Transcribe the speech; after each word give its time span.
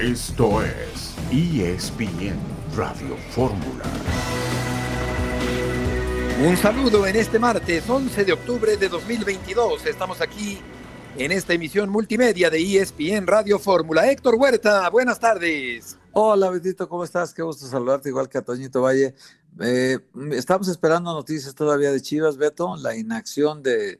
Esto 0.00 0.62
es 0.62 1.12
ESPN 1.32 2.38
Radio 2.76 3.16
Fórmula. 3.32 3.82
Un 6.40 6.56
saludo 6.56 7.04
en 7.04 7.16
este 7.16 7.40
martes 7.40 7.90
11 7.90 8.24
de 8.24 8.32
octubre 8.32 8.76
de 8.76 8.88
2022. 8.88 9.86
Estamos 9.86 10.20
aquí 10.20 10.60
en 11.16 11.32
esta 11.32 11.52
emisión 11.54 11.90
multimedia 11.90 12.48
de 12.48 12.60
ESPN 12.60 13.26
Radio 13.26 13.58
Fórmula. 13.58 14.08
Héctor 14.08 14.36
Huerta, 14.36 14.88
buenas 14.88 15.18
tardes. 15.18 15.98
Hola, 16.12 16.48
Betito, 16.50 16.88
¿cómo 16.88 17.02
estás? 17.02 17.34
Qué 17.34 17.42
gusto 17.42 17.66
saludarte, 17.66 18.08
igual 18.08 18.28
que 18.28 18.38
a 18.38 18.42
Toñito 18.42 18.82
Valle. 18.82 19.16
Eh, 19.60 19.98
estamos 20.30 20.68
esperando 20.68 21.12
noticias 21.12 21.56
todavía 21.56 21.90
de 21.90 22.00
Chivas, 22.00 22.36
Beto. 22.36 22.76
La 22.76 22.96
inacción 22.96 23.64
de, 23.64 23.98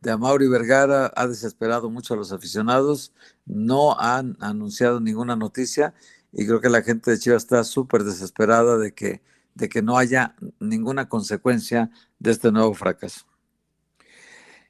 de 0.00 0.10
Amaury 0.10 0.48
Vergara 0.48 1.12
ha 1.16 1.26
desesperado 1.26 1.90
mucho 1.90 2.14
a 2.14 2.16
los 2.16 2.32
aficionados. 2.32 3.12
No 3.46 3.98
han 3.98 4.36
anunciado 4.40 5.00
ninguna 5.00 5.36
noticia 5.36 5.94
y 6.32 6.46
creo 6.46 6.60
que 6.60 6.68
la 6.68 6.82
gente 6.82 7.10
de 7.10 7.18
Chivas 7.18 7.42
está 7.42 7.64
súper 7.64 8.04
desesperada 8.04 8.78
de 8.78 8.92
que, 8.92 9.22
de 9.54 9.68
que 9.68 9.82
no 9.82 9.98
haya 9.98 10.34
ninguna 10.60 11.08
consecuencia 11.08 11.90
de 12.18 12.30
este 12.30 12.52
nuevo 12.52 12.74
fracaso. 12.74 13.24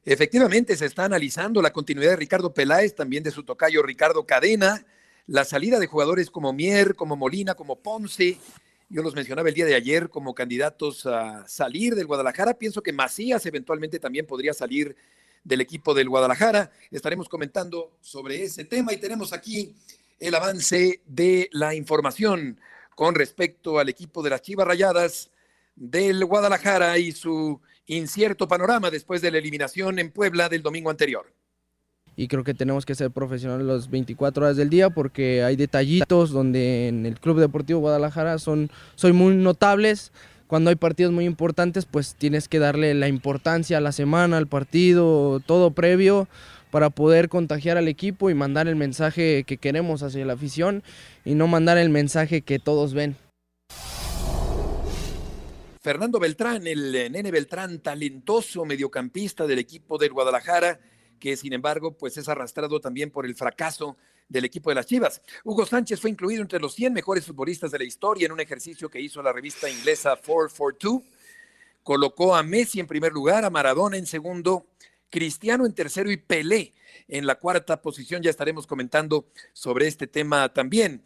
Efectivamente, 0.05 0.77
se 0.77 0.87
está 0.87 1.05
analizando 1.05 1.61
la 1.61 1.73
continuidad 1.73 2.13
de 2.13 2.17
Ricardo 2.17 2.55
Peláez, 2.55 2.95
también 2.95 3.23
de 3.23 3.31
su 3.31 3.43
tocayo 3.43 3.83
Ricardo 3.83 4.25
Cadena, 4.25 4.87
la 5.27 5.45
salida 5.45 5.79
de 5.79 5.87
jugadores 5.87 6.31
como 6.31 6.55
Mier, 6.55 6.95
como 6.95 7.15
Molina, 7.17 7.55
como 7.55 7.77
Ponce. 7.77 8.39
Yo 8.89 9.03
los 9.03 9.15
mencionaba 9.15 9.51
el 9.51 9.55
día 9.55 9.67
de 9.67 9.75
ayer 9.75 10.09
como 10.09 10.35
candidatos 10.35 11.05
a 11.05 11.47
salir 11.47 11.95
del 11.95 12.07
Guadalajara. 12.07 12.55
Pienso 12.55 12.83
que 12.83 12.95
Macías 12.95 13.45
eventualmente 13.45 13.99
también 13.99 14.27
podría 14.27 14.55
salir 14.55 14.97
del 15.45 15.61
equipo 15.61 15.95
del 15.95 16.09
Guadalajara. 16.09 16.71
Estaremos 16.91 17.29
comentando 17.29 17.93
sobre 18.01 18.43
ese 18.43 18.65
tema 18.65 18.93
y 18.93 18.99
tenemos 18.99 19.33
aquí 19.33 19.75
el 20.19 20.35
avance 20.35 21.01
de 21.07 21.49
la 21.53 21.75
información 21.75 22.59
con 22.95 23.15
respecto 23.15 23.79
al 23.79 23.89
equipo 23.89 24.23
de 24.23 24.31
las 24.31 24.43
Chivas 24.43 24.67
Rayadas 24.67 25.31
del 25.77 26.25
Guadalajara 26.25 26.99
y 26.99 27.13
su 27.13 27.61
incierto 27.87 28.49
panorama 28.49 28.91
después 28.91 29.23
de 29.23 29.31
la 29.31 29.39
eliminación 29.39 29.99
en 29.99 30.11
Puebla 30.11 30.49
del 30.49 30.63
domingo 30.63 30.91
anterior. 30.91 31.33
Y 32.17 32.27
creo 32.27 32.43
que 32.43 32.53
tenemos 32.53 32.85
que 32.85 32.97
ser 32.97 33.13
profesionales 33.13 33.65
las 33.65 33.89
24 33.89 34.45
horas 34.45 34.57
del 34.57 34.71
día 34.71 34.91
porque 34.91 35.45
hay 35.45 35.55
detallitos 35.55 36.31
donde 36.31 36.89
en 36.89 37.07
el 37.07 37.21
Club 37.21 37.39
Deportivo 37.39 37.79
Guadalajara 37.79 38.41
son, 38.41 38.71
son 38.97 39.15
muy 39.15 39.37
notables. 39.37 40.11
Cuando 40.49 40.71
hay 40.71 40.77
partidos 40.77 41.13
muy 41.13 41.27
importantes, 41.27 41.85
pues 41.85 42.15
tienes 42.15 42.49
que 42.49 42.59
darle 42.59 42.95
la 42.95 43.07
importancia 43.07 43.77
a 43.77 43.83
la 43.83 43.93
semana, 43.93 44.39
al 44.39 44.47
partido, 44.47 45.41
todo 45.41 45.73
previo 45.73 46.27
para 46.71 46.89
poder 46.89 47.29
contagiar 47.29 47.77
al 47.77 47.87
equipo 47.87 48.31
y 48.31 48.35
mandar 48.35 48.67
el 48.67 48.75
mensaje 48.75 49.45
que 49.45 49.59
queremos 49.59 50.03
hacia 50.03 50.25
la 50.25 50.33
afición 50.33 50.83
y 51.27 51.35
no 51.35 51.49
mandar 51.49 51.77
el 51.77 51.91
mensaje 51.91 52.41
que 52.41 52.59
todos 52.59 52.95
ven. 52.95 53.17
Fernando 55.83 56.19
Beltrán, 56.19 56.67
el 56.67 56.93
nene 57.13 57.31
Beltrán, 57.31 57.81
talentoso 57.81 58.65
mediocampista 58.65 59.47
del 59.47 59.59
equipo 59.59 59.99
del 59.99 60.15
Guadalajara, 60.15 60.81
que 61.21 61.37
sin 61.37 61.53
embargo 61.53 61.93
pues 61.99 62.17
es 62.17 62.27
arrastrado 62.27 62.81
también 62.81 63.11
por 63.11 63.27
el 63.27 63.35
fracaso 63.35 63.99
del 64.29 64.45
equipo 64.45 64.71
de 64.71 64.75
las 64.75 64.87
Chivas. 64.87 65.23
Hugo 65.45 65.65
Sánchez 65.65 66.01
fue 66.01 66.11
incluido 66.11 66.43
entre 66.43 66.61
los 66.61 66.75
100 66.75 66.93
mejores 66.93 67.25
futbolistas 67.25 67.71
de 67.71 67.79
la 67.79 67.85
historia 67.85 68.27
en 68.27 68.33
un 68.33 68.41
ejercicio 68.41 68.91
que 68.91 69.01
hizo 69.01 69.23
la 69.23 69.33
revista 69.33 69.69
inglesa 69.69 70.17
442. 70.17 71.03
Colocó 71.83 72.37
a 72.37 72.43
Messi 72.43 72.81
en 72.81 72.87
primer 72.87 73.13
lugar, 73.13 73.45
a 73.45 73.51
Maradona 73.51 73.97
en 73.97 74.07
segundo, 74.07 74.67
Cristiano 75.11 75.65
en 75.65 75.73
tercero 75.73 76.11
y 76.11 76.19
Pelé 76.19 76.75
en 77.09 77.27
la 77.27 77.37
cuarta 77.37 77.81
posición. 77.81 78.23
Ya 78.23 78.31
estaremos 78.31 78.67
comentando 78.67 79.29
sobre 79.55 79.87
este 79.87 80.07
tema 80.07 80.53
también. 80.53 81.03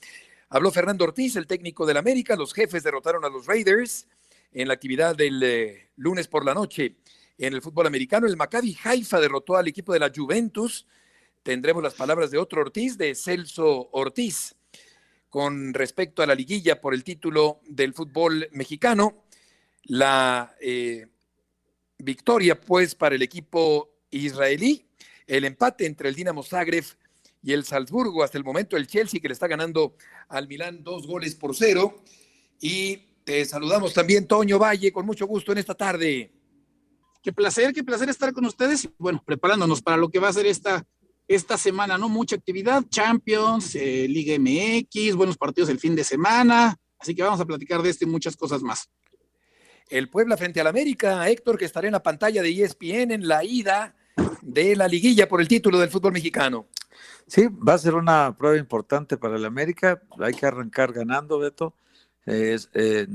Habló 0.49 0.71
Fernando 0.73 1.05
Ortiz, 1.05 1.37
el 1.37 1.47
técnico 1.47 1.87
del 1.87 1.97
América. 1.97 2.35
Los 2.35 2.53
jefes 2.53 2.83
derrotaron 2.83 3.25
a 3.25 3.29
los 3.29 3.47
Raiders 3.47 4.09
en 4.53 4.69
la 4.69 4.75
actividad 4.75 5.15
del 5.17 5.43
eh, 5.43 5.91
lunes 5.97 6.29
por 6.29 6.45
la 6.45 6.55
noche. 6.55 6.97
En 7.39 7.55
el 7.55 7.63
fútbol 7.63 7.87
americano, 7.87 8.27
el 8.27 8.37
Maccabi 8.37 8.77
Haifa 8.83 9.21
derrotó 9.21 9.57
al 9.57 9.69
equipo 9.69 9.93
de 9.93 10.01
la 10.01 10.13
Juventus. 10.15 10.87
Tendremos 11.43 11.83
las 11.83 11.95
palabras 11.95 12.31
de 12.31 12.39
otro 12.39 12.61
Ortiz, 12.61 12.97
de 12.97 13.17
Celso 13.17 13.89
Ortiz, 13.91 14.55
con 15.29 15.75
respecto 15.75 16.23
a 16.23 16.27
la 16.27 16.37
liguilla 16.37 16.81
por 16.81 16.95
el 16.95 17.03
título 17.03 17.61
del 17.67 17.95
fútbol 17.95 18.49
mexicano. 18.53 19.25
La 19.85 20.55
eh, 20.61 21.09
victoria, 21.99 22.61
pues, 22.61 22.95
para 22.95 23.17
el 23.17 23.23
equipo 23.23 23.91
israelí, 24.11 24.87
el 25.27 25.45
empate 25.45 25.87
entre 25.87 26.09
el 26.09 26.15
Dinamo 26.15 26.45
Zagreb 26.45 26.85
y 27.43 27.53
el 27.53 27.65
Salzburgo. 27.65 28.23
Hasta 28.23 28.39
el 28.39 28.45
momento, 28.45 28.77
el 28.77 28.87
Chelsea 28.87 29.21
que 29.21 29.27
le 29.27 29.35
está 29.35 29.49
ganando 29.49 29.97
al 30.29 30.47
Milán 30.47 30.85
dos 30.85 31.09
goles 31.09 31.35
por 31.35 31.57
cero. 31.57 32.05
Y 32.61 32.99
te 33.25 33.45
saludamos 33.45 33.93
también, 33.93 34.29
Toño 34.29 34.61
Valle, 34.61 34.93
con 34.93 35.07
mucho 35.07 35.27
gusto 35.27 35.51
en 35.51 35.59
esta 35.59 35.75
tarde. 35.75 36.31
Qué 37.21 37.33
placer, 37.33 37.73
qué 37.73 37.83
placer 37.83 38.09
estar 38.09 38.33
con 38.33 38.45
ustedes. 38.45 38.89
Bueno, 38.97 39.21
preparándonos 39.27 39.83
para 39.83 39.97
lo 39.97 40.09
que 40.09 40.21
va 40.21 40.29
a 40.29 40.33
ser 40.33 40.47
esta, 40.47 40.87
esta 41.35 41.57
semana, 41.57 41.97
¿no? 41.97 42.09
Mucha 42.09 42.37
actividad, 42.37 42.85
Champions, 42.89 43.75
eh, 43.75 44.07
Liga 44.09 44.37
MX, 44.39 45.15
buenos 45.15 45.37
partidos 45.37 45.71
el 45.71 45.79
fin 45.79 45.95
de 45.97 46.05
semana. 46.05 46.77
Así 46.99 47.15
que 47.15 47.23
vamos 47.23 47.41
a 47.41 47.45
platicar 47.45 47.83
de 47.83 47.91
esto 47.91 48.05
y 48.05 48.09
muchas 48.09 48.37
cosas 48.37 48.63
más. 48.63 48.89
El 49.89 50.09
Puebla 50.09 50.37
frente 50.37 50.61
al 50.61 50.67
América, 50.67 51.29
Héctor, 51.29 51.59
que 51.59 51.65
estará 51.65 51.87
en 51.87 51.93
la 51.93 52.03
pantalla 52.03 52.43
de 52.43 52.51
ESPN 52.51 53.13
en 53.13 53.29
la 53.29 53.45
ida 53.45 53.95
de 54.41 54.77
la 54.77 54.89
liguilla 54.89 55.29
por 55.29 55.41
el 55.41 55.49
título 55.49 55.79
del 55.79 55.91
fútbol 55.91 56.13
mexicano. 56.13 56.67
Sí, 57.27 57.49
va 57.49 57.75
a 57.75 57.79
ser 57.79 57.95
una 57.95 58.37
prueba 58.37 58.57
importante 58.57 59.17
para 59.17 59.37
el 59.37 59.45
América. 59.45 60.03
Hay 60.21 60.35
que 60.35 60.47
arrancar 60.47 60.93
ganando, 60.93 61.39
Beto. 61.39 61.75
Eh, 62.27 62.57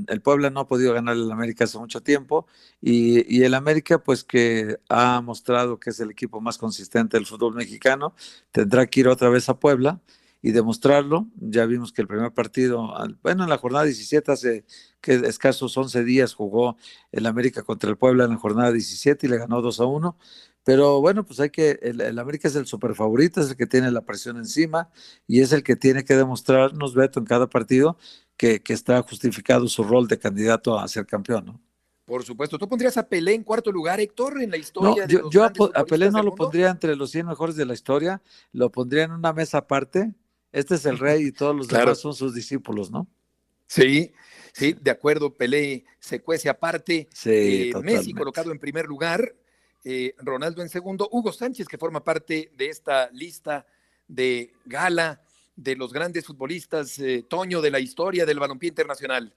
el 0.06 0.20
Puebla 0.20 0.50
no 0.50 0.60
ha 0.60 0.68
podido 0.68 0.92
ganar 0.92 1.16
el 1.16 1.30
América 1.32 1.64
hace 1.64 1.78
mucho 1.78 2.02
tiempo 2.02 2.46
y, 2.80 3.34
y, 3.34 3.42
el 3.44 3.54
América 3.54 4.02
pues 4.02 4.22
que 4.22 4.78
ha 4.90 5.22
mostrado 5.22 5.80
que 5.80 5.90
es 5.90 6.00
el 6.00 6.10
equipo 6.10 6.42
más 6.42 6.58
consistente 6.58 7.16
del 7.16 7.24
fútbol 7.24 7.54
mexicano 7.54 8.14
tendrá 8.52 8.86
que 8.86 9.00
ir 9.00 9.08
otra 9.08 9.30
vez 9.30 9.48
a 9.48 9.58
Puebla 9.58 10.00
y 10.42 10.52
demostrarlo. 10.52 11.28
Ya 11.36 11.66
vimos 11.66 11.92
que 11.92 12.02
el 12.02 12.08
primer 12.08 12.32
partido, 12.32 12.92
bueno, 13.22 13.44
en 13.44 13.50
la 13.50 13.58
jornada 13.58 13.84
17, 13.84 14.32
hace 14.32 14.64
que 15.00 15.14
escasos 15.14 15.76
11 15.76 16.04
días 16.04 16.34
jugó 16.34 16.76
el 17.12 17.26
América 17.26 17.62
contra 17.62 17.90
el 17.90 17.96
Puebla 17.96 18.24
en 18.24 18.30
la 18.30 18.36
jornada 18.36 18.72
17 18.72 19.26
y 19.26 19.30
le 19.30 19.38
ganó 19.38 19.60
2 19.62 19.80
a 19.80 19.84
1. 19.86 20.16
Pero 20.64 21.00
bueno, 21.00 21.24
pues 21.24 21.40
hay 21.40 21.50
que, 21.50 21.78
el, 21.82 22.18
América 22.18 22.46
es 22.48 22.54
el 22.56 22.66
super 22.66 22.94
favorito, 22.94 23.40
es 23.40 23.50
el 23.50 23.56
que 23.56 23.66
tiene 23.66 23.90
la 23.90 24.02
presión 24.02 24.36
encima 24.36 24.90
y 25.26 25.40
es 25.40 25.52
el 25.52 25.62
que 25.62 25.76
tiene 25.76 26.04
que 26.04 26.14
demostrarnos, 26.14 26.94
Beto, 26.94 27.20
en 27.20 27.26
cada 27.26 27.48
partido 27.48 27.96
que, 28.38 28.62
que 28.62 28.72
está 28.72 29.02
justificado 29.02 29.68
su 29.68 29.84
rol 29.84 30.08
de 30.08 30.18
candidato 30.18 30.78
a 30.78 30.88
ser 30.88 31.04
campeón, 31.04 31.44
¿no? 31.44 31.60
Por 32.06 32.24
supuesto. 32.24 32.56
¿Tú 32.56 32.66
pondrías 32.66 32.96
a 32.96 33.06
Pelé 33.06 33.34
en 33.34 33.44
cuarto 33.44 33.70
lugar, 33.70 34.00
Héctor, 34.00 34.40
en 34.40 34.50
la 34.50 34.56
historia? 34.56 35.04
No, 35.04 35.08
yo, 35.08 35.28
yo 35.28 35.44
a, 35.44 35.84
Pelé 35.84 36.10
no 36.10 36.22
lo 36.22 36.34
pondría 36.34 36.70
entre 36.70 36.96
los 36.96 37.10
100 37.10 37.26
mejores 37.26 37.54
de 37.54 37.66
la 37.66 37.74
historia, 37.74 38.22
lo 38.52 38.72
pondría 38.72 39.04
en 39.04 39.12
una 39.12 39.34
mesa 39.34 39.58
aparte 39.58 40.14
este 40.52 40.76
es 40.76 40.86
el 40.86 40.98
rey 40.98 41.26
y 41.26 41.32
todos 41.32 41.54
los 41.54 41.68
demás 41.68 41.98
son 41.98 42.14
sus 42.14 42.34
discípulos, 42.34 42.90
¿no? 42.90 43.06
Sí, 43.66 44.12
sí, 44.52 44.74
de 44.80 44.90
acuerdo, 44.90 45.36
Pelé 45.36 45.84
se 45.98 46.22
cuece 46.22 46.48
aparte, 46.48 47.08
sí, 47.12 47.70
eh, 47.70 47.72
Messi 47.82 48.14
colocado 48.14 48.50
en 48.50 48.58
primer 48.58 48.86
lugar, 48.86 49.34
eh, 49.84 50.14
Ronaldo 50.18 50.62
en 50.62 50.70
segundo, 50.70 51.08
Hugo 51.12 51.32
Sánchez 51.32 51.68
que 51.68 51.76
forma 51.76 52.02
parte 52.02 52.50
de 52.56 52.68
esta 52.68 53.10
lista 53.10 53.66
de 54.06 54.54
gala 54.64 55.22
de 55.58 55.74
los 55.74 55.92
grandes 55.92 56.24
futbolistas, 56.24 56.98
eh, 57.00 57.26
Toño, 57.28 57.60
de 57.60 57.70
la 57.70 57.80
historia 57.80 58.24
del 58.24 58.38
balompié 58.38 58.68
internacional. 58.68 59.34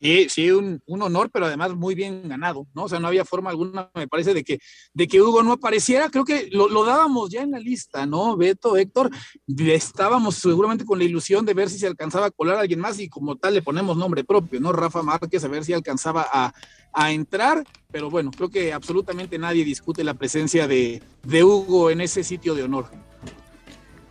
Sí, 0.00 0.28
sí, 0.28 0.50
un, 0.50 0.82
honor, 0.86 1.30
pero 1.30 1.46
además 1.46 1.74
muy 1.74 1.94
bien 1.94 2.28
ganado, 2.28 2.66
¿no? 2.74 2.84
O 2.84 2.88
sea, 2.88 3.00
no 3.00 3.08
había 3.08 3.24
forma 3.24 3.50
alguna, 3.50 3.90
me 3.94 4.06
parece, 4.06 4.34
de 4.34 4.44
que, 4.44 4.58
de 4.92 5.08
que 5.08 5.22
Hugo 5.22 5.42
no 5.42 5.52
apareciera. 5.52 6.10
Creo 6.10 6.24
que 6.24 6.48
lo, 6.52 6.68
lo 6.68 6.84
dábamos 6.84 7.30
ya 7.30 7.42
en 7.42 7.52
la 7.52 7.58
lista, 7.58 8.04
¿no? 8.04 8.36
Beto, 8.36 8.76
Héctor, 8.76 9.10
estábamos 9.56 10.34
seguramente 10.36 10.84
con 10.84 10.98
la 10.98 11.04
ilusión 11.04 11.46
de 11.46 11.54
ver 11.54 11.70
si 11.70 11.78
se 11.78 11.86
alcanzaba 11.86 12.26
a 12.26 12.30
colar 12.30 12.58
a 12.58 12.60
alguien 12.60 12.80
más 12.80 13.00
y 13.00 13.08
como 13.08 13.36
tal 13.36 13.54
le 13.54 13.62
ponemos 13.62 13.96
nombre 13.96 14.24
propio, 14.24 14.60
¿no? 14.60 14.72
Rafa 14.72 15.02
Márquez, 15.02 15.42
a 15.42 15.48
ver 15.48 15.64
si 15.64 15.72
alcanzaba 15.72 16.26
a, 16.30 16.52
a 16.92 17.12
entrar, 17.12 17.64
pero 17.90 18.10
bueno, 18.10 18.30
creo 18.30 18.50
que 18.50 18.74
absolutamente 18.74 19.38
nadie 19.38 19.64
discute 19.64 20.04
la 20.04 20.14
presencia 20.14 20.68
de, 20.68 21.02
de 21.22 21.44
Hugo 21.44 21.90
en 21.90 22.02
ese 22.02 22.22
sitio 22.24 22.54
de 22.54 22.64
honor. 22.64 22.90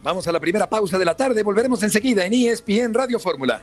Vamos 0.04 0.28
a 0.28 0.32
la 0.32 0.40
primera 0.40 0.70
pausa 0.70 1.00
de 1.00 1.06
la 1.06 1.16
tarde, 1.16 1.42
volveremos 1.44 1.82
enseguida 1.82 2.26
en 2.26 2.34
ESPN 2.34 2.94
Radio 2.94 3.20
Fórmula. 3.20 3.62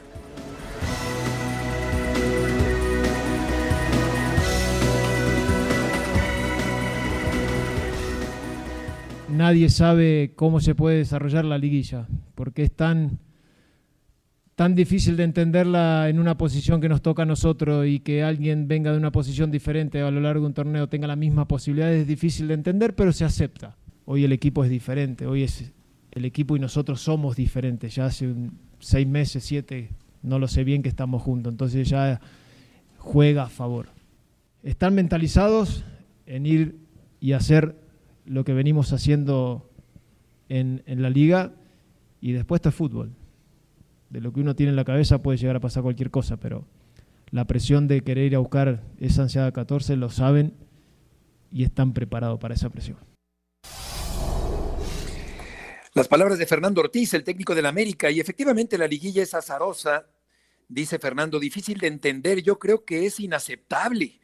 nadie 9.40 9.70
sabe 9.70 10.32
cómo 10.36 10.60
se 10.60 10.74
puede 10.74 10.98
desarrollar 10.98 11.46
la 11.46 11.56
liguilla, 11.56 12.06
porque 12.34 12.64
es 12.64 12.72
tan, 12.76 13.20
tan 14.54 14.74
difícil 14.74 15.16
de 15.16 15.24
entenderla 15.24 16.10
en 16.10 16.18
una 16.18 16.36
posición 16.36 16.80
que 16.82 16.90
nos 16.90 17.00
toca 17.00 17.22
a 17.22 17.26
nosotros 17.26 17.86
y 17.86 18.00
que 18.00 18.22
alguien 18.22 18.68
venga 18.68 18.92
de 18.92 18.98
una 18.98 19.12
posición 19.12 19.50
diferente 19.50 20.02
a 20.02 20.10
lo 20.10 20.20
largo 20.20 20.42
de 20.42 20.48
un 20.48 20.54
torneo 20.54 20.88
tenga 20.90 21.06
la 21.06 21.16
misma 21.16 21.48
posibilidad, 21.48 21.90
es 21.90 22.06
difícil 22.06 22.48
de 22.48 22.54
entender, 22.54 22.94
pero 22.94 23.12
se 23.12 23.24
acepta. 23.24 23.78
Hoy 24.04 24.24
el 24.24 24.32
equipo 24.32 24.62
es 24.62 24.68
diferente, 24.68 25.26
hoy 25.26 25.44
es 25.44 25.72
el 26.12 26.24
equipo 26.24 26.56
y 26.56 26.60
nosotros 26.60 27.00
somos 27.00 27.36
diferentes. 27.36 27.94
Ya 27.94 28.06
hace 28.06 28.34
seis 28.78 29.06
meses, 29.06 29.44
siete, 29.44 29.90
no 30.22 30.38
lo 30.38 30.48
sé 30.48 30.64
bien 30.64 30.82
que 30.82 30.88
estamos 30.88 31.22
juntos. 31.22 31.52
Entonces 31.52 31.88
ya 31.88 32.20
juega 32.98 33.44
a 33.44 33.48
favor. 33.48 33.88
Están 34.62 34.94
mentalizados 34.94 35.84
en 36.26 36.46
ir 36.46 36.78
y 37.20 37.32
hacer 37.32 37.76
lo 38.26 38.44
que 38.44 38.52
venimos 38.52 38.92
haciendo 38.92 39.68
en, 40.48 40.82
en 40.86 41.02
la 41.02 41.10
liga 41.10 41.52
y 42.20 42.32
después 42.32 42.58
está 42.58 42.68
el 42.70 42.74
fútbol. 42.74 43.12
De 44.10 44.20
lo 44.20 44.32
que 44.32 44.40
uno 44.40 44.54
tiene 44.54 44.70
en 44.70 44.76
la 44.76 44.84
cabeza 44.84 45.22
puede 45.22 45.38
llegar 45.38 45.56
a 45.56 45.60
pasar 45.60 45.82
cualquier 45.82 46.10
cosa, 46.10 46.36
pero 46.36 46.64
la 47.30 47.46
presión 47.46 47.86
de 47.86 48.02
querer 48.02 48.26
ir 48.26 48.36
a 48.36 48.40
buscar 48.40 48.82
esa 48.98 49.22
ansiada 49.22 49.52
14 49.52 49.96
lo 49.96 50.10
saben 50.10 50.52
y 51.52 51.62
están 51.62 51.92
preparados 51.92 52.38
para 52.40 52.54
esa 52.54 52.70
presión. 52.70 52.98
Las 55.92 56.06
palabras 56.06 56.38
de 56.38 56.46
Fernando 56.46 56.82
Ortiz, 56.82 57.14
el 57.14 57.24
técnico 57.24 57.52
del 57.52 57.66
América, 57.66 58.12
y 58.12 58.20
efectivamente 58.20 58.78
la 58.78 58.86
liguilla 58.86 59.24
es 59.24 59.34
azarosa, 59.34 60.06
dice 60.68 61.00
Fernando, 61.00 61.40
difícil 61.40 61.78
de 61.78 61.88
entender, 61.88 62.42
yo 62.42 62.60
creo 62.60 62.84
que 62.84 63.06
es 63.06 63.18
inaceptable 63.18 64.20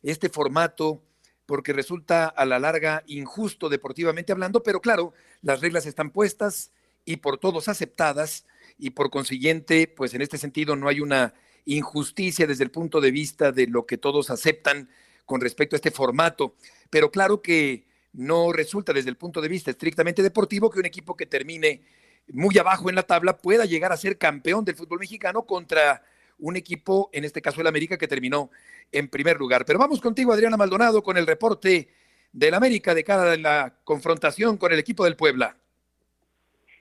este 0.00 0.28
formato 0.28 1.02
porque 1.44 1.72
resulta 1.72 2.26
a 2.26 2.44
la 2.44 2.60
larga 2.60 3.02
injusto 3.08 3.68
deportivamente 3.68 4.30
hablando, 4.30 4.62
pero 4.62 4.80
claro, 4.80 5.12
las 5.42 5.60
reglas 5.60 5.86
están 5.86 6.12
puestas 6.12 6.70
y 7.04 7.16
por 7.16 7.38
todos 7.38 7.66
aceptadas 7.66 8.46
y 8.78 8.90
por 8.90 9.10
consiguiente, 9.10 9.88
pues 9.88 10.14
en 10.14 10.22
este 10.22 10.38
sentido 10.38 10.76
no 10.76 10.86
hay 10.86 11.00
una 11.00 11.34
injusticia 11.64 12.46
desde 12.46 12.62
el 12.62 12.70
punto 12.70 13.00
de 13.00 13.10
vista 13.10 13.50
de 13.50 13.66
lo 13.66 13.86
que 13.86 13.98
todos 13.98 14.30
aceptan 14.30 14.88
con 15.24 15.40
respecto 15.40 15.74
a 15.74 15.78
este 15.78 15.90
formato. 15.90 16.54
Pero 16.90 17.10
claro 17.10 17.42
que 17.42 17.87
no 18.12 18.52
resulta 18.52 18.92
desde 18.92 19.10
el 19.10 19.16
punto 19.16 19.40
de 19.40 19.48
vista 19.48 19.70
estrictamente 19.70 20.22
deportivo 20.22 20.70
que 20.70 20.80
un 20.80 20.86
equipo 20.86 21.16
que 21.16 21.26
termine 21.26 21.82
muy 22.28 22.58
abajo 22.58 22.88
en 22.88 22.96
la 22.96 23.02
tabla 23.02 23.38
pueda 23.38 23.64
llegar 23.64 23.92
a 23.92 23.96
ser 23.96 24.18
campeón 24.18 24.64
del 24.64 24.76
fútbol 24.76 25.00
mexicano 25.00 25.44
contra 25.46 26.02
un 26.38 26.56
equipo, 26.56 27.10
en 27.12 27.24
este 27.24 27.42
caso 27.42 27.60
el 27.60 27.66
América, 27.66 27.98
que 27.98 28.08
terminó 28.08 28.50
en 28.92 29.08
primer 29.08 29.38
lugar. 29.38 29.64
Pero 29.64 29.78
vamos 29.78 30.00
contigo, 30.00 30.32
Adriana 30.32 30.56
Maldonado, 30.56 31.02
con 31.02 31.16
el 31.16 31.26
reporte 31.26 31.88
del 32.32 32.54
América 32.54 32.94
de 32.94 33.04
cara 33.04 33.32
a 33.32 33.36
la 33.36 33.74
confrontación 33.84 34.56
con 34.56 34.72
el 34.72 34.78
equipo 34.78 35.04
del 35.04 35.16
Puebla. 35.16 35.56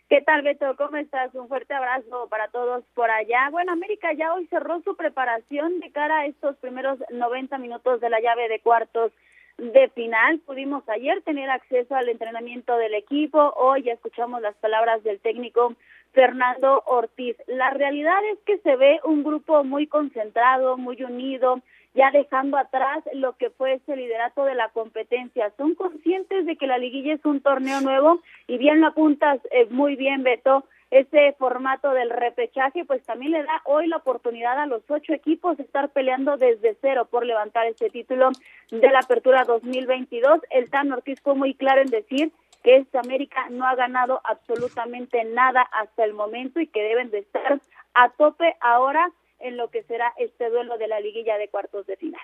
¿Qué 0.10 0.22
tal, 0.22 0.42
Beto? 0.42 0.74
¿Cómo 0.78 0.96
estás? 0.96 1.36
Un 1.36 1.50
fuerte 1.50 1.74
abrazo 1.74 2.28
para 2.30 2.48
todos 2.48 2.86
por 2.94 3.10
allá. 3.10 3.50
Bueno, 3.52 3.74
América 3.74 4.14
ya 4.14 4.34
hoy 4.34 4.48
cerró 4.48 4.82
su 4.84 4.96
preparación 4.96 5.82
de 5.82 5.92
cara 5.92 6.20
a 6.20 6.26
estos 6.28 6.56
primeros 6.58 6.98
90 7.12 7.58
minutos 7.58 8.00
de 8.00 8.10
la 8.10 8.22
llave 8.22 8.48
de 8.48 8.62
cuartos 8.62 9.12
de 9.58 9.90
final. 9.90 10.40
Pudimos 10.46 10.88
ayer 10.88 11.22
tener 11.24 11.50
acceso 11.50 11.96
al 11.96 12.10
entrenamiento 12.10 12.78
del 12.78 12.94
equipo. 12.94 13.54
Hoy 13.58 13.84
ya 13.84 13.94
escuchamos 13.94 14.42
las 14.42 14.56
palabras 14.56 15.04
del 15.04 15.20
técnico 15.20 15.76
Fernando 16.14 16.84
Ortiz. 16.86 17.36
La 17.48 17.72
realidad 17.72 18.18
es 18.32 18.40
que 18.46 18.60
se 18.60 18.76
ve 18.76 19.00
un 19.04 19.24
grupo 19.24 19.64
muy 19.64 19.88
concentrado, 19.88 20.78
muy 20.78 21.02
unido, 21.04 21.62
ya 21.94 22.12
dejando 22.12 22.58
atrás 22.58 23.04
lo 23.14 23.34
que 23.34 23.50
fue 23.50 23.74
ese 23.74 23.96
liderato 23.96 24.46
de 24.46 24.56
la 24.56 24.70
competencia. 24.70 25.52
Son 25.58 25.74
conscientes 25.74 26.46
de 26.46 26.56
que 26.56 26.68
la 26.68 26.78
liguilla 26.78 27.16
es 27.16 27.26
un 27.26 27.42
torneo 27.42 27.82
nuevo 27.82 28.22
y 28.46 28.58
bien 28.58 28.82
lo 28.82 28.88
apuntas 28.88 29.40
eh, 29.52 29.66
muy 29.72 29.96
bien, 29.96 30.24
Beto. 30.24 30.66
Ese 30.90 31.36
formato 31.38 31.92
del 31.92 32.10
repechaje, 32.10 32.86
pues 32.86 33.04
también 33.04 33.34
le 33.34 33.44
da 33.44 33.62
hoy 33.66 33.88
la 33.88 33.98
oportunidad 33.98 34.58
a 34.58 34.66
los 34.66 34.84
ocho 34.90 35.14
equipos 35.14 35.58
de 35.58 35.64
estar 35.64 35.90
peleando 35.90 36.38
desde 36.38 36.78
cero 36.80 37.08
por 37.12 37.26
levantar 37.26 37.68
este 37.68 37.90
título 37.90 38.30
de 38.72 38.90
la 38.90 39.00
Apertura 39.00 39.44
2022. 39.44 40.40
El 40.50 40.70
Tan 40.70 40.92
Ortiz 40.94 41.20
fue 41.22 41.36
muy 41.36 41.56
claro 41.56 41.82
en 41.82 41.90
decir 41.90 42.32
que 42.64 42.78
esta 42.78 43.02
América 43.02 43.48
no 43.50 43.66
ha 43.66 43.76
ganado 43.76 44.22
absolutamente 44.24 45.26
nada 45.26 45.62
hasta 45.62 46.06
el 46.06 46.14
momento 46.14 46.62
y 46.62 46.68
que 46.68 46.82
deben 46.82 47.12
de 47.12 47.20
estar 47.20 47.60
a 47.94 48.10
tope 48.12 48.56
ahora 48.62 49.12
en 49.40 49.58
lo 49.58 49.70
que 49.70 49.84
será 49.84 50.14
este 50.18 50.50
duelo 50.50 50.78
de 50.78 50.88
la 50.88 51.00
liguilla 51.00 51.38
de 51.38 51.50
cuartos 51.50 51.86
de 51.86 51.98
final. 51.98 52.22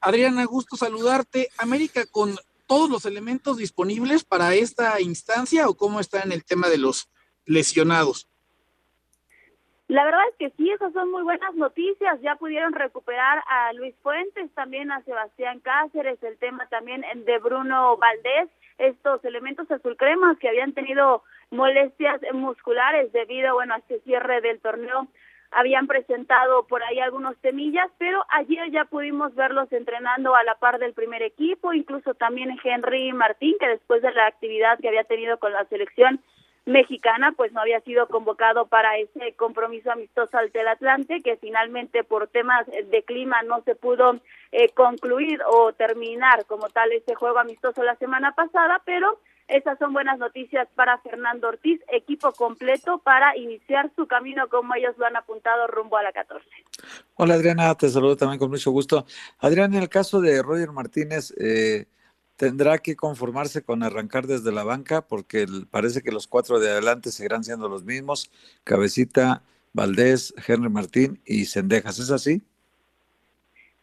Adriana, 0.00 0.44
gusto 0.44 0.76
saludarte. 0.76 1.48
América 1.58 2.04
con 2.10 2.36
todos 2.70 2.88
los 2.88 3.04
elementos 3.04 3.56
disponibles 3.56 4.22
para 4.22 4.54
esta 4.54 5.00
instancia 5.00 5.68
o 5.68 5.74
cómo 5.74 5.98
está 5.98 6.22
en 6.22 6.30
el 6.30 6.44
tema 6.44 6.68
de 6.68 6.78
los 6.78 7.10
lesionados? 7.44 8.28
La 9.88 10.04
verdad 10.04 10.20
es 10.30 10.36
que 10.36 10.50
sí, 10.56 10.70
esas 10.70 10.92
son 10.92 11.10
muy 11.10 11.24
buenas 11.24 11.52
noticias. 11.56 12.20
Ya 12.22 12.36
pudieron 12.36 12.72
recuperar 12.72 13.42
a 13.48 13.72
Luis 13.72 13.92
Fuentes, 14.04 14.48
también 14.54 14.92
a 14.92 15.02
Sebastián 15.02 15.58
Cáceres, 15.58 16.22
el 16.22 16.38
tema 16.38 16.68
también 16.68 17.02
de 17.26 17.38
Bruno 17.40 17.96
Valdés, 17.96 18.48
estos 18.78 19.24
elementos 19.24 19.68
azulcremas 19.68 20.38
que 20.38 20.48
habían 20.48 20.72
tenido 20.72 21.24
molestias 21.50 22.20
musculares 22.32 23.10
debido, 23.10 23.54
bueno, 23.54 23.74
a 23.74 23.78
este 23.78 23.98
cierre 24.02 24.40
del 24.42 24.60
torneo 24.60 25.08
habían 25.50 25.86
presentado 25.86 26.66
por 26.66 26.82
ahí 26.82 27.00
algunos 27.00 27.36
temillas, 27.38 27.88
pero 27.98 28.24
ayer 28.30 28.70
ya 28.70 28.84
pudimos 28.84 29.34
verlos 29.34 29.72
entrenando 29.72 30.34
a 30.34 30.44
la 30.44 30.54
par 30.54 30.78
del 30.78 30.92
primer 30.92 31.22
equipo, 31.22 31.72
incluso 31.72 32.14
también 32.14 32.56
Henry 32.62 33.12
Martín, 33.12 33.56
que 33.58 33.68
después 33.68 34.02
de 34.02 34.12
la 34.12 34.26
actividad 34.26 34.78
que 34.78 34.88
había 34.88 35.04
tenido 35.04 35.38
con 35.38 35.52
la 35.52 35.64
selección 35.64 36.20
mexicana, 36.66 37.32
pues 37.36 37.52
no 37.52 37.60
había 37.60 37.80
sido 37.80 38.06
convocado 38.06 38.66
para 38.66 38.96
ese 38.98 39.32
compromiso 39.34 39.90
amistoso 39.90 40.36
al 40.36 40.50
Atlante, 40.68 41.20
que 41.22 41.36
finalmente 41.36 42.04
por 42.04 42.28
temas 42.28 42.66
de 42.66 43.02
clima 43.02 43.42
no 43.42 43.62
se 43.62 43.74
pudo 43.74 44.20
eh, 44.52 44.68
concluir 44.70 45.40
o 45.48 45.72
terminar 45.72 46.44
como 46.46 46.68
tal 46.68 46.92
ese 46.92 47.14
juego 47.14 47.38
amistoso 47.38 47.82
la 47.82 47.96
semana 47.96 48.32
pasada, 48.34 48.82
pero 48.84 49.18
esas 49.50 49.78
son 49.78 49.92
buenas 49.92 50.18
noticias 50.18 50.68
para 50.74 50.98
Fernando 50.98 51.48
Ortiz, 51.48 51.80
equipo 51.88 52.32
completo 52.32 52.98
para 52.98 53.36
iniciar 53.36 53.90
su 53.96 54.06
camino 54.06 54.48
como 54.48 54.74
ellos 54.74 54.96
lo 54.98 55.06
han 55.06 55.16
apuntado 55.16 55.66
rumbo 55.66 55.96
a 55.96 56.02
la 56.02 56.12
14. 56.12 56.46
Hola 57.16 57.34
Adriana, 57.34 57.74
te 57.74 57.88
saludo 57.88 58.16
también 58.16 58.38
con 58.38 58.50
mucho 58.50 58.70
gusto. 58.70 59.06
Adriana, 59.38 59.76
en 59.76 59.82
el 59.82 59.88
caso 59.88 60.20
de 60.20 60.42
Roger 60.42 60.72
Martínez, 60.72 61.34
eh, 61.38 61.86
tendrá 62.36 62.78
que 62.78 62.96
conformarse 62.96 63.62
con 63.62 63.82
arrancar 63.82 64.26
desde 64.26 64.52
la 64.52 64.64
banca 64.64 65.02
porque 65.02 65.46
parece 65.70 66.02
que 66.02 66.12
los 66.12 66.26
cuatro 66.26 66.58
de 66.58 66.70
adelante 66.70 67.10
seguirán 67.10 67.44
siendo 67.44 67.68
los 67.68 67.84
mismos, 67.84 68.30
Cabecita, 68.64 69.42
Valdés, 69.72 70.32
Henry 70.46 70.70
Martín 70.70 71.20
y 71.24 71.46
Cendejas, 71.46 71.98
¿es 71.98 72.10
así? 72.10 72.42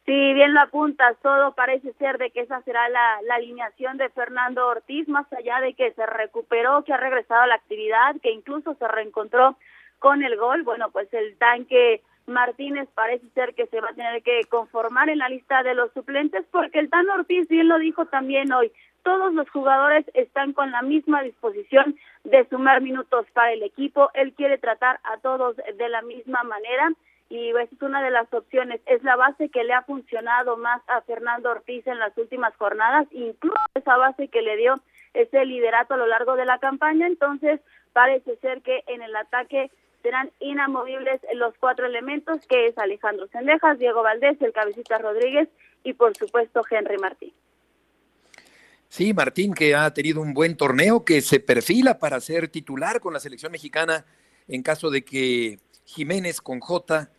Sí, 0.07 0.33
bien 0.33 0.53
lo 0.53 0.61
apuntas, 0.61 1.17
todo 1.21 1.51
parece 1.51 1.91
ser 1.99 2.17
de 2.17 2.31
que 2.31 2.39
esa 2.39 2.61
será 2.61 2.87
la, 2.87 3.19
alineación 3.29 3.97
de 3.97 4.07
Fernando 4.07 4.65
Ortiz, 4.65 5.05
más 5.09 5.31
allá 5.33 5.59
de 5.59 5.73
que 5.73 5.91
se 5.91 6.05
recuperó, 6.05 6.85
que 6.85 6.93
ha 6.93 6.97
regresado 6.97 7.41
a 7.41 7.47
la 7.47 7.55
actividad, 7.55 8.15
que 8.23 8.31
incluso 8.31 8.73
se 8.75 8.87
reencontró 8.87 9.57
con 9.99 10.23
el 10.23 10.37
gol. 10.37 10.63
Bueno, 10.63 10.91
pues 10.91 11.13
el 11.13 11.35
tanque 11.35 12.01
Martínez 12.25 12.87
parece 12.95 13.27
ser 13.35 13.53
que 13.53 13.67
se 13.67 13.81
va 13.81 13.89
a 13.89 13.95
tener 13.95 14.23
que 14.23 14.45
conformar 14.45 15.09
en 15.09 15.17
la 15.17 15.27
lista 15.27 15.61
de 15.61 15.75
los 15.75 15.91
suplentes, 15.91 16.45
porque 16.51 16.79
el 16.79 16.89
Tan 16.89 17.09
Ortiz 17.09 17.49
bien 17.49 17.67
lo 17.67 17.77
dijo 17.77 18.05
también 18.05 18.53
hoy, 18.53 18.71
todos 19.03 19.33
los 19.33 19.49
jugadores 19.49 20.05
están 20.13 20.53
con 20.53 20.71
la 20.71 20.83
misma 20.83 21.21
disposición 21.21 21.97
de 22.23 22.47
sumar 22.47 22.79
minutos 22.79 23.25
para 23.33 23.51
el 23.51 23.61
equipo, 23.61 24.09
él 24.13 24.31
quiere 24.35 24.57
tratar 24.57 25.01
a 25.03 25.17
todos 25.17 25.57
de 25.57 25.89
la 25.89 26.01
misma 26.01 26.43
manera 26.43 26.93
y 27.37 27.49
esa 27.51 27.61
es 27.63 27.81
una 27.81 28.01
de 28.01 28.09
las 28.09 28.31
opciones. 28.33 28.81
Es 28.87 29.03
la 29.03 29.15
base 29.15 29.49
que 29.49 29.63
le 29.63 29.73
ha 29.73 29.83
funcionado 29.83 30.57
más 30.57 30.81
a 30.87 31.01
Fernando 31.01 31.51
Ortiz 31.51 31.85
en 31.85 31.99
las 31.99 32.17
últimas 32.17 32.55
jornadas, 32.55 33.07
incluso 33.11 33.57
esa 33.75 33.95
base 33.95 34.27
que 34.27 34.41
le 34.41 34.57
dio 34.57 34.75
ese 35.13 35.45
liderato 35.45 35.93
a 35.93 35.97
lo 35.97 36.07
largo 36.07 36.35
de 36.35 36.45
la 36.45 36.57
campaña. 36.59 37.05
Entonces, 37.05 37.59
parece 37.93 38.37
ser 38.37 38.61
que 38.61 38.83
en 38.87 39.01
el 39.01 39.15
ataque 39.15 39.69
serán 40.01 40.31
inamovibles 40.39 41.21
los 41.33 41.53
cuatro 41.59 41.85
elementos, 41.85 42.45
que 42.47 42.67
es 42.67 42.77
Alejandro 42.77 43.27
Sendejas, 43.27 43.77
Diego 43.77 44.03
Valdés, 44.03 44.41
el 44.41 44.53
Cabecita 44.53 44.97
Rodríguez 44.97 45.47
y, 45.83 45.93
por 45.93 46.15
supuesto, 46.17 46.63
Henry 46.69 46.97
Martín. 46.97 47.33
Sí, 48.89 49.13
Martín, 49.13 49.53
que 49.53 49.75
ha 49.75 49.93
tenido 49.93 50.21
un 50.21 50.33
buen 50.33 50.55
torneo, 50.55 51.03
que 51.03 51.21
se 51.21 51.39
perfila 51.39 51.99
para 51.99 52.19
ser 52.19 52.47
titular 52.47 52.99
con 52.99 53.13
la 53.13 53.19
selección 53.19 53.51
mexicana 53.51 54.05
en 54.47 54.63
caso 54.63 54.89
de 54.89 55.03
que 55.03 55.59
Jiménez 55.85 56.41
con 56.41 56.61
J 56.61 57.09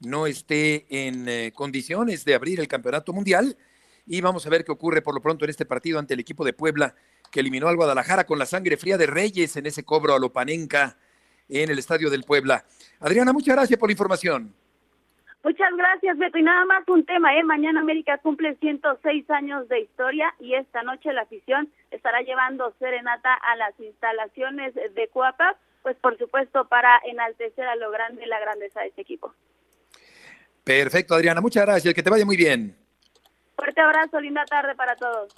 no 0.00 0.26
esté 0.26 0.86
en 0.88 1.28
eh, 1.28 1.52
condiciones 1.54 2.24
de 2.24 2.34
abrir 2.34 2.60
el 2.60 2.68
campeonato 2.68 3.12
mundial. 3.12 3.56
Y 4.06 4.20
vamos 4.20 4.46
a 4.46 4.50
ver 4.50 4.64
qué 4.64 4.72
ocurre 4.72 5.02
por 5.02 5.14
lo 5.14 5.20
pronto 5.20 5.44
en 5.44 5.50
este 5.50 5.66
partido 5.66 5.98
ante 5.98 6.14
el 6.14 6.20
equipo 6.20 6.44
de 6.44 6.52
Puebla, 6.52 6.94
que 7.30 7.40
eliminó 7.40 7.68
al 7.68 7.76
Guadalajara 7.76 8.24
con 8.24 8.38
la 8.38 8.46
sangre 8.46 8.76
fría 8.76 8.96
de 8.96 9.06
Reyes 9.06 9.56
en 9.56 9.66
ese 9.66 9.84
cobro 9.84 10.14
a 10.14 10.18
Lopanenca 10.18 10.96
en 11.48 11.70
el 11.70 11.78
estadio 11.78 12.10
del 12.10 12.24
Puebla. 12.24 12.64
Adriana, 13.00 13.32
muchas 13.32 13.54
gracias 13.56 13.78
por 13.78 13.88
la 13.88 13.92
información. 13.92 14.54
Muchas 15.42 15.76
gracias, 15.76 16.18
Beto. 16.18 16.38
Y 16.38 16.42
nada 16.42 16.64
más 16.64 16.88
un 16.88 17.04
tema, 17.04 17.36
¿eh? 17.38 17.44
Mañana 17.44 17.80
América 17.80 18.18
cumple 18.18 18.56
106 18.56 19.30
años 19.30 19.68
de 19.68 19.80
historia 19.80 20.34
y 20.40 20.54
esta 20.54 20.82
noche 20.82 21.12
la 21.12 21.22
afición 21.22 21.68
estará 21.92 22.20
llevando 22.22 22.74
serenata 22.80 23.32
a 23.34 23.54
las 23.54 23.78
instalaciones 23.78 24.74
de 24.74 25.08
Cuapa, 25.08 25.56
pues 25.82 25.96
por 25.98 26.18
supuesto 26.18 26.66
para 26.66 27.00
enaltecer 27.04 27.64
a 27.64 27.76
lo 27.76 27.92
grande 27.92 28.26
la 28.26 28.40
grandeza 28.40 28.80
de 28.80 28.88
este 28.88 29.02
equipo. 29.02 29.34
Perfecto, 30.66 31.14
Adriana. 31.14 31.40
Muchas 31.40 31.64
gracias. 31.64 31.94
Que 31.94 32.02
te 32.02 32.10
vaya 32.10 32.26
muy 32.26 32.36
bien. 32.36 32.76
Fuerte 33.54 33.80
abrazo, 33.80 34.20
linda 34.20 34.44
tarde 34.46 34.74
para 34.74 34.96
todos. 34.96 35.32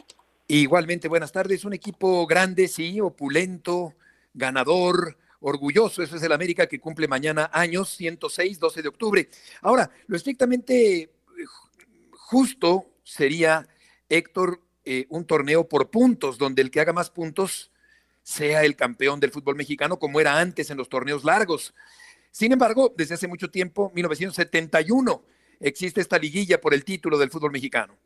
Igualmente, 0.47 1.07
buenas 1.07 1.31
tardes. 1.31 1.67
Un 1.67 1.75
equipo 1.75 2.27
grande, 2.27 2.67
sí, 2.67 2.99
opulento, 2.99 3.95
ganador, 4.33 5.19
orgulloso. 5.41 6.03
Eso 6.03 6.17
es 6.17 6.23
el 6.23 6.33
América 6.33 6.67
que 6.67 6.81
cumple 6.81 7.09
mañana 7.09 7.51
años, 7.53 7.91
106, 7.91 8.59
12 8.59 8.81
de 8.81 8.89
octubre. 8.89 9.29
Ahora, 9.61 9.91
lo 10.07 10.17
estrictamente 10.17 11.03
eh, 11.03 11.11
justo 12.11 12.87
sería, 13.05 13.69
Héctor, 14.09 14.63
eh, 14.87 15.05
un 15.11 15.27
torneo 15.27 15.69
por 15.69 15.91
puntos, 15.91 16.39
donde 16.39 16.63
el 16.63 16.71
que 16.71 16.81
haga 16.81 16.95
más 16.95 17.11
puntos 17.11 17.71
sea 18.23 18.65
el 18.65 18.77
campeón 18.77 19.21
del 19.21 19.31
fútbol 19.31 19.57
mexicano, 19.57 19.99
como 19.99 20.21
era 20.21 20.41
antes 20.41 20.71
en 20.71 20.79
los 20.79 20.89
torneos 20.89 21.23
largos. 21.23 21.75
Sin 22.39 22.53
embargo, 22.53 22.95
desde 22.97 23.15
hace 23.15 23.27
mucho 23.27 23.51
tiempo, 23.51 23.91
1971, 23.97 25.25
existe 25.59 26.01
esta 26.01 26.21
liguilla 26.21 26.61
por 26.61 26.73
el 26.73 26.85
título 26.85 27.19
del 27.19 27.31
fútbol 27.31 27.51
mexicano. 27.51 27.97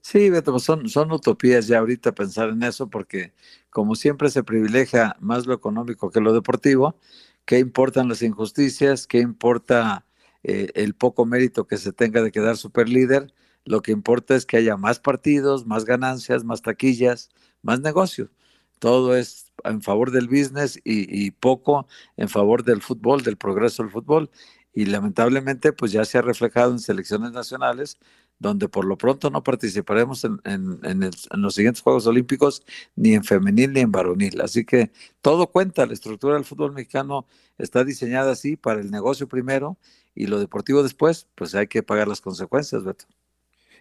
Sí, 0.00 0.30
Beto, 0.30 0.52
pues 0.52 0.62
son, 0.62 0.88
son 0.88 1.10
utopías 1.10 1.66
ya 1.66 1.80
ahorita 1.80 2.12
pensar 2.12 2.50
en 2.50 2.62
eso, 2.62 2.88
porque 2.88 3.32
como 3.70 3.96
siempre 3.96 4.30
se 4.30 4.44
privilegia 4.44 5.16
más 5.18 5.46
lo 5.46 5.54
económico 5.54 6.12
que 6.12 6.20
lo 6.20 6.32
deportivo, 6.32 7.00
¿qué 7.46 7.58
importan 7.58 8.08
las 8.08 8.22
injusticias? 8.22 9.08
¿Qué 9.08 9.18
importa 9.18 10.06
eh, 10.44 10.68
el 10.74 10.94
poco 10.94 11.26
mérito 11.26 11.66
que 11.66 11.76
se 11.76 11.92
tenga 11.92 12.22
de 12.22 12.30
quedar 12.30 12.56
super 12.56 12.88
líder? 12.88 13.34
Lo 13.64 13.82
que 13.82 13.90
importa 13.90 14.36
es 14.36 14.46
que 14.46 14.56
haya 14.56 14.76
más 14.76 15.00
partidos, 15.00 15.66
más 15.66 15.84
ganancias, 15.84 16.44
más 16.44 16.62
taquillas, 16.62 17.28
más 17.60 17.80
negocio. 17.80 18.30
Todo 18.78 19.16
es 19.16 19.52
en 19.64 19.82
favor 19.82 20.10
del 20.10 20.28
business 20.28 20.80
y, 20.84 21.30
poco 21.32 21.86
en 22.16 22.28
favor 22.28 22.64
del 22.64 22.82
fútbol, 22.82 23.22
del 23.22 23.36
progreso 23.36 23.82
del 23.82 23.92
fútbol. 23.92 24.30
Y 24.72 24.86
lamentablemente, 24.86 25.72
pues 25.72 25.92
ya 25.92 26.04
se 26.04 26.18
ha 26.18 26.22
reflejado 26.22 26.72
en 26.72 26.80
selecciones 26.80 27.32
nacionales 27.32 27.98
donde 28.38 28.68
por 28.68 28.84
lo 28.84 28.98
pronto 28.98 29.30
no 29.30 29.42
participaremos 29.42 30.24
en, 30.24 30.40
en, 30.44 31.10
los 31.40 31.54
siguientes 31.54 31.82
Juegos 31.82 32.06
Olímpicos, 32.06 32.64
ni 32.96 33.14
en 33.14 33.24
femenil 33.24 33.72
ni 33.72 33.80
en 33.80 33.92
varonil. 33.92 34.40
Así 34.40 34.64
que 34.64 34.90
todo 35.22 35.46
cuenta, 35.46 35.86
la 35.86 35.92
estructura 35.94 36.34
del 36.34 36.44
fútbol 36.44 36.72
mexicano 36.72 37.26
está 37.58 37.84
diseñada 37.84 38.32
así 38.32 38.56
para 38.56 38.80
el 38.80 38.90
negocio 38.90 39.28
primero 39.28 39.78
y 40.14 40.26
lo 40.26 40.38
deportivo 40.38 40.82
después, 40.82 41.28
pues 41.34 41.54
hay 41.54 41.68
que 41.68 41.82
pagar 41.82 42.08
las 42.08 42.20
consecuencias, 42.20 42.84
Beto. 42.84 43.06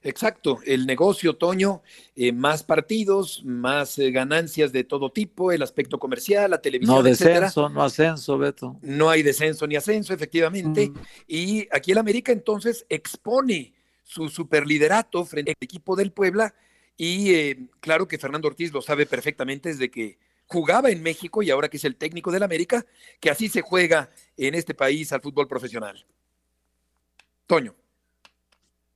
Exacto, 0.04 0.60
el 0.66 0.86
negocio, 0.86 1.38
Toño, 1.38 1.82
eh, 2.16 2.34
más 2.34 2.62
partidos, 2.64 3.42
más 3.46 3.98
eh, 3.98 4.12
ganancias 4.12 4.74
de 4.74 4.84
todo 4.84 5.12
tipo, 5.12 5.52
el 5.54 5.62
aspecto 5.62 5.98
comercial, 5.98 6.52
la 6.52 6.62
televisión. 6.62 6.98
No 6.98 7.04
descenso, 7.04 7.70
no 7.70 7.82
ascenso, 7.82 8.38
Beto. 8.38 8.78
No 8.82 9.10
hay 9.10 9.24
descenso 9.24 9.66
ni 9.66 9.78
ascenso, 9.78 10.14
efectivamente. 10.14 10.90
Mm. 10.90 10.94
Y 11.26 11.68
aquí 11.72 11.94
el 11.94 11.98
América 11.98 12.34
entonces 12.34 12.86
expone 12.90 13.74
su 14.04 14.28
superliderato 14.28 15.24
frente 15.24 15.52
al 15.52 15.58
equipo 15.62 15.96
del 15.96 16.12
Puebla. 16.12 16.54
Y 16.98 17.34
eh, 17.34 17.70
claro 17.80 18.06
que 18.06 18.18
Fernando 18.18 18.50
Ortiz 18.50 18.74
lo 18.74 18.82
sabe 18.82 19.06
perfectamente 19.06 19.70
desde 19.70 19.90
que 19.90 20.18
jugaba 20.48 20.92
en 20.92 21.02
México 21.02 21.42
y 21.42 21.50
ahora 21.50 21.70
que 21.70 21.78
es 21.78 21.86
el 21.86 21.96
técnico 21.96 22.30
del 22.30 22.44
América, 22.44 22.86
que 23.22 23.30
así 23.30 23.48
se 23.48 23.62
juega 23.62 24.10
en 24.36 24.54
este 24.54 24.74
país 24.74 25.14
al 25.14 25.22
fútbol 25.22 25.48
profesional. 25.48 26.06
Toño. 27.48 27.74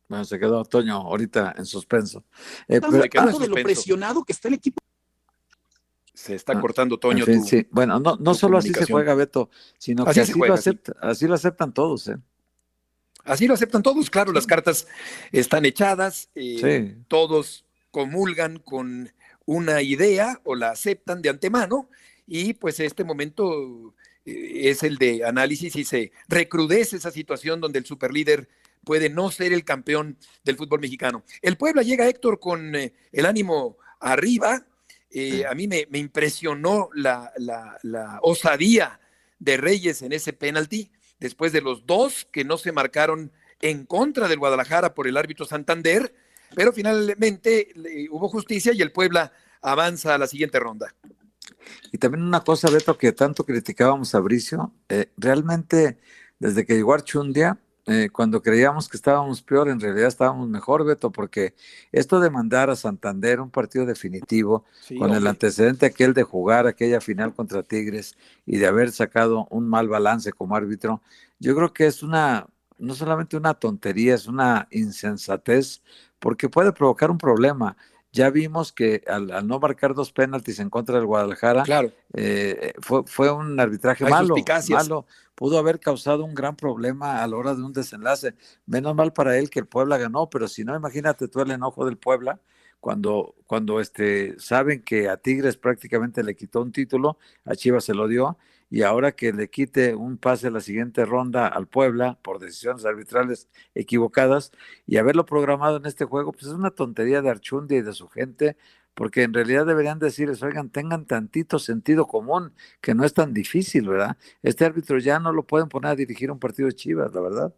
Bueno, 0.08 0.26
se 0.26 0.40
quedó 0.40 0.64
Toño 0.64 0.96
ahorita 0.96 1.56
en 1.58 1.66
suspenso. 1.66 2.24
Eh, 2.68 2.80
de 2.80 3.48
lo 3.48 3.56
presionado 3.56 4.24
que 4.24 4.32
está 4.34 4.48
el 4.48 4.54
equipo. 4.56 4.82
Se 6.14 6.34
está 6.34 6.54
ah, 6.54 6.62
cortando 6.62 6.98
Toño. 6.98 7.26
sí. 7.46 7.68
Bueno, 7.70 8.00
no, 8.00 8.18
no 8.18 8.34
solo 8.34 8.58
así 8.58 8.74
se 8.74 8.86
juega, 8.86 9.14
Beto, 9.14 9.50
sino 9.78 10.06
que 10.06 10.22
así, 10.22 10.34
lo, 10.34 10.56
así 11.02 11.28
lo 11.28 11.36
aceptan 11.36 11.74
todos. 11.74 12.08
¿eh? 12.08 12.18
Así 13.28 13.46
lo 13.46 13.54
aceptan 13.54 13.84
todos, 13.84 14.10
claro, 14.10 14.32
las 14.32 14.48
cartas 14.48 14.88
están 15.32 15.66
echadas, 15.66 16.30
eh, 16.34 16.96
todos 17.10 17.66
comulgan 17.92 18.60
con 18.60 19.12
una 19.46 19.82
idea 19.82 20.40
o 20.44 20.56
la 20.56 20.72
aceptan 20.72 21.22
de 21.22 21.30
antemano 21.30 21.90
y 22.26 22.54
pues 22.54 22.80
este 22.80 23.04
momento 23.04 23.94
eh, 24.26 24.70
es 24.70 24.84
el 24.84 24.98
de 24.98 25.26
análisis 25.26 25.76
y 25.76 25.84
se 25.84 26.12
recrudece 26.30 26.98
esa 26.98 27.12
situación 27.12 27.60
donde 27.60 27.80
el 27.80 27.86
superlíder 27.86 28.48
puede 28.88 29.10
no 29.10 29.30
ser 29.30 29.54
el 29.54 29.64
campeón 29.66 30.18
del 30.44 30.56
fútbol 30.56 30.80
mexicano. 30.80 31.24
El 31.42 31.58
Puebla 31.58 31.84
llega, 31.84 32.08
Héctor, 32.08 32.40
con 32.40 32.76
eh, 32.76 32.94
el 33.12 33.26
ánimo 33.26 33.78
arriba. 34.00 34.66
A 35.50 35.56
mí 35.56 35.68
me, 35.68 35.88
impresionó 35.94 36.90
la, 36.94 37.32
la 37.38 38.20
osadía 38.22 39.00
de 39.40 39.58
Reyes 39.58 40.02
en 40.04 40.12
ese 40.12 40.32
penalti 40.32 40.92
después 41.20 41.52
de 41.52 41.62
los 41.62 41.86
dos 41.86 42.28
que 42.32 42.44
no 42.44 42.58
se 42.58 42.72
marcaron 42.72 43.32
en 43.62 43.86
contra 43.86 44.28
del 44.28 44.40
Guadalajara 44.40 44.94
por 44.94 45.08
el 45.08 45.18
árbitro 45.18 45.46
Santander, 45.46 46.14
pero 46.56 46.72
finalmente 46.72 47.74
hubo 48.10 48.30
justicia 48.30 48.74
y 48.74 48.82
el 48.82 48.92
Puebla 48.92 49.32
avanza 49.62 50.16
a 50.16 50.18
la 50.18 50.28
siguiente 50.28 50.60
ronda. 50.60 50.94
Y 51.92 51.98
también 51.98 52.24
una 52.24 52.44
cosa, 52.44 52.70
Beto, 52.70 52.98
que 52.98 53.12
tanto 53.12 53.46
criticábamos 53.46 54.14
a 54.16 54.20
Bricio, 54.20 54.74
eh, 54.90 55.10
realmente 55.18 55.98
desde 56.40 56.66
que 56.66 56.76
llegó 56.76 56.94
Archundia, 56.94 57.58
eh, 57.90 58.10
cuando 58.12 58.42
creíamos 58.42 58.90
que 58.90 58.98
estábamos 58.98 59.42
peor, 59.42 59.70
en 59.70 59.80
realidad 59.80 60.10
estábamos 60.10 60.50
mejor, 60.50 60.84
Beto, 60.86 61.10
porque 61.10 61.54
esto 61.94 62.20
de 62.20 62.30
mandar 62.30 62.70
a 62.70 62.76
Santander 62.76 63.40
un 63.40 63.50
partido 63.50 63.86
definitivo, 63.86 64.66
con 65.00 65.14
el 65.14 65.26
antecedente 65.26 65.86
aquel 65.86 66.14
de 66.14 66.24
jugar 66.24 66.68
aquella 66.68 67.00
final 67.00 67.34
contra 67.34 67.64
Tigres 67.64 68.18
y 68.46 68.58
de 68.58 68.68
haber 68.68 68.92
sacado 68.92 69.48
un 69.52 69.70
mal 69.70 69.88
balance 69.88 70.34
como 70.34 70.58
árbitro, 70.58 71.02
yo 71.40 71.56
creo 71.56 71.72
que 71.72 71.88
es 71.88 72.04
una, 72.04 72.48
no 72.78 72.94
solamente 72.94 73.38
una 73.38 73.54
tontería, 73.54 74.16
es 74.16 74.28
una 74.28 74.68
insensatez, 74.70 75.82
porque 76.20 76.50
puede 76.50 76.74
provocar 76.74 77.10
un 77.10 77.18
problema. 77.18 77.78
Ya 78.12 78.30
vimos 78.30 78.72
que 78.72 79.04
al, 79.08 79.48
no 79.48 79.60
marcar 79.60 79.94
dos 79.94 80.12
penaltis 80.12 80.60
en 80.60 80.70
contra 80.70 80.96
del 80.96 81.06
Guadalajara, 81.06 81.64
claro. 81.64 81.92
Eh, 82.14 82.74
fue, 82.80 83.04
fue 83.06 83.32
un 83.32 83.60
arbitraje 83.60 84.06
malo, 84.06 84.36
malo. 84.70 85.06
Pudo 85.36 85.60
haber 85.60 85.80
causado 85.80 86.24
un 86.24 86.34
gran 86.34 86.56
problema 86.56 87.22
a 87.22 87.28
la 87.28 87.38
hora 87.38 87.54
de 87.54 87.64
un 87.64 87.74
desenlace. 87.74 88.34
Menos 88.66 88.96
mal 88.96 89.14
para 89.14 89.38
él 89.38 89.50
que 89.50 89.60
el 89.60 89.68
Puebla 89.68 89.98
ganó, 89.98 90.30
pero 90.30 90.48
si 90.48 90.64
no, 90.64 90.76
imagínate 90.76 91.28
tú 91.28 91.42
el 91.42 91.52
enojo 91.52 91.86
del 91.86 91.98
Puebla 91.98 92.40
cuando, 92.80 93.36
cuando 93.46 93.80
este, 93.80 94.40
saben 94.40 94.84
que 94.84 95.10
a 95.10 95.18
Tigres 95.18 95.58
prácticamente 95.58 96.24
le 96.24 96.36
quitó 96.36 96.62
un 96.62 96.72
título, 96.72 97.18
a 97.46 97.56
Chivas 97.56 97.86
se 97.86 97.94
lo 97.94 98.08
dio, 98.08 98.38
y 98.70 98.82
ahora 98.84 99.14
que 99.14 99.32
le 99.34 99.50
quite 99.50 99.96
un 99.96 100.18
pase 100.18 100.48
a 100.48 100.52
la 100.52 100.62
siguiente 100.62 101.06
ronda 101.06 101.48
al 101.48 101.68
Puebla 101.68 102.20
por 102.22 102.40
decisiones 102.40 102.86
arbitrales 102.86 103.50
equivocadas 103.76 104.52
y 104.86 104.98
haberlo 104.98 105.26
programado 105.26 105.78
en 105.78 105.86
este 105.86 106.06
juego, 106.06 106.32
pues 106.34 106.46
es 106.48 106.54
una 106.54 106.72
tontería 106.72 107.22
de 107.22 107.30
Archundia 107.30 107.78
y 107.78 107.82
de 107.82 107.94
su 107.94 108.08
gente, 108.10 108.58
porque 108.94 109.24
en 109.24 109.34
realidad 109.34 109.66
deberían 109.66 110.00
decirles, 110.00 110.42
oigan, 110.44 110.70
tengan 110.70 111.06
tantito 111.06 111.60
sentido 111.60 112.08
común, 112.08 112.54
que 112.82 112.96
no 112.96 113.06
es 113.06 113.14
tan 113.14 113.34
difícil, 113.34 113.88
¿verdad? 113.88 114.18
Este 114.44 114.66
árbitro 114.66 114.98
ya 115.00 115.20
no 115.20 115.32
lo 115.32 115.46
pueden 115.46 115.70
poner 115.70 115.92
a 115.92 115.96
dirigir 115.96 116.32
un 116.32 116.40
partido 116.40 116.68
de 116.68 116.76
Chivas, 116.76 117.14
la 117.14 117.22
verdad. 117.22 117.54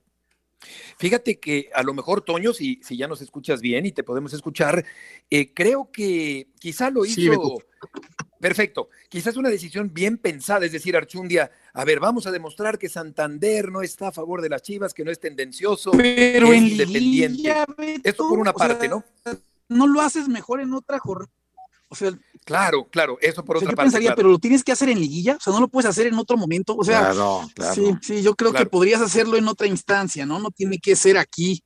Fíjate 0.98 1.39
que 1.39 1.70
a 1.74 1.84
lo 1.84 1.94
mejor, 1.94 2.22
Toño, 2.22 2.54
si, 2.54 2.80
si 2.84 2.98
ya 2.98 3.08
nos 3.08 3.22
escuchas 3.22 3.62
bien 3.62 3.86
y 3.86 3.92
te 3.92 4.04
podemos 4.04 4.34
escuchar, 4.34 4.86
eh, 5.30 5.54
creo 5.54 5.89
que 5.92 6.50
quizá 6.60 6.89
lo 6.89 7.06
hizo 7.06 7.60
Perfecto. 8.39 8.89
Quizás 9.10 9.36
una 9.36 9.50
decisión 9.50 9.94
bien 9.94 10.18
pensada, 10.18 10.66
es 10.66 10.72
decir, 10.72 10.96
Archundia, 10.96 11.51
a 11.74 11.84
ver, 11.84 12.00
vamos 12.00 12.25
a 12.25 12.32
demostrar 12.32 12.78
que 12.78 12.88
Santander 12.88 13.70
no 13.70 13.82
está 13.82 14.10
a 14.10 14.12
favor 14.13 14.42
de 14.42 14.50
las 14.50 14.62
Chivas, 14.62 14.94
que 14.94 15.04
no 15.04 15.12
es 15.12 15.20
tendencioso, 15.20 15.92
pero 15.92 16.54
es 16.54 16.62
independiente. 16.62 17.54
Esto 18.04 18.30
por 18.30 18.39
una 18.39 18.54
parte, 18.54 18.88
¿no? 18.88 19.04
No 19.68 19.88
lo 19.88 20.01
haces 20.01 20.30
mejor 20.30 20.62
en 20.62 20.74
otra 20.74 21.00
jornada. 21.00 21.32
O 21.89 21.96
sea, 21.96 22.12
claro, 22.46 22.88
claro, 22.88 23.17
eso 23.19 23.43
por 23.43 23.58
otra 23.58 23.72
yo 23.72 23.75
parte. 23.75 23.88
Pensaría, 23.88 24.15
pero 24.15 24.29
lo 24.29 24.39
tienes 24.39 24.63
que 24.63 24.72
hacer 24.72 24.89
en 24.89 25.00
liguilla, 25.00 25.36
o 25.36 25.39
sea, 25.39 25.51
no 25.51 25.60
lo 25.60 25.67
puedes 25.67 25.89
hacer 25.89 26.08
en 26.08 26.15
otro 26.15 26.38
momento. 26.38 26.75
O 26.77 26.84
sea, 26.84 27.00
claro, 27.00 27.50
claro. 27.55 27.74
sí, 27.74 27.96
sí, 28.01 28.22
yo 28.22 28.36
creo 28.36 28.53
que 28.53 28.65
podrías 28.65 29.01
hacerlo 29.01 29.38
en 29.38 29.48
otra 29.48 29.67
instancia, 29.67 30.25
¿no? 30.25 30.39
No 30.39 30.51
tiene 30.51 30.77
que 30.77 30.96
ser 30.96 31.17
aquí. 31.17 31.63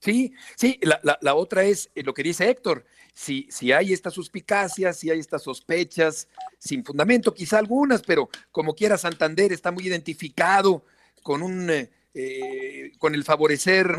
Sí, 0.00 0.34
sí, 0.56 0.78
la, 0.82 1.00
la, 1.02 1.18
la 1.22 1.34
otra 1.34 1.64
es 1.64 1.90
eh, 1.94 2.02
lo 2.02 2.12
que 2.12 2.22
dice 2.22 2.50
Héctor 2.50 2.84
si, 3.14 3.46
si 3.48 3.72
hay 3.72 3.92
estas 3.92 4.12
suspicacias, 4.12 4.98
si 4.98 5.08
hay 5.08 5.20
estas 5.20 5.42
sospechas 5.42 6.28
sin 6.58 6.84
fundamento, 6.84 7.32
quizá 7.32 7.58
algunas, 7.58 8.02
pero 8.02 8.28
como 8.50 8.74
quiera 8.74 8.98
Santander 8.98 9.52
está 9.52 9.70
muy 9.70 9.86
identificado 9.86 10.84
con 11.22 11.42
un 11.42 11.70
eh, 11.70 11.90
eh, 12.12 12.92
con 12.98 13.14
el 13.14 13.24
favorecer 13.24 13.96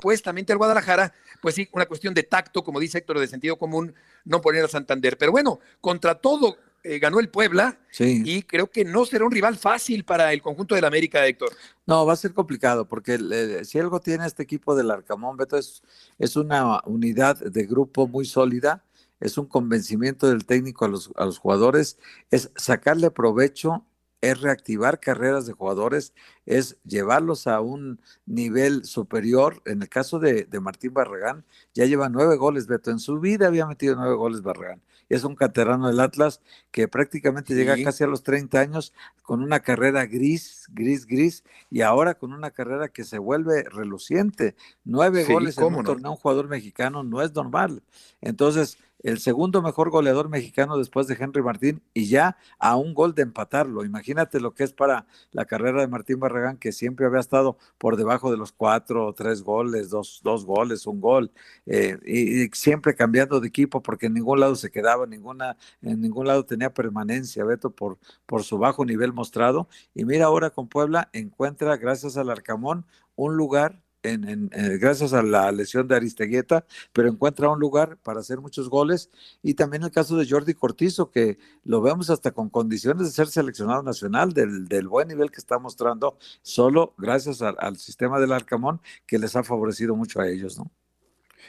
supuestamente 0.00 0.52
al 0.52 0.58
Guadalajara, 0.58 1.12
pues 1.42 1.54
sí, 1.54 1.68
una 1.72 1.86
cuestión 1.86 2.14
de 2.14 2.22
tacto, 2.22 2.64
como 2.64 2.80
dice 2.80 2.98
Héctor, 2.98 3.18
de 3.18 3.26
sentido 3.26 3.56
común, 3.56 3.94
no 4.24 4.40
poner 4.40 4.64
a 4.64 4.68
Santander. 4.68 5.18
Pero 5.18 5.30
bueno, 5.30 5.60
contra 5.80 6.14
todo 6.14 6.56
eh, 6.82 6.98
ganó 6.98 7.20
el 7.20 7.28
Puebla 7.28 7.78
y 7.98 8.42
creo 8.44 8.70
que 8.70 8.86
no 8.86 9.04
será 9.04 9.26
un 9.26 9.30
rival 9.30 9.58
fácil 9.58 10.04
para 10.04 10.32
el 10.32 10.40
conjunto 10.40 10.74
del 10.74 10.86
América, 10.86 11.26
Héctor. 11.26 11.50
No, 11.84 12.06
va 12.06 12.14
a 12.14 12.16
ser 12.16 12.32
complicado 12.32 12.88
porque 12.88 13.18
si 13.64 13.78
algo 13.78 14.00
tiene 14.00 14.26
este 14.26 14.42
equipo 14.42 14.74
del 14.74 14.90
Arcamón, 14.90 15.36
Beto, 15.36 15.58
es, 15.58 15.82
es 16.18 16.36
una 16.36 16.80
unidad 16.86 17.36
de 17.36 17.66
grupo 17.66 18.08
muy 18.08 18.24
sólida, 18.24 18.82
es 19.20 19.36
un 19.36 19.44
convencimiento 19.44 20.28
del 20.28 20.46
técnico 20.46 20.86
a 20.86 20.88
los, 20.88 21.10
a 21.16 21.26
los 21.26 21.38
jugadores, 21.38 21.98
es 22.30 22.50
sacarle 22.56 23.10
provecho 23.10 23.84
es 24.20 24.40
reactivar 24.40 25.00
carreras 25.00 25.46
de 25.46 25.52
jugadores, 25.52 26.12
es 26.46 26.78
llevarlos 26.84 27.46
a 27.46 27.60
un 27.60 28.00
nivel 28.26 28.84
superior. 28.84 29.62
En 29.66 29.82
el 29.82 29.88
caso 29.88 30.18
de, 30.18 30.44
de 30.44 30.60
Martín 30.60 30.92
Barragán, 30.92 31.44
ya 31.74 31.86
lleva 31.86 32.08
nueve 32.08 32.36
goles, 32.36 32.66
Beto. 32.66 32.90
En 32.90 32.98
su 32.98 33.20
vida 33.20 33.46
había 33.46 33.66
metido 33.66 33.96
nueve 33.96 34.14
goles 34.14 34.42
Barragán 34.42 34.82
es 35.10 35.24
un 35.24 35.34
caterano 35.34 35.88
del 35.88 36.00
Atlas 36.00 36.40
que 36.70 36.88
prácticamente 36.88 37.54
llega 37.54 37.76
casi 37.82 38.04
a 38.04 38.06
los 38.06 38.22
30 38.22 38.58
años 38.60 38.94
con 39.22 39.42
una 39.42 39.60
carrera 39.60 40.06
gris, 40.06 40.66
gris, 40.70 41.04
gris, 41.04 41.44
y 41.68 41.82
ahora 41.82 42.14
con 42.14 42.32
una 42.32 42.52
carrera 42.52 42.88
que 42.88 43.02
se 43.02 43.18
vuelve 43.18 43.64
reluciente. 43.64 44.54
Nueve 44.84 45.24
goles 45.24 45.58
en 45.58 45.74
un 45.74 45.84
torneo, 45.84 46.12
un 46.12 46.16
jugador 46.16 46.48
mexicano 46.48 47.02
no 47.02 47.22
es 47.22 47.34
normal. 47.34 47.82
Entonces, 48.20 48.78
el 49.02 49.18
segundo 49.18 49.62
mejor 49.62 49.90
goleador 49.90 50.28
mexicano 50.28 50.76
después 50.76 51.06
de 51.06 51.16
Henry 51.18 51.42
Martín 51.42 51.82
y 51.94 52.06
ya 52.06 52.36
a 52.58 52.76
un 52.76 52.94
gol 52.94 53.14
de 53.14 53.22
empatarlo. 53.22 53.84
Imagínate 53.84 54.40
lo 54.40 54.54
que 54.54 54.64
es 54.64 54.72
para 54.72 55.06
la 55.32 55.44
carrera 55.44 55.80
de 55.80 55.88
Martín 55.88 56.20
Barragán, 56.20 56.58
que 56.58 56.72
siempre 56.72 57.06
había 57.06 57.20
estado 57.20 57.56
por 57.78 57.96
debajo 57.96 58.30
de 58.30 58.36
los 58.36 58.52
cuatro 58.52 59.06
o 59.06 59.12
tres 59.12 59.42
goles, 59.42 59.90
dos, 59.90 60.20
dos 60.22 60.44
goles, 60.44 60.86
un 60.86 61.00
gol, 61.00 61.30
eh, 61.66 61.98
y, 62.06 62.48
siempre 62.56 62.94
cambiando 62.94 63.40
de 63.40 63.48
equipo 63.48 63.82
porque 63.82 64.06
en 64.06 64.14
ningún 64.14 64.40
lado 64.40 64.54
se 64.54 64.70
quedaba, 64.70 65.06
ninguna, 65.06 65.56
en 65.82 66.00
ningún 66.00 66.26
lado 66.26 66.44
tenía 66.44 66.72
permanencia, 66.72 67.44
Beto, 67.44 67.70
por, 67.70 67.98
por 68.26 68.42
su 68.44 68.58
bajo 68.58 68.84
nivel 68.84 69.12
mostrado. 69.12 69.68
Y 69.94 70.04
mira 70.04 70.26
ahora 70.26 70.50
con 70.50 70.68
Puebla 70.68 71.08
encuentra, 71.12 71.76
gracias 71.76 72.16
al 72.16 72.30
Arcamón, 72.30 72.86
un 73.16 73.36
lugar 73.36 73.80
en, 74.02 74.50
eh, 74.52 74.78
gracias 74.78 75.12
a 75.12 75.22
la 75.22 75.50
lesión 75.52 75.86
de 75.88 75.96
Aristeguieta, 75.96 76.64
pero 76.92 77.08
encuentra 77.08 77.48
un 77.48 77.58
lugar 77.58 77.98
para 77.98 78.20
hacer 78.20 78.40
muchos 78.40 78.68
goles. 78.68 79.10
Y 79.42 79.54
también 79.54 79.82
el 79.82 79.90
caso 79.90 80.16
de 80.16 80.28
Jordi 80.28 80.54
Cortizo, 80.54 81.10
que 81.10 81.38
lo 81.64 81.80
vemos 81.80 82.10
hasta 82.10 82.30
con 82.30 82.48
condiciones 82.48 83.06
de 83.06 83.12
ser 83.12 83.28
seleccionado 83.28 83.82
nacional 83.82 84.32
del, 84.32 84.66
del 84.66 84.88
buen 84.88 85.08
nivel 85.08 85.30
que 85.30 85.38
está 85.38 85.58
mostrando, 85.58 86.18
solo 86.42 86.94
gracias 86.98 87.42
al 87.42 87.76
sistema 87.76 88.20
del 88.20 88.32
Arcamón, 88.32 88.80
que 89.06 89.18
les 89.18 89.36
ha 89.36 89.44
favorecido 89.44 89.94
mucho 89.96 90.20
a 90.20 90.28
ellos, 90.28 90.58
¿no? 90.58 90.70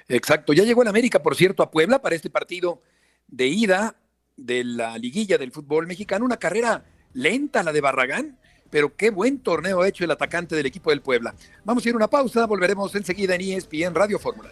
Exacto. 0.07 0.53
Ya 0.53 0.63
llegó 0.63 0.81
el 0.81 0.87
América, 0.87 1.21
por 1.21 1.35
cierto, 1.35 1.63
a 1.63 1.71
Puebla 1.71 2.01
para 2.01 2.15
este 2.15 2.29
partido 2.29 2.81
de 3.27 3.47
ida 3.47 3.95
de 4.35 4.63
la 4.63 4.97
liguilla 4.97 5.37
del 5.37 5.51
fútbol 5.51 5.87
mexicano. 5.87 6.25
Una 6.25 6.37
carrera 6.37 6.85
lenta, 7.13 7.63
la 7.63 7.71
de 7.71 7.81
Barragán 7.81 8.39
pero 8.71 8.95
qué 8.95 9.11
buen 9.11 9.37
torneo 9.37 9.81
ha 9.81 9.87
hecho 9.87 10.03
el 10.03 10.11
atacante 10.11 10.55
del 10.55 10.65
equipo 10.65 10.89
del 10.89 11.01
Puebla. 11.01 11.35
Vamos 11.63 11.85
a 11.85 11.89
ir 11.89 11.93
a 11.93 11.97
una 11.97 12.09
pausa, 12.09 12.47
volveremos 12.47 12.95
enseguida 12.95 13.35
en 13.35 13.41
ESPN 13.41 13.93
Radio 13.93 14.17
Fórmula. 14.17 14.49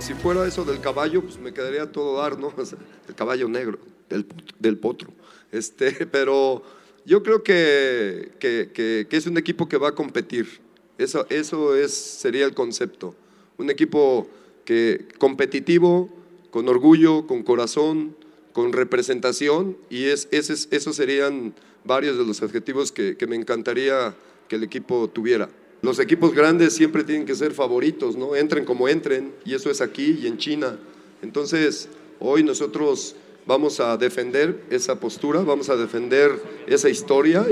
Si 0.00 0.14
fuera 0.14 0.46
eso 0.46 0.64
del 0.64 0.80
caballo, 0.80 1.20
pues 1.20 1.38
me 1.38 1.52
quedaría 1.52 1.92
todo 1.92 2.16
dar, 2.22 2.38
¿no? 2.38 2.50
el 3.08 3.14
caballo 3.14 3.46
negro, 3.46 3.78
del, 4.08 4.26
del 4.58 4.78
potro. 4.78 5.12
Este, 5.52 6.06
pero 6.10 6.62
yo 7.08 7.22
creo 7.22 7.42
que, 7.42 8.32
que, 8.38 9.06
es 9.10 9.26
un 9.26 9.38
equipo 9.38 9.66
que 9.66 9.78
va 9.78 9.88
a 9.88 9.94
competir. 9.94 10.60
Eso, 10.98 11.26
eso 11.30 11.74
es, 11.74 11.94
sería 11.94 12.44
el 12.44 12.52
concepto. 12.52 13.14
Un 13.56 13.70
equipo 13.70 14.28
que, 14.66 15.06
competitivo, 15.16 16.10
con 16.50 16.68
orgullo, 16.68 17.26
con 17.26 17.42
corazón, 17.44 18.14
con 18.52 18.74
representación, 18.74 19.78
y 19.88 20.04
es, 20.04 20.28
ese, 20.32 20.52
esos 20.70 20.96
serían 20.96 21.54
varios 21.82 22.18
de 22.18 22.26
los 22.26 22.42
adjetivos 22.42 22.92
que, 22.92 23.16
que 23.16 23.26
me 23.26 23.36
encantaría 23.36 24.14
que 24.46 24.56
el 24.56 24.62
equipo 24.62 25.08
tuviera. 25.08 25.48
Los 25.80 26.00
equipos 26.00 26.34
grandes 26.34 26.74
siempre 26.74 27.04
tienen 27.04 27.24
que 27.24 27.34
ser 27.34 27.54
favoritos, 27.54 28.16
¿no? 28.16 28.36
Entren 28.36 28.66
como 28.66 28.86
entren, 28.86 29.32
y 29.46 29.54
eso 29.54 29.70
es 29.70 29.80
aquí 29.80 30.18
y 30.22 30.26
en 30.26 30.36
China. 30.36 30.78
Entonces, 31.22 31.88
hoy 32.20 32.42
nosotros 32.42 33.16
Vamos 33.48 33.80
a 33.80 33.96
defender 33.96 34.66
esa 34.68 35.00
postura, 35.00 35.40
vamos 35.40 35.70
a 35.70 35.76
defender 35.76 36.30
esa 36.66 36.90
historia. 36.90 37.46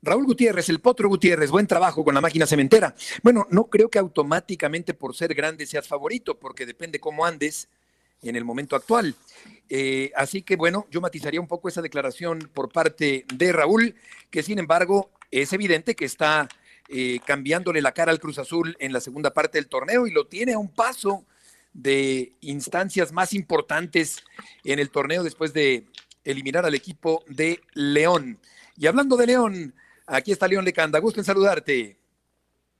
Raúl 0.00 0.24
Gutiérrez, 0.24 0.70
el 0.70 0.80
Potro 0.80 1.10
Gutiérrez, 1.10 1.50
buen 1.50 1.66
trabajo 1.66 2.02
con 2.04 2.14
la 2.14 2.22
máquina 2.22 2.46
cementera. 2.46 2.94
Bueno, 3.22 3.46
no 3.50 3.64
creo 3.66 3.90
que 3.90 3.98
automáticamente 3.98 4.94
por 4.94 5.14
ser 5.14 5.34
grande 5.34 5.66
seas 5.66 5.86
favorito, 5.86 6.38
porque 6.38 6.64
depende 6.64 7.00
cómo 7.00 7.26
andes 7.26 7.68
en 8.22 8.34
el 8.34 8.46
momento 8.46 8.76
actual. 8.76 9.14
Eh, 9.68 10.10
así 10.16 10.40
que 10.40 10.56
bueno, 10.56 10.86
yo 10.90 11.02
matizaría 11.02 11.38
un 11.38 11.48
poco 11.48 11.68
esa 11.68 11.82
declaración 11.82 12.38
por 12.54 12.72
parte 12.72 13.26
de 13.34 13.52
Raúl, 13.52 13.94
que 14.30 14.42
sin 14.42 14.58
embargo 14.58 15.10
es 15.30 15.52
evidente 15.52 15.94
que 15.94 16.06
está 16.06 16.48
eh, 16.88 17.20
cambiándole 17.26 17.82
la 17.82 17.92
cara 17.92 18.10
al 18.10 18.20
Cruz 18.20 18.38
Azul 18.38 18.74
en 18.80 18.90
la 18.94 19.00
segunda 19.00 19.34
parte 19.34 19.58
del 19.58 19.68
torneo 19.68 20.06
y 20.06 20.12
lo 20.12 20.28
tiene 20.28 20.54
a 20.54 20.58
un 20.58 20.70
paso 20.70 21.26
de 21.72 22.32
instancias 22.40 23.12
más 23.12 23.32
importantes 23.32 24.24
en 24.64 24.78
el 24.78 24.90
torneo 24.90 25.22
después 25.22 25.52
de 25.52 25.84
eliminar 26.24 26.64
al 26.64 26.74
equipo 26.74 27.22
de 27.26 27.60
León. 27.74 28.38
Y 28.76 28.86
hablando 28.86 29.16
de 29.16 29.26
León, 29.26 29.74
aquí 30.06 30.32
está 30.32 30.48
León 30.48 30.64
Lecanda. 30.64 30.98
Gusto 31.00 31.20
en 31.20 31.24
saludarte. 31.24 31.96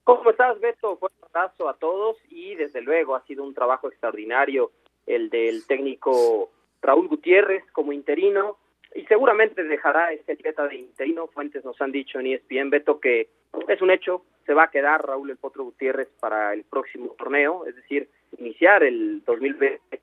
¿Cómo 0.05 0.31
estás, 0.31 0.59
Beto? 0.61 0.99
Un 1.01 1.11
abrazo 1.23 1.69
a 1.69 1.75
todos 1.75 2.17
y 2.29 2.55
desde 2.57 2.81
luego 2.81 3.15
ha 3.15 3.25
sido 3.27 3.45
un 3.45 3.55
trabajo 3.55 3.89
extraordinario 3.89 4.73
el 5.07 5.31
del 5.31 5.67
técnico 5.67 6.51
Raúl 6.81 7.09
Gutiérrez 7.09 7.65
como 7.73 7.93
interino 7.93 8.59
y 8.95 9.05
seguramente 9.05 9.63
dejará 9.63 10.13
esta 10.13 10.33
etiqueta 10.33 10.67
de 10.67 10.77
interino. 10.77 11.29
Fuentes 11.29 11.65
nos 11.65 11.81
han 11.81 11.93
dicho 11.93 12.19
en 12.19 12.27
ESPN, 12.27 12.71
Beto, 12.71 13.01
que 13.01 13.29
es 13.69 13.81
un 13.81 13.91
hecho, 13.91 14.25
se 14.45 14.55
va 14.55 14.65
a 14.65 14.71
quedar 14.71 15.07
Raúl 15.07 15.31
el 15.31 15.37
Potro 15.37 15.65
Gutiérrez 15.65 16.09
para 16.21 16.53
el 16.53 16.65
próximo 16.65 17.15
torneo, 17.19 17.67
es 17.67 17.77
decir, 17.77 18.09
iniciar 18.39 18.83
el 18.83 19.23
2020 19.25 20.01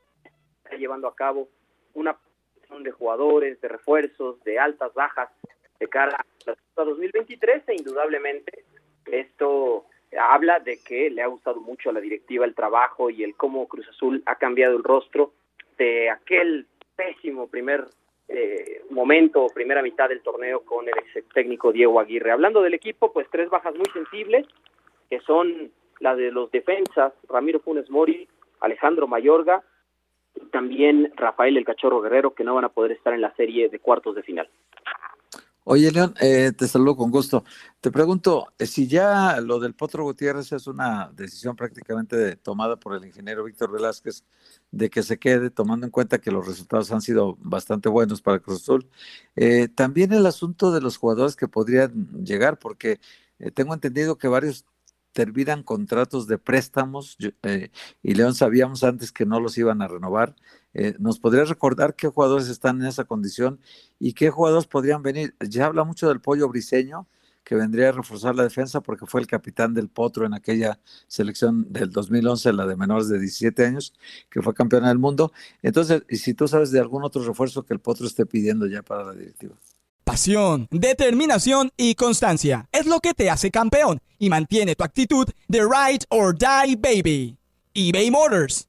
llevando 0.78 1.08
a 1.08 1.16
cabo 1.16 1.50
una 1.94 2.16
de 2.70 2.92
jugadores, 2.92 3.60
de 3.62 3.68
refuerzos, 3.68 4.44
de 4.44 4.60
altas, 4.60 4.94
bajas 4.94 5.30
de 5.80 5.88
cara 5.88 6.24
a 6.76 6.84
2023 6.84 7.64
e 7.68 7.76
indudablemente 7.76 8.64
esto 9.06 9.86
habla 10.18 10.60
de 10.60 10.80
que 10.84 11.10
le 11.10 11.22
ha 11.22 11.28
gustado 11.28 11.60
mucho 11.62 11.90
a 11.90 11.94
la 11.94 12.00
directiva 12.00 12.46
el 12.46 12.56
trabajo 12.56 13.10
y 13.10 13.24
el 13.24 13.36
cómo 13.36 13.68
Cruz 13.68 13.88
Azul 13.90 14.22
ha 14.26 14.36
cambiado 14.36 14.78
el 14.78 14.84
rostro 14.84 15.34
de 15.78 16.10
aquel 16.10 16.68
pésimo 16.96 17.48
primer 17.48 17.86
eh, 18.30 18.84
momento 18.92 19.48
primera 19.54 19.82
mitad 19.82 20.08
del 20.08 20.22
torneo 20.22 20.62
con 20.62 20.88
el 20.88 20.94
ex 20.98 21.28
técnico 21.34 21.72
Diego 21.72 22.00
Aguirre. 22.00 22.32
Hablando 22.32 22.62
del 22.62 22.76
equipo, 22.76 23.12
pues 23.12 23.28
tres 23.32 23.50
bajas 23.50 23.74
muy 23.76 23.88
sensibles, 23.92 24.46
que 25.10 25.20
son 25.22 25.72
la 26.00 26.16
de 26.16 26.32
los 26.32 26.52
defensas, 26.52 27.14
Ramiro 27.28 27.60
Funes 27.60 27.90
Mori, 27.90 28.28
Alejandro 28.62 29.08
Mayorga 29.08 29.64
y 30.36 30.46
también 30.48 31.12
Rafael 31.16 31.58
El 31.58 31.66
Cachorro 31.66 32.02
Guerrero, 32.02 32.36
que 32.36 32.44
no 32.44 32.56
van 32.56 32.66
a 32.66 32.70
poder 32.70 32.92
estar 32.92 33.14
en 33.14 33.22
la 33.22 33.34
serie 33.36 33.68
de 33.68 33.80
cuartos 33.80 34.16
de 34.16 34.24
final. 34.24 34.48
Oye, 35.66 35.92
León, 35.92 36.16
eh, 36.20 36.52
te 36.58 36.68
saludo 36.68 36.96
con 36.96 37.12
gusto. 37.12 37.44
Te 37.80 37.92
pregunto, 37.92 38.54
eh, 38.58 38.66
si 38.66 38.88
ya 38.88 39.40
lo 39.42 39.60
del 39.60 39.76
Potro 39.76 40.04
Gutiérrez 40.04 40.52
es 40.52 40.66
una 40.68 41.12
decisión 41.16 41.56
prácticamente 41.56 42.36
tomada 42.38 42.78
por 42.78 42.96
el 42.96 43.06
ingeniero 43.06 43.44
Víctor 43.44 43.72
Velázquez 43.72 44.24
de 44.72 44.90
que 44.90 45.04
se 45.04 45.20
quede, 45.20 45.52
tomando 45.52 45.86
en 45.86 45.92
cuenta 45.92 46.20
que 46.20 46.32
los 46.32 46.48
resultados 46.48 46.92
han 46.92 47.02
sido 47.02 47.38
bastante 47.40 47.88
buenos 47.90 48.22
para 48.22 48.40
Cruz 48.40 48.62
Azul, 48.62 48.90
eh, 49.36 49.68
también 49.68 50.12
el 50.14 50.26
asunto 50.26 50.72
de 50.72 50.82
los 50.82 50.98
jugadores 50.98 51.36
que 51.36 51.48
podrían 51.48 52.24
llegar, 52.24 52.58
porque 52.60 53.00
tengo 53.54 53.74
entendido 53.74 54.18
que 54.18 54.28
varios 54.28 54.66
terminan 55.14 55.64
contratos 55.64 56.28
de 56.28 56.38
préstamos 56.38 57.18
eh, 57.44 57.70
y 58.04 58.14
León 58.14 58.36
sabíamos 58.36 58.84
antes 58.84 59.12
que 59.12 59.26
no 59.26 59.40
los 59.40 59.58
iban 59.58 59.82
a 59.82 59.88
renovar. 59.88 60.36
Eh, 60.74 60.96
¿Nos 61.00 61.20
podrías 61.20 61.50
recordar 61.50 61.96
qué 61.96 62.08
jugadores 62.08 62.48
están 62.48 62.82
en 62.82 62.88
esa 62.88 63.06
condición 63.06 63.60
y 64.00 64.14
qué 64.14 64.30
jugadores 64.30 64.68
podrían 64.68 65.02
venir? 65.02 65.36
Ya 65.40 65.66
habla 65.66 65.84
mucho 65.84 66.08
del 66.08 66.22
pollo 66.22 66.48
briseño, 66.48 67.08
que 67.44 67.56
vendría 67.56 67.90
a 67.90 67.92
reforzar 67.94 68.36
la 68.36 68.44
defensa 68.44 68.82
porque 68.82 69.08
fue 69.08 69.22
el 69.22 69.28
capitán 69.28 69.74
del 69.74 69.90
Potro 69.90 70.26
en 70.26 70.34
aquella 70.34 70.80
selección 71.08 71.66
del 71.72 71.90
2011, 71.90 72.54
la 72.54 72.68
de 72.68 72.76
menores 72.76 73.10
de 73.10 73.20
17 73.20 73.66
años, 73.66 73.94
que 74.30 74.42
fue 74.42 74.54
campeona 74.54 74.90
del 74.90 75.00
mundo. 75.00 75.32
Entonces, 75.64 76.04
y 76.10 76.18
si 76.18 76.36
tú 76.36 76.48
sabes 76.48 76.70
de 76.72 76.80
algún 76.80 77.04
otro 77.04 77.24
refuerzo 77.24 77.64
que 77.64 77.74
el 77.74 77.80
Potro 77.80 78.06
esté 78.06 78.26
pidiendo 78.26 78.68
ya 78.68 78.84
para 78.84 79.04
la 79.06 79.14
directiva 79.14 79.56
pasión, 80.10 80.68
determinación 80.72 81.70
y 81.78 81.94
constancia 81.94 82.68
es 82.72 82.88
lo 82.88 83.00
que 83.00 83.14
te 83.14 83.30
hace 83.30 83.52
campeón 83.52 84.02
y 84.18 84.30
mantiene 84.30 84.76
tu 84.76 84.84
actitud 84.84 85.28
de 85.48 85.60
ride 85.60 86.04
or 86.10 86.36
die 86.36 86.76
baby. 86.76 87.38
eBay 87.76 88.10
Motors 88.10 88.69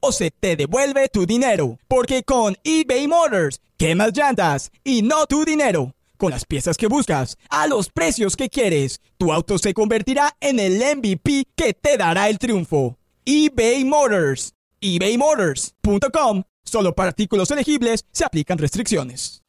o 0.00 0.12
se 0.12 0.30
te 0.30 0.56
devuelve 0.56 1.08
tu 1.08 1.26
dinero. 1.26 1.78
Porque 1.88 2.22
con 2.22 2.56
eBay 2.64 3.08
Motors, 3.08 3.60
quemas 3.76 4.16
llantas 4.16 4.70
y 4.84 5.02
no 5.02 5.26
tu 5.26 5.44
dinero. 5.44 5.94
Con 6.16 6.30
las 6.30 6.44
piezas 6.44 6.76
que 6.76 6.88
buscas, 6.88 7.36
a 7.48 7.66
los 7.68 7.90
precios 7.90 8.36
que 8.36 8.48
quieres, 8.48 9.00
tu 9.18 9.32
auto 9.32 9.58
se 9.58 9.72
convertirá 9.72 10.32
en 10.40 10.58
el 10.58 10.74
MVP 10.96 11.44
que 11.56 11.74
te 11.74 11.96
dará 11.96 12.28
el 12.28 12.38
triunfo. 12.38 12.96
eBay 13.24 13.84
Motors. 13.84 14.54
ebaymotors.com. 14.80 16.42
Solo 16.64 16.92
para 16.92 17.10
artículos 17.10 17.50
elegibles 17.50 18.04
se 18.12 18.24
aplican 18.24 18.58
restricciones. 18.58 19.42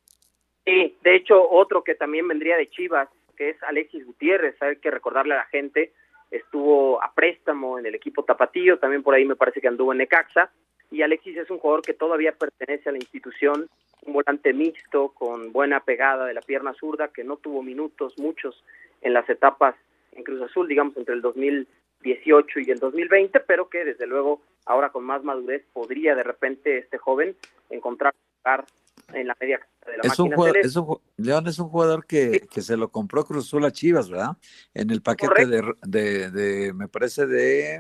Sí, 0.66 0.96
de 1.04 1.16
hecho, 1.16 1.50
otro 1.50 1.84
que 1.84 1.96
también 1.96 2.28
vendría 2.28 2.56
de 2.56 2.70
Chivas, 2.70 3.10
que 3.36 3.50
es 3.50 3.64
Alexis 3.64 4.06
Gutiérrez, 4.06 4.56
hay 4.62 4.78
que 4.78 4.92
recordarle 4.92 5.34
a 5.34 5.38
la 5.38 5.46
gente, 5.46 5.94
estuvo 6.32 7.04
a 7.04 7.14
préstamo 7.14 7.80
en 7.80 7.86
el 7.86 7.96
equipo 7.96 8.24
Tapatío, 8.24 8.80
también 8.80 9.04
por 9.04 9.16
ahí 9.16 9.26
me 9.26 9.36
parece 9.36 9.62
que 9.62 9.68
anduvo 9.68 9.92
en 9.92 10.00
Necaxa, 10.00 10.52
y 10.92 11.02
Alexis 11.02 11.38
es 11.38 11.50
un 11.50 11.60
jugador 11.60 11.84
que 11.84 11.94
todavía 11.94 12.32
pertenece 12.32 12.90
a 12.90 12.92
la 12.92 12.98
institución, 12.98 13.70
un 14.06 14.14
volante 14.14 14.54
mixto 14.54 15.10
con 15.10 15.52
buena 15.52 15.82
pegada 15.82 16.26
de 16.26 16.34
la 16.34 16.42
pierna 16.42 16.74
zurda, 16.74 17.10
que 17.10 17.24
no 17.24 17.38
tuvo 17.38 17.62
minutos, 17.62 18.18
muchos, 18.18 18.64
en 19.02 19.14
las 19.14 19.30
etapas 19.30 19.76
en 20.14 20.24
Cruz 20.24 20.42
Azul, 20.42 20.68
digamos, 20.68 20.98
entre 20.98 21.16
el 21.16 21.22
2018 21.22 22.60
y 22.60 22.72
el 22.72 22.80
2020, 22.80 23.40
pero 23.42 23.70
que 23.70 23.86
desde 23.86 24.08
luego 24.08 24.42
ahora 24.66 24.90
con 24.90 25.04
más 25.04 25.24
madurez 25.24 25.64
podría 25.74 26.16
de 26.16 26.24
repente 26.24 26.78
este 26.78 26.98
joven 26.98 27.36
encontrar 27.70 28.14
lugar 28.38 28.66
en 29.14 29.28
la 29.28 29.36
media 29.40 29.60
de 29.90 29.98
la 29.98 30.04
es 30.04 30.10
máquina 30.10 30.26
un 30.30 30.36
jugador, 30.36 30.58
es 30.58 30.76
un 30.76 31.00
León 31.18 31.48
es 31.48 31.60
un 31.60 31.70
jugador 31.70 32.06
que, 32.06 32.48
que 32.52 32.62
se 32.62 32.78
lo 32.78 32.92
compró 32.92 33.26
Cruz 33.26 33.48
Azul 33.48 33.66
a 33.66 33.72
Chivas, 33.72 34.10
¿verdad? 34.10 34.38
En 34.74 34.90
el 34.90 35.02
paquete 35.02 35.46
de, 35.46 35.74
de, 35.86 36.32
de- 36.32 36.74
me 36.74 36.88
parece 36.88 37.26
de, 37.28 37.76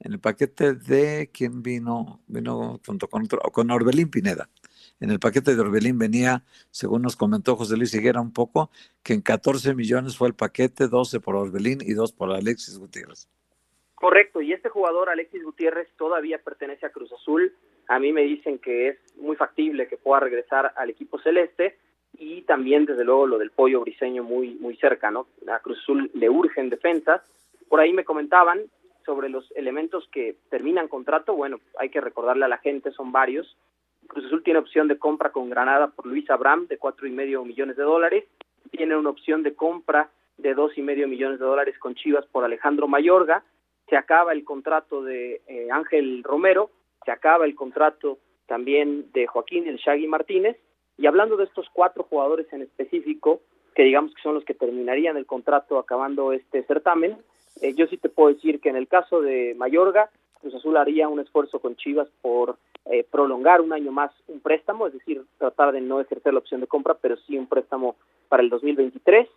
en 0.00 0.12
el 0.12 0.18
paquete 0.20 0.74
de, 0.74 1.30
¿quién 1.32 1.62
vino? 1.62 2.20
Vino 2.26 2.80
junto 2.86 3.08
con, 3.08 3.24
otro- 3.24 3.40
con 3.52 3.70
Orbelín 3.70 4.10
Pineda. 4.10 4.48
En 5.00 5.10
el 5.10 5.18
paquete 5.18 5.54
de 5.54 5.60
Orbelín 5.60 5.98
venía, 5.98 6.44
según 6.70 7.02
nos 7.02 7.16
comentó 7.16 7.56
José 7.56 7.76
Luis 7.76 7.92
Higuera 7.94 8.20
un 8.20 8.32
poco, 8.32 8.70
que 9.02 9.12
en 9.12 9.20
14 9.22 9.74
millones 9.74 10.16
fue 10.16 10.28
el 10.28 10.34
paquete, 10.34 10.88
12 10.88 11.20
por 11.20 11.34
Orbelín 11.36 11.80
y 11.82 11.92
2 11.94 12.12
por 12.12 12.30
Alexis 12.32 12.78
Gutiérrez. 12.78 13.28
Correcto, 13.96 14.40
y 14.40 14.52
este 14.52 14.68
jugador, 14.68 15.08
Alexis 15.08 15.42
Gutiérrez, 15.42 15.88
todavía 15.96 16.38
pertenece 16.42 16.86
a 16.86 16.90
Cruz 16.90 17.10
Azul. 17.12 17.54
A 17.88 17.98
mí 17.98 18.12
me 18.12 18.22
dicen 18.22 18.58
que 18.58 18.88
es 18.88 18.98
muy 19.16 19.36
factible 19.36 19.88
que 19.88 19.96
pueda 19.96 20.20
regresar 20.20 20.72
al 20.76 20.90
equipo 20.90 21.18
celeste 21.18 21.76
y 22.16 22.42
también, 22.42 22.86
desde 22.86 23.04
luego, 23.04 23.26
lo 23.26 23.38
del 23.38 23.50
pollo 23.50 23.80
briseño 23.80 24.22
muy, 24.22 24.54
muy 24.54 24.76
cerca, 24.76 25.10
¿no? 25.10 25.26
A 25.48 25.58
Cruz 25.60 25.78
Azul 25.80 26.10
le 26.14 26.30
urgen 26.30 26.70
defensas. 26.70 27.22
Por 27.68 27.80
ahí 27.80 27.92
me 27.92 28.04
comentaban 28.04 28.62
sobre 29.04 29.28
los 29.28 29.50
elementos 29.56 30.08
que 30.12 30.36
terminan 30.48 30.88
contrato. 30.88 31.34
Bueno, 31.34 31.60
hay 31.78 31.90
que 31.90 32.00
recordarle 32.00 32.44
a 32.44 32.48
la 32.48 32.58
gente, 32.58 32.92
son 32.92 33.12
varios. 33.12 33.56
Cruz 34.06 34.26
Azul 34.26 34.42
tiene 34.42 34.60
opción 34.60 34.86
de 34.88 34.98
compra 34.98 35.32
con 35.32 35.50
Granada 35.50 35.88
por 35.88 36.06
Luis 36.06 36.28
Abraham 36.30 36.66
de 36.68 36.78
cuatro 36.78 37.06
y 37.06 37.10
medio 37.10 37.44
millones 37.44 37.76
de 37.76 37.82
dólares. 37.82 38.24
Tiene 38.70 38.96
una 38.96 39.10
opción 39.10 39.42
de 39.42 39.54
compra 39.54 40.10
de 40.36 40.54
dos 40.54 40.76
y 40.78 40.82
medio 40.82 41.08
millones 41.08 41.38
de 41.38 41.44
dólares 41.44 41.78
con 41.78 41.94
Chivas 41.94 42.26
por 42.26 42.44
Alejandro 42.44 42.88
Mayorga 42.88 43.44
se 43.88 43.96
acaba 43.96 44.32
el 44.32 44.44
contrato 44.44 45.02
de 45.02 45.42
eh, 45.46 45.68
Ángel 45.70 46.22
Romero, 46.22 46.70
se 47.04 47.10
acaba 47.10 47.44
el 47.44 47.54
contrato 47.54 48.18
también 48.46 49.10
de 49.12 49.26
Joaquín 49.26 49.66
El 49.66 49.78
Shaggy 49.78 50.06
Martínez, 50.06 50.56
y 50.96 51.06
hablando 51.06 51.36
de 51.36 51.44
estos 51.44 51.68
cuatro 51.72 52.04
jugadores 52.04 52.52
en 52.52 52.62
específico, 52.62 53.40
que 53.74 53.82
digamos 53.82 54.14
que 54.14 54.22
son 54.22 54.34
los 54.34 54.44
que 54.44 54.54
terminarían 54.54 55.16
el 55.16 55.26
contrato 55.26 55.78
acabando 55.78 56.32
este 56.32 56.62
certamen, 56.64 57.16
eh, 57.60 57.74
yo 57.74 57.86
sí 57.86 57.96
te 57.96 58.08
puedo 58.08 58.34
decir 58.34 58.60
que 58.60 58.68
en 58.68 58.76
el 58.76 58.88
caso 58.88 59.20
de 59.20 59.54
Mayorga, 59.56 60.10
Cruz 60.40 60.54
Azul 60.54 60.76
haría 60.76 61.08
un 61.08 61.20
esfuerzo 61.20 61.58
con 61.58 61.76
Chivas 61.76 62.08
por 62.20 62.58
eh, 62.86 63.04
prolongar 63.10 63.60
un 63.60 63.72
año 63.72 63.92
más 63.92 64.12
un 64.28 64.40
préstamo, 64.40 64.86
es 64.86 64.92
decir, 64.92 65.22
tratar 65.38 65.72
de 65.72 65.80
no 65.80 66.00
ejercer 66.00 66.32
la 66.32 66.40
opción 66.40 66.60
de 66.60 66.66
compra, 66.66 66.94
pero 66.94 67.16
sí 67.16 67.38
un 67.38 67.46
préstamo 67.46 67.96
para 68.28 68.42
el 68.42 68.50
2023. 68.50 69.28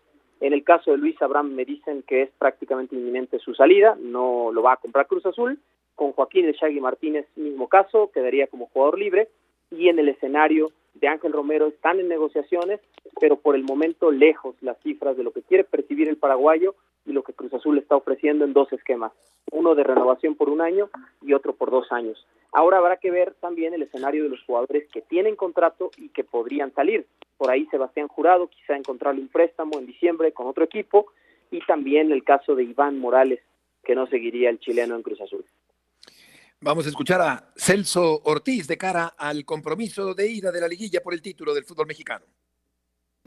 En 0.41 0.53
el 0.53 0.63
caso 0.63 0.91
de 0.91 0.97
Luis 0.97 1.19
Abraham 1.21 1.53
me 1.53 1.65
dicen 1.65 2.03
que 2.03 2.23
es 2.23 2.29
prácticamente 2.37 2.95
inminente 2.95 3.39
su 3.39 3.55
salida, 3.55 3.97
no 3.99 4.51
lo 4.51 4.61
va 4.61 4.73
a 4.73 4.77
comprar 4.77 5.07
Cruz 5.07 5.25
Azul. 5.25 5.59
Con 5.97 6.11
Joaquín 6.11 6.45
El 6.45 6.53
Shaggy 6.53 6.79
Martínez, 6.79 7.25
mismo 7.35 7.67
caso, 7.67 8.11
quedaría 8.13 8.45
como 8.45 8.67
jugador 8.67 8.99
libre. 8.99 9.29
Y 9.71 9.89
en 9.89 9.97
el 9.97 10.09
escenario 10.09 10.71
de 10.93 11.07
Ángel 11.07 11.33
Romero 11.33 11.65
están 11.65 11.99
en 11.99 12.07
negociaciones, 12.07 12.79
pero 13.19 13.37
por 13.37 13.55
el 13.55 13.63
momento 13.63 14.11
lejos 14.11 14.55
las 14.61 14.77
cifras 14.83 15.17
de 15.17 15.23
lo 15.23 15.31
que 15.31 15.41
quiere 15.41 15.63
percibir 15.63 16.07
el 16.07 16.17
paraguayo 16.17 16.75
y 17.07 17.13
lo 17.13 17.23
que 17.23 17.33
Cruz 17.33 17.51
Azul 17.51 17.79
está 17.79 17.95
ofreciendo 17.95 18.45
en 18.45 18.53
dos 18.53 18.71
esquemas, 18.71 19.11
uno 19.51 19.73
de 19.73 19.83
renovación 19.83 20.35
por 20.35 20.49
un 20.49 20.61
año 20.61 20.91
y 21.23 21.33
otro 21.33 21.55
por 21.55 21.71
dos 21.71 21.91
años. 21.91 22.27
Ahora 22.51 22.77
habrá 22.77 22.97
que 22.97 23.09
ver 23.09 23.33
también 23.39 23.73
el 23.73 23.81
escenario 23.81 24.21
de 24.21 24.29
los 24.29 24.43
jugadores 24.43 24.87
que 24.93 25.01
tienen 25.01 25.35
contrato 25.35 25.89
y 25.97 26.09
que 26.09 26.23
podrían 26.23 26.71
salir. 26.75 27.07
Por 27.37 27.49
ahí 27.49 27.65
Sebastián 27.71 28.07
Jurado, 28.07 28.47
quizá 28.47 28.77
encontrarle 28.77 29.21
un 29.21 29.29
préstamo 29.29 29.79
en 29.79 29.87
diciembre 29.87 30.31
con 30.31 30.45
otro 30.45 30.63
equipo, 30.63 31.07
y 31.49 31.65
también 31.65 32.11
el 32.11 32.23
caso 32.23 32.53
de 32.53 32.65
Iván 32.65 32.99
Morales, 32.99 33.39
que 33.83 33.95
no 33.95 34.05
seguiría 34.05 34.51
el 34.51 34.59
chileno 34.59 34.95
en 34.95 35.01
Cruz 35.01 35.21
Azul. 35.21 35.43
Vamos 36.59 36.85
a 36.87 36.89
escuchar 36.89 37.21
a 37.21 37.43
Celso 37.55 38.19
Ortiz 38.23 38.67
de 38.67 38.77
cara 38.77 39.13
al 39.17 39.45
compromiso 39.45 40.13
de 40.15 40.31
ida 40.31 40.51
de 40.51 40.59
la 40.59 40.67
liguilla 40.67 41.01
por 41.03 41.13
el 41.13 41.21
título 41.21 41.53
del 41.53 41.63
fútbol 41.63 41.85
mexicano. 41.85 42.25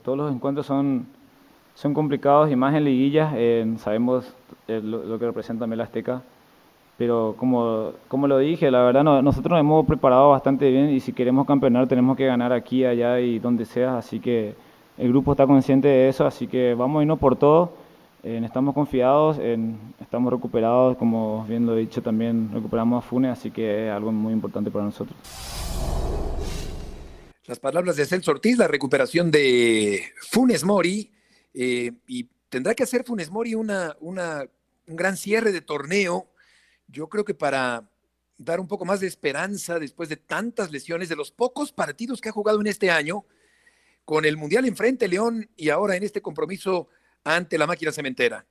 Todos 0.02 0.18
los 0.18 0.32
encuentros 0.34 0.66
son, 0.66 1.06
son 1.74 1.94
complicados 1.94 2.50
y 2.50 2.56
más 2.56 2.74
en 2.74 2.84
liguillas. 2.84 3.32
eh, 3.36 3.72
sabemos 3.78 4.34
eh, 4.66 4.80
lo, 4.82 5.04
lo 5.04 5.18
que 5.18 5.26
representa 5.26 5.66
Mel 5.66 5.80
Azteca. 5.80 6.22
Pero 6.98 7.34
como, 7.38 7.92
como 8.08 8.26
lo 8.26 8.36
dije, 8.38 8.68
la 8.70 8.82
verdad 8.82 9.04
no- 9.04 9.22
nosotros 9.22 9.52
nos 9.52 9.60
hemos 9.60 9.86
preparado 9.86 10.30
bastante 10.30 10.68
bien 10.70 10.90
y 10.90 10.98
si 11.00 11.12
queremos 11.12 11.46
campeonar 11.46 11.86
tenemos 11.86 12.16
que 12.16 12.26
ganar 12.26 12.52
aquí, 12.52 12.84
allá 12.84 13.20
y 13.20 13.38
donde 13.38 13.64
sea. 13.64 13.96
Así 13.96 14.18
que 14.18 14.54
el 14.98 15.08
grupo 15.08 15.32
está 15.32 15.46
consciente 15.46 15.86
de 15.86 16.08
eso, 16.08 16.26
así 16.26 16.48
que 16.48 16.74
vamos 16.74 16.98
a 16.98 17.02
irnos 17.02 17.18
por 17.20 17.36
todo. 17.36 17.72
Estamos 18.22 18.74
confiados, 18.74 19.38
estamos 19.98 20.30
recuperados, 20.30 20.98
como 20.98 21.46
bien 21.46 21.64
lo 21.64 21.74
he 21.74 21.80
dicho 21.80 22.02
también, 22.02 22.50
recuperamos 22.52 23.02
a 23.02 23.08
Funes, 23.08 23.30
así 23.30 23.50
que 23.50 23.86
es 23.86 23.92
algo 23.92 24.12
muy 24.12 24.34
importante 24.34 24.70
para 24.70 24.84
nosotros. 24.84 25.16
Las 27.46 27.58
palabras 27.58 27.96
de 27.96 28.04
Celso 28.04 28.30
Ortiz, 28.30 28.58
la 28.58 28.68
recuperación 28.68 29.30
de 29.30 30.04
Funes 30.30 30.64
Mori, 30.64 31.10
eh, 31.54 31.92
y 32.06 32.28
tendrá 32.50 32.74
que 32.74 32.82
hacer 32.82 33.04
Funes 33.04 33.30
Mori 33.30 33.54
una, 33.54 33.96
un 34.00 34.16
gran 34.86 35.16
cierre 35.16 35.50
de 35.50 35.62
torneo, 35.62 36.26
yo 36.88 37.08
creo 37.08 37.24
que 37.24 37.34
para 37.34 37.88
dar 38.36 38.60
un 38.60 38.68
poco 38.68 38.84
más 38.84 39.00
de 39.00 39.06
esperanza 39.06 39.78
después 39.78 40.10
de 40.10 40.16
tantas 40.16 40.70
lesiones, 40.70 41.08
de 41.08 41.16
los 41.16 41.30
pocos 41.30 41.72
partidos 41.72 42.20
que 42.20 42.28
ha 42.28 42.32
jugado 42.32 42.60
en 42.60 42.66
este 42.66 42.90
año, 42.90 43.24
con 44.04 44.26
el 44.26 44.36
Mundial 44.36 44.66
enfrente, 44.66 45.08
León, 45.08 45.48
y 45.56 45.70
ahora 45.70 45.96
en 45.96 46.02
este 46.02 46.20
compromiso 46.20 46.88
ante 47.24 47.58
la 47.58 47.66
máquina 47.66 47.92
cementera. 47.92 48.44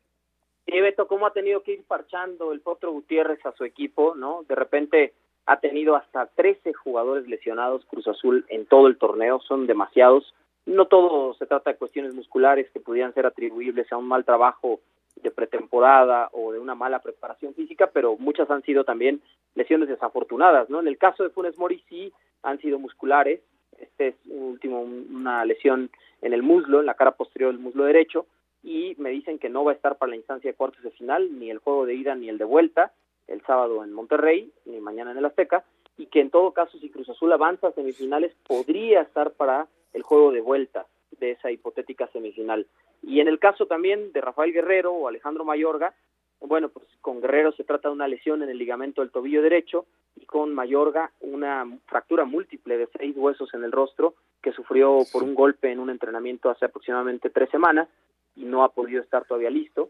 Sí, 0.66 0.80
Beto, 0.80 1.08
cómo 1.08 1.26
ha 1.26 1.34
tenido 1.34 1.64
que 1.64 1.74
ir 1.74 1.84
parchando 1.84 2.52
el 2.52 2.62
Potro 2.62 2.92
Gutiérrez 2.92 3.44
a 3.46 3.54
su 3.54 3.64
equipo, 3.64 4.14
¿no? 4.16 4.44
De 4.48 4.56
repente 4.56 5.14
ha 5.46 5.60
tenido 5.60 5.96
hasta 5.96 6.28
13 6.28 6.74
jugadores 6.74 7.28
lesionados 7.28 7.86
Cruz 7.86 8.08
Azul 8.08 8.46
en 8.50 8.68
todo 8.68 8.88
el 8.88 8.98
torneo, 8.98 9.40
son 9.42 9.66
demasiados. 9.66 10.36
No 10.68 10.86
todo 10.86 11.34
se 11.34 11.48
trata 11.48 11.72
de 11.72 11.78
cuestiones 11.78 12.14
musculares 12.14 12.70
que 12.72 12.80
pudieran 12.80 13.16
ser 13.16 13.26
atribuibles 13.26 13.92
a 13.92 13.98
un 13.98 14.08
mal 14.08 14.26
trabajo 14.26 14.80
de 15.16 15.32
pretemporada 15.32 16.30
o 16.34 16.52
de 16.52 16.60
una 16.60 16.76
mala 16.76 17.00
preparación 17.00 17.56
física, 17.56 17.90
pero 17.92 18.16
muchas 18.18 18.50
han 18.52 18.62
sido 18.62 18.84
también 18.84 19.22
lesiones 19.56 19.90
desafortunadas, 19.90 20.70
¿no? 20.70 20.80
En 20.80 20.88
el 20.88 21.00
caso 21.00 21.24
de 21.24 21.30
Funes 21.32 21.58
Mori 21.58 21.84
sí 21.90 22.14
han 22.44 22.60
sido 22.60 22.78
musculares, 22.78 23.42
este 23.80 24.10
es 24.10 24.16
un 24.30 24.44
último 24.44 24.82
una 24.82 25.44
lesión 25.46 25.90
en 26.22 26.34
el 26.34 26.44
muslo, 26.44 26.80
en 26.80 26.86
la 26.86 26.94
cara 26.94 27.12
posterior 27.12 27.52
del 27.52 27.62
muslo 27.62 27.86
derecho, 27.86 28.28
y 28.64 28.96
me 28.98 29.10
dicen 29.10 29.40
que 29.40 29.50
no 29.50 29.64
va 29.64 29.72
a 29.72 29.76
estar 29.76 29.98
para 29.98 30.12
la 30.12 30.16
instancia 30.16 30.52
de 30.52 30.58
cuartos 30.58 30.84
de 30.84 30.92
final, 30.92 31.40
ni 31.40 31.50
el 31.50 31.60
juego 31.60 31.86
de 31.86 31.96
ida 31.96 32.16
ni 32.16 32.30
el 32.30 32.38
de 32.38 32.46
vuelta, 32.46 32.94
el 33.28 33.42
sábado 33.42 33.84
en 33.84 33.94
Monterrey, 33.94 34.52
ni 34.66 34.80
mañana 34.80 35.12
en 35.12 35.18
el 35.18 35.26
Azteca, 35.26 35.64
y 35.98 36.08
que 36.08 36.22
en 36.22 36.30
todo 36.30 36.52
caso 36.52 36.78
si 36.78 36.90
Cruz 36.90 37.10
Azul 37.10 37.32
avanza 37.32 37.68
a 37.68 37.72
semifinales 37.74 38.34
podría 38.48 39.02
estar 39.02 39.32
para 39.32 39.68
el 39.94 40.02
juego 40.02 40.32
de 40.32 40.42
vuelta 40.42 40.88
de 41.20 41.32
esa 41.32 41.52
hipotética 41.52 42.08
semifinal. 42.08 42.68
Y 43.02 43.20
en 43.20 43.28
el 43.28 43.40
caso 43.40 43.66
también 43.66 44.12
de 44.12 44.22
Rafael 44.22 44.54
Guerrero 44.54 44.94
o 44.94 45.08
Alejandro 45.08 45.46
Mayorga, 45.46 45.94
bueno, 46.42 46.70
pues 46.70 46.86
con 47.02 47.22
Guerrero 47.22 47.52
se 47.52 47.66
trata 47.66 47.90
de 47.90 47.96
una 47.96 48.08
lesión 48.08 48.42
en 48.44 48.50
el 48.50 48.58
ligamento 48.58 49.02
del 49.02 49.12
tobillo 49.12 49.42
derecho 49.42 49.86
y 50.16 50.26
con 50.26 50.54
Mayorga 50.54 51.12
una 51.20 51.66
fractura 51.86 52.24
múltiple 52.24 52.78
de 52.78 52.88
seis 52.98 53.16
huesos 53.18 53.54
en 53.54 53.64
el 53.64 53.72
rostro 53.72 54.16
que 54.42 54.54
sufrió 54.54 55.00
por 55.12 55.24
un 55.24 55.36
golpe 55.36 55.72
en 55.72 55.80
un 55.80 55.90
entrenamiento 55.90 56.50
hace 56.50 56.66
aproximadamente 56.66 57.30
tres 57.30 57.50
semanas 57.50 57.90
y 58.36 58.46
no 58.46 58.64
ha 58.64 58.74
podido 58.74 59.02
estar 59.02 59.26
todavía 59.26 59.50
listo. 59.50 59.90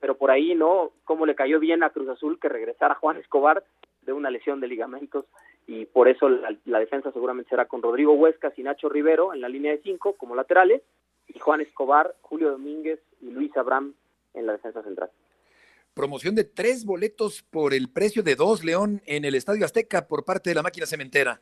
Pero 0.00 0.16
por 0.16 0.30
ahí, 0.30 0.54
¿no? 0.54 0.92
Cómo 1.04 1.26
le 1.26 1.34
cayó 1.34 1.60
bien 1.60 1.82
a 1.82 1.90
Cruz 1.90 2.08
Azul 2.08 2.38
que 2.40 2.48
regresara 2.48 2.94
Juan 2.94 3.18
Escobar 3.18 3.64
de 4.02 4.12
una 4.12 4.30
lesión 4.30 4.60
de 4.60 4.68
ligamentos 4.68 5.26
y 5.66 5.84
por 5.84 6.08
eso 6.08 6.28
la, 6.28 6.56
la 6.64 6.78
defensa 6.78 7.12
seguramente 7.12 7.50
será 7.50 7.66
con 7.66 7.82
Rodrigo 7.82 8.14
Huescas 8.14 8.58
y 8.58 8.62
Nacho 8.62 8.88
Rivero 8.88 9.34
en 9.34 9.40
la 9.40 9.48
línea 9.48 9.72
de 9.72 9.82
cinco 9.82 10.14
como 10.14 10.34
laterales 10.34 10.82
y 11.28 11.38
Juan 11.38 11.60
Escobar, 11.60 12.16
Julio 12.22 12.50
Domínguez 12.50 13.00
y 13.20 13.30
Luis 13.30 13.54
Abraham 13.56 13.94
en 14.34 14.46
la 14.46 14.52
defensa 14.52 14.82
central. 14.82 15.10
promoción 15.94 16.34
de 16.34 16.44
tres 16.44 16.84
boletos 16.84 17.42
por 17.42 17.74
el 17.74 17.90
precio 17.92 18.22
de 18.22 18.36
dos, 18.36 18.64
León, 18.64 19.02
en 19.06 19.24
el 19.24 19.34
Estadio 19.34 19.64
Azteca 19.64 20.08
por 20.08 20.24
parte 20.24 20.50
de 20.50 20.54
la 20.54 20.62
máquina 20.62 20.86
cementera. 20.86 21.40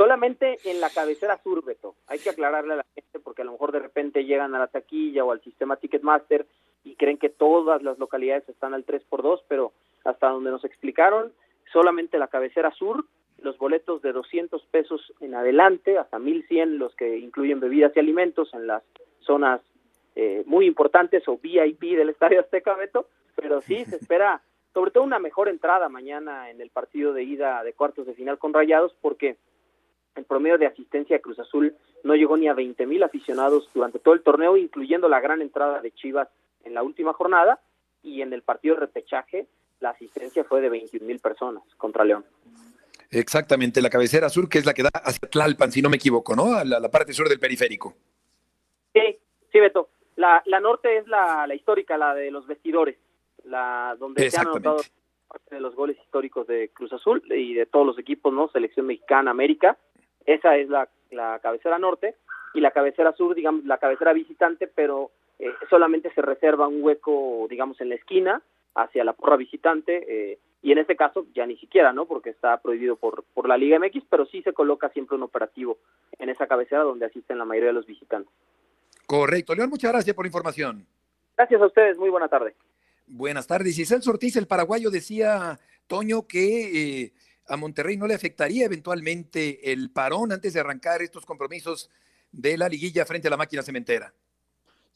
Solamente 0.00 0.56
en 0.64 0.80
la 0.80 0.88
cabecera 0.88 1.38
sur, 1.42 1.62
Beto. 1.62 1.94
Hay 2.06 2.18
que 2.20 2.30
aclararle 2.30 2.72
a 2.72 2.76
la 2.76 2.86
gente 2.94 3.18
porque 3.18 3.42
a 3.42 3.44
lo 3.44 3.52
mejor 3.52 3.70
de 3.70 3.80
repente 3.80 4.24
llegan 4.24 4.54
a 4.54 4.58
la 4.58 4.68
taquilla 4.68 5.26
o 5.26 5.30
al 5.30 5.42
sistema 5.42 5.76
Ticketmaster 5.76 6.46
y 6.84 6.96
creen 6.96 7.18
que 7.18 7.28
todas 7.28 7.82
las 7.82 7.98
localidades 7.98 8.48
están 8.48 8.72
al 8.72 8.86
3x2, 8.86 9.42
pero 9.46 9.74
hasta 10.06 10.30
donde 10.30 10.52
nos 10.52 10.64
explicaron, 10.64 11.34
solamente 11.70 12.18
la 12.18 12.28
cabecera 12.28 12.70
sur, 12.70 13.04
los 13.42 13.58
boletos 13.58 14.00
de 14.00 14.14
200 14.14 14.64
pesos 14.70 15.12
en 15.20 15.34
adelante, 15.34 15.98
hasta 15.98 16.18
1100 16.18 16.78
los 16.78 16.94
que 16.94 17.18
incluyen 17.18 17.60
bebidas 17.60 17.92
y 17.94 17.98
alimentos 17.98 18.54
en 18.54 18.68
las 18.68 18.82
zonas 19.18 19.60
eh, 20.16 20.44
muy 20.46 20.64
importantes 20.64 21.28
o 21.28 21.36
VIP 21.36 21.98
del 21.98 22.08
Estadio 22.08 22.40
Azteca, 22.40 22.74
Beto, 22.74 23.06
pero 23.36 23.60
sí 23.60 23.84
se 23.84 23.96
espera 24.00 24.40
sobre 24.72 24.92
todo 24.92 25.04
una 25.04 25.18
mejor 25.18 25.50
entrada 25.50 25.90
mañana 25.90 26.48
en 26.48 26.62
el 26.62 26.70
partido 26.70 27.12
de 27.12 27.22
ida 27.22 27.62
de 27.64 27.74
cuartos 27.74 28.06
de 28.06 28.14
final 28.14 28.38
con 28.38 28.54
Rayados, 28.54 28.96
porque 29.02 29.36
el 30.16 30.24
promedio 30.24 30.58
de 30.58 30.66
asistencia 30.66 31.16
de 31.16 31.22
Cruz 31.22 31.38
Azul 31.38 31.74
no 32.02 32.14
llegó 32.14 32.36
ni 32.36 32.48
a 32.48 32.54
20 32.54 32.86
mil 32.86 33.02
aficionados 33.02 33.70
durante 33.74 33.98
todo 33.98 34.14
el 34.14 34.22
torneo, 34.22 34.56
incluyendo 34.56 35.08
la 35.08 35.20
gran 35.20 35.40
entrada 35.42 35.80
de 35.80 35.92
Chivas 35.92 36.28
en 36.64 36.74
la 36.74 36.82
última 36.82 37.12
jornada, 37.12 37.60
y 38.02 38.22
en 38.22 38.32
el 38.32 38.42
partido 38.42 38.74
de 38.74 38.80
repechaje 38.82 39.46
la 39.80 39.90
asistencia 39.90 40.44
fue 40.44 40.60
de 40.60 40.68
21 40.68 41.06
mil 41.06 41.18
personas 41.18 41.62
contra 41.76 42.04
León. 42.04 42.24
Exactamente, 43.10 43.82
la 43.82 43.90
cabecera 43.90 44.28
sur, 44.28 44.48
que 44.48 44.58
es 44.58 44.66
la 44.66 44.74
que 44.74 44.82
da 44.82 44.90
hacia 44.92 45.28
Tlalpan, 45.28 45.72
si 45.72 45.82
no 45.82 45.90
me 45.90 45.96
equivoco, 45.96 46.36
¿no? 46.36 46.54
A 46.54 46.64
la, 46.64 46.88
parte 46.90 47.12
sur 47.12 47.28
del 47.28 47.40
periférico. 47.40 47.94
Sí, 48.92 49.18
sí, 49.50 49.58
Beto. 49.58 49.90
La, 50.16 50.42
la 50.46 50.60
norte 50.60 50.98
es 50.98 51.08
la, 51.08 51.46
la 51.46 51.54
histórica, 51.54 51.96
la 51.96 52.14
de 52.14 52.30
los 52.30 52.46
vestidores, 52.46 52.98
la 53.44 53.96
donde 53.98 54.30
se 54.30 54.38
han 54.38 54.48
anotado 54.48 54.76
parte 55.26 55.54
de 55.54 55.60
los 55.60 55.74
goles 55.74 55.96
históricos 56.04 56.46
de 56.46 56.70
Cruz 56.70 56.92
Azul 56.92 57.22
y 57.30 57.54
de 57.54 57.66
todos 57.66 57.86
los 57.86 57.98
equipos, 57.98 58.32
¿no? 58.32 58.48
Selección 58.48 58.86
mexicana, 58.86 59.30
América. 59.30 59.78
Esa 60.30 60.56
es 60.56 60.68
la, 60.68 60.88
la 61.10 61.40
cabecera 61.40 61.76
norte 61.80 62.14
y 62.54 62.60
la 62.60 62.70
cabecera 62.70 63.12
sur, 63.16 63.34
digamos, 63.34 63.64
la 63.64 63.78
cabecera 63.78 64.12
visitante, 64.12 64.68
pero 64.68 65.10
eh, 65.40 65.52
solamente 65.68 66.12
se 66.14 66.22
reserva 66.22 66.68
un 66.68 66.84
hueco, 66.84 67.48
digamos, 67.50 67.80
en 67.80 67.88
la 67.88 67.96
esquina 67.96 68.40
hacia 68.76 69.02
la 69.02 69.12
porra 69.12 69.36
visitante. 69.36 70.04
Eh, 70.08 70.38
y 70.62 70.70
en 70.70 70.78
este 70.78 70.94
caso 70.94 71.26
ya 71.34 71.46
ni 71.46 71.56
siquiera, 71.56 71.92
¿no? 71.92 72.06
Porque 72.06 72.30
está 72.30 72.58
prohibido 72.58 72.94
por, 72.94 73.24
por 73.34 73.48
la 73.48 73.56
Liga 73.56 73.80
MX, 73.80 74.04
pero 74.08 74.24
sí 74.26 74.40
se 74.42 74.52
coloca 74.52 74.88
siempre 74.90 75.16
un 75.16 75.24
operativo 75.24 75.78
en 76.18 76.28
esa 76.28 76.46
cabecera 76.46 76.82
donde 76.82 77.06
asisten 77.06 77.38
la 77.38 77.44
mayoría 77.44 77.70
de 77.70 77.74
los 77.74 77.86
visitantes. 77.86 78.32
Correcto. 79.06 79.56
León, 79.56 79.70
muchas 79.70 79.90
gracias 79.90 80.14
por 80.14 80.24
la 80.24 80.28
información. 80.28 80.86
Gracias 81.36 81.60
a 81.60 81.66
ustedes, 81.66 81.98
muy 81.98 82.10
buena 82.10 82.28
tarde. 82.28 82.54
Buenas 83.08 83.48
tardes. 83.48 83.76
Y 83.80 83.84
Celso 83.84 84.10
Ortiz, 84.10 84.36
el 84.36 84.46
paraguayo, 84.46 84.90
decía, 84.90 85.58
Toño, 85.88 86.28
que 86.28 87.02
eh, 87.02 87.12
a 87.50 87.56
Monterrey 87.56 87.96
no 87.96 88.06
le 88.06 88.14
afectaría 88.14 88.64
eventualmente 88.64 89.72
el 89.72 89.90
parón 89.90 90.32
antes 90.32 90.54
de 90.54 90.60
arrancar 90.60 91.02
estos 91.02 91.26
compromisos 91.26 91.90
de 92.32 92.56
la 92.56 92.68
liguilla 92.68 93.04
frente 93.04 93.28
a 93.28 93.30
la 93.30 93.36
máquina 93.36 93.62
cementera. 93.62 94.14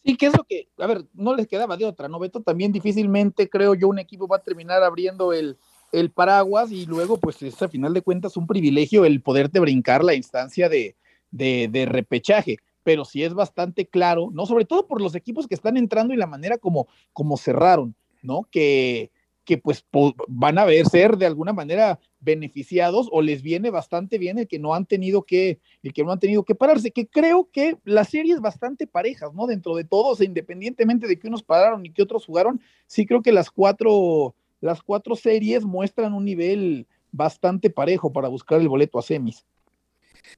Sí, 0.05 0.17
que 0.17 0.27
es 0.27 0.37
lo 0.37 0.45
que, 0.45 0.69
a 0.79 0.87
ver, 0.87 1.05
no 1.15 1.35
les 1.35 1.47
quedaba 1.47 1.77
de 1.77 1.87
otra, 1.87 2.09
¿no, 2.09 2.19
Beto? 2.19 2.43
También 2.43 2.73
difícilmente 2.73 3.49
creo 3.49 3.75
yo 3.75 3.89
un 3.89 3.99
equipo 3.99 4.29
va 4.29 4.37
a 4.37 4.43
terminar 4.43 4.83
abriendo 4.83 5.33
el, 5.33 5.59
el 5.93 6.11
paraguas 6.11 6.71
y 6.71 6.87
luego 6.87 7.19
pues 7.19 7.43
es 7.43 7.61
a 7.63 7.69
final 7.69 7.95
de 7.95 8.03
cuentas 8.03 8.37
un 8.37 8.47
privilegio 8.47 9.05
el 9.05 9.23
poderte 9.23 9.61
brincar 9.61 10.05
la 10.05 10.15
instancia 10.15 10.69
de, 10.69 10.97
de, 11.31 11.69
de 11.71 11.87
repechaje 11.87 12.59
pero 12.85 13.05
sí 13.05 13.25
es 13.25 13.35
bastante 13.35 13.87
claro, 13.87 14.29
¿no? 14.31 14.47
Sobre 14.47 14.67
todo 14.67 14.87
por 14.87 15.01
los 15.01 15.15
equipos 15.15 15.49
que 15.49 15.55
están 15.55 15.77
entrando 15.77 16.13
y 16.13 16.19
la 16.19 16.27
manera 16.27 16.59
como, 16.59 16.87
como 17.15 17.37
cerraron, 17.39 17.97
¿no? 18.23 18.47
Que, 18.51 19.11
que 19.45 19.59
pues 19.59 19.85
van 20.29 20.59
a 20.59 20.65
ver 20.65 20.87
ser 20.87 21.17
de 21.17 21.27
alguna 21.27 21.53
manera 21.53 22.01
beneficiados 22.21 23.09
o 23.13 23.23
les 23.23 23.43
viene 23.43 23.71
bastante 23.71 24.19
bien 24.19 24.39
el 24.39 24.49
que 24.49 24.59
no 24.59 24.75
han 24.75 24.87
tenido 24.87 25.23
que 25.23 25.61
el 25.83 25.93
que 25.93 26.03
no 26.03 26.13
han 26.13 26.21
tenido 26.21 26.45
que 26.45 26.55
pararse 26.55 26.91
que 26.91 27.07
creo 27.07 27.49
que 27.53 27.77
la 27.85 28.05
serie 28.05 28.33
es 28.33 28.41
bastante 28.41 28.87
parejas 28.87 29.35
no 29.35 29.47
dentro 29.47 29.77
de 29.77 29.85
todos 29.85 30.21
independientemente 30.21 31.07
de 31.07 31.19
que 31.19 31.29
unos 31.29 31.43
pararon 31.43 31.85
y 31.85 31.91
que 31.91 32.03
otros 32.03 32.25
jugaron 32.25 32.61
sí 32.87 33.05
creo 33.05 33.23
que 33.23 33.33
las 33.33 33.51
cuatro 33.51 34.35
las 34.61 34.83
cuatro 34.83 35.15
series 35.15 35.65
muestran 35.65 36.15
un 36.15 36.25
nivel 36.25 36.87
bastante 37.13 37.71
parejo 37.71 38.13
para 38.13 38.29
buscar 38.29 38.61
el 38.61 38.69
boleto 38.69 38.99
a 38.99 39.03
semis. 39.03 39.45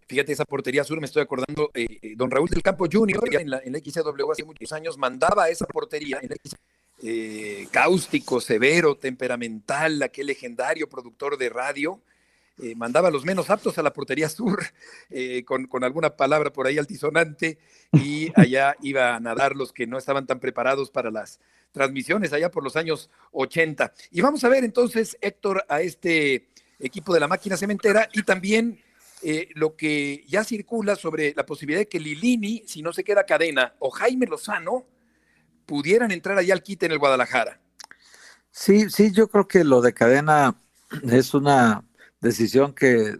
Fíjate, 0.08 0.32
esa 0.32 0.44
portería 0.44 0.84
sur, 0.84 1.00
me 1.00 1.06
estoy 1.06 1.22
acordando, 1.22 1.70
eh, 1.74 1.86
eh, 2.02 2.14
don 2.16 2.30
Raúl 2.30 2.48
del 2.48 2.62
Campo 2.62 2.86
Junior, 2.90 3.22
en 3.32 3.50
la, 3.50 3.60
en 3.64 3.72
la 3.72 3.78
XCW 3.78 4.30
hace 4.30 4.44
muchos 4.44 4.72
años, 4.72 4.98
mandaba 4.98 5.48
esa 5.48 5.64
portería 5.66 6.18
en 6.20 6.30
la 6.30 6.36
eh, 7.02 7.68
cáustico, 7.70 8.40
severo, 8.40 8.96
temperamental, 8.96 10.02
aquel 10.02 10.28
legendario 10.28 10.88
productor 10.88 11.36
de 11.36 11.50
radio, 11.50 12.00
eh, 12.58 12.74
mandaba 12.74 13.10
los 13.10 13.26
menos 13.26 13.50
aptos 13.50 13.76
a 13.76 13.82
la 13.82 13.92
portería 13.92 14.30
sur, 14.30 14.64
eh, 15.10 15.44
con, 15.44 15.66
con, 15.66 15.84
alguna 15.84 16.16
palabra 16.16 16.50
por 16.50 16.66
ahí 16.66 16.78
altisonante, 16.78 17.58
y 17.92 18.32
allá 18.36 18.76
iban 18.80 19.14
a 19.14 19.20
nadar 19.20 19.56
los 19.56 19.74
que 19.74 19.86
no 19.86 19.98
estaban 19.98 20.26
tan 20.26 20.40
preparados 20.40 20.90
para 20.90 21.10
las 21.10 21.38
transmisiones, 21.72 22.32
allá 22.32 22.50
por 22.50 22.64
los 22.64 22.76
años 22.76 23.10
80. 23.32 23.92
Y 24.10 24.22
vamos 24.22 24.42
a 24.44 24.48
ver 24.48 24.64
entonces, 24.64 25.18
Héctor, 25.20 25.66
a 25.68 25.82
este 25.82 26.48
equipo 26.78 27.12
de 27.12 27.20
la 27.20 27.28
máquina 27.28 27.58
cementera 27.58 28.08
y 28.12 28.22
también 28.22 28.80
lo 29.54 29.74
que 29.74 30.24
ya 30.28 30.44
circula 30.44 30.94
sobre 30.94 31.34
la 31.34 31.44
posibilidad 31.44 31.80
de 31.80 31.88
que 31.88 31.98
Lilini, 31.98 32.62
si 32.66 32.80
no 32.80 32.92
se 32.92 33.02
queda 33.02 33.26
cadena, 33.26 33.74
o 33.80 33.90
Jaime 33.90 34.26
Lozano, 34.26 34.86
pudieran 35.66 36.10
entrar 36.12 36.38
allá 36.38 36.54
al 36.54 36.62
quite 36.62 36.86
en 36.86 36.92
el 36.92 36.98
Guadalajara. 36.98 37.60
Sí, 38.50 38.88
sí, 38.88 39.12
yo 39.12 39.28
creo 39.28 39.46
que 39.46 39.64
lo 39.64 39.82
de 39.82 39.92
cadena 39.92 40.56
es 41.10 41.34
una 41.34 41.84
decisión 42.20 42.72
que 42.72 43.18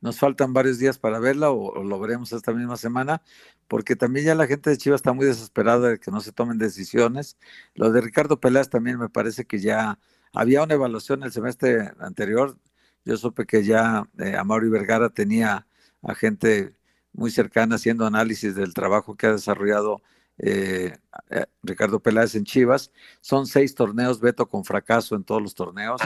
nos 0.00 0.18
faltan 0.18 0.52
varios 0.52 0.78
días 0.78 0.98
para 0.98 1.18
verla 1.18 1.50
o, 1.50 1.82
lo 1.82 2.00
veremos 2.00 2.32
esta 2.32 2.52
misma 2.52 2.76
semana, 2.76 3.22
porque 3.68 3.96
también 3.96 4.26
ya 4.26 4.34
la 4.34 4.46
gente 4.46 4.70
de 4.70 4.78
Chivas 4.78 4.98
está 4.98 5.12
muy 5.12 5.26
desesperada 5.26 5.90
de 5.90 5.98
que 6.00 6.10
no 6.10 6.20
se 6.20 6.32
tomen 6.32 6.58
decisiones. 6.58 7.36
Lo 7.74 7.90
de 7.92 8.00
Ricardo 8.00 8.40
Peláez 8.40 8.68
también 8.68 8.98
me 8.98 9.08
parece 9.08 9.44
que 9.44 9.58
ya 9.60 9.98
había 10.32 10.62
una 10.62 10.74
evaluación 10.74 11.22
el 11.22 11.32
semestre 11.32 11.92
anterior. 11.98 12.56
Yo 13.04 13.16
supe 13.16 13.46
que 13.46 13.64
ya 13.64 14.08
eh, 14.18 14.36
Amaury 14.36 14.68
Vergara 14.68 15.10
tenía 15.10 15.66
a 16.02 16.14
gente 16.14 16.74
muy 17.12 17.30
cercana 17.30 17.76
haciendo 17.76 18.06
análisis 18.06 18.54
del 18.54 18.74
trabajo 18.74 19.16
que 19.16 19.26
ha 19.26 19.32
desarrollado 19.32 20.02
eh, 20.38 20.96
eh, 21.30 21.46
Ricardo 21.62 22.00
Peláez 22.00 22.34
en 22.34 22.44
Chivas. 22.44 22.90
Son 23.20 23.46
seis 23.46 23.74
torneos, 23.74 24.20
Beto 24.20 24.48
con 24.48 24.64
fracaso 24.64 25.16
en 25.16 25.24
todos 25.24 25.42
los 25.42 25.54
torneos. 25.54 26.00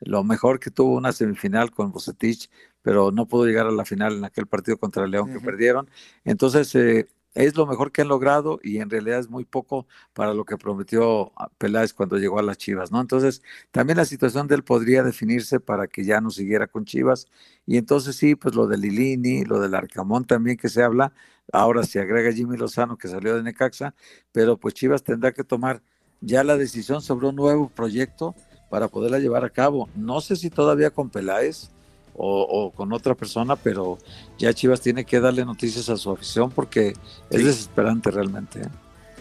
Lo 0.00 0.22
mejor 0.22 0.60
que 0.60 0.70
tuvo 0.70 0.96
una 0.96 1.12
semifinal 1.12 1.70
con 1.70 1.90
Bucetich, 1.90 2.48
pero 2.82 3.10
no 3.10 3.26
pudo 3.26 3.46
llegar 3.46 3.66
a 3.66 3.72
la 3.72 3.84
final 3.84 4.18
en 4.18 4.24
aquel 4.24 4.46
partido 4.46 4.78
contra 4.78 5.04
el 5.04 5.10
León 5.10 5.32
que 5.32 5.40
perdieron. 5.40 5.90
Entonces, 6.24 6.74
eh, 6.74 7.08
es 7.44 7.56
lo 7.56 7.66
mejor 7.66 7.92
que 7.92 8.02
han 8.02 8.08
logrado 8.08 8.58
y 8.64 8.78
en 8.78 8.90
realidad 8.90 9.20
es 9.20 9.30
muy 9.30 9.44
poco 9.44 9.86
para 10.12 10.34
lo 10.34 10.44
que 10.44 10.56
prometió 10.56 11.32
Peláez 11.56 11.94
cuando 11.94 12.18
llegó 12.18 12.40
a 12.40 12.42
las 12.42 12.58
Chivas, 12.58 12.90
¿no? 12.90 13.00
Entonces, 13.00 13.42
también 13.70 13.96
la 13.96 14.04
situación 14.04 14.48
de 14.48 14.56
él 14.56 14.64
podría 14.64 15.04
definirse 15.04 15.60
para 15.60 15.86
que 15.86 16.04
ya 16.04 16.20
no 16.20 16.30
siguiera 16.30 16.66
con 16.66 16.84
Chivas. 16.84 17.28
Y 17.64 17.76
entonces 17.76 18.16
sí, 18.16 18.34
pues 18.34 18.56
lo 18.56 18.66
de 18.66 18.76
Lilini, 18.76 19.44
lo 19.44 19.60
del 19.60 19.76
Arcamón 19.76 20.24
también 20.24 20.56
que 20.56 20.68
se 20.68 20.82
habla, 20.82 21.12
ahora 21.52 21.84
se 21.84 22.00
agrega 22.00 22.32
Jimmy 22.32 22.56
Lozano 22.56 22.98
que 22.98 23.06
salió 23.06 23.36
de 23.36 23.44
Necaxa, 23.44 23.94
pero 24.32 24.56
pues 24.56 24.74
Chivas 24.74 25.04
tendrá 25.04 25.32
que 25.32 25.44
tomar 25.44 25.80
ya 26.20 26.42
la 26.42 26.56
decisión 26.56 27.02
sobre 27.02 27.28
un 27.28 27.36
nuevo 27.36 27.68
proyecto 27.68 28.34
para 28.68 28.88
poderla 28.88 29.20
llevar 29.20 29.44
a 29.44 29.50
cabo. 29.50 29.88
No 29.94 30.20
sé 30.20 30.34
si 30.34 30.50
todavía 30.50 30.90
con 30.90 31.08
Peláez, 31.08 31.70
o, 32.18 32.72
con 32.74 32.92
otra 32.92 33.14
persona, 33.14 33.56
pero 33.56 33.98
ya 34.38 34.52
Chivas 34.52 34.80
tiene 34.80 35.04
que 35.04 35.20
darle 35.20 35.44
noticias 35.44 35.88
a 35.88 35.96
su 35.96 36.10
afición 36.10 36.50
porque 36.50 36.94
es 37.30 37.44
desesperante 37.44 38.10
realmente. 38.10 38.62
¿eh? 38.62 38.68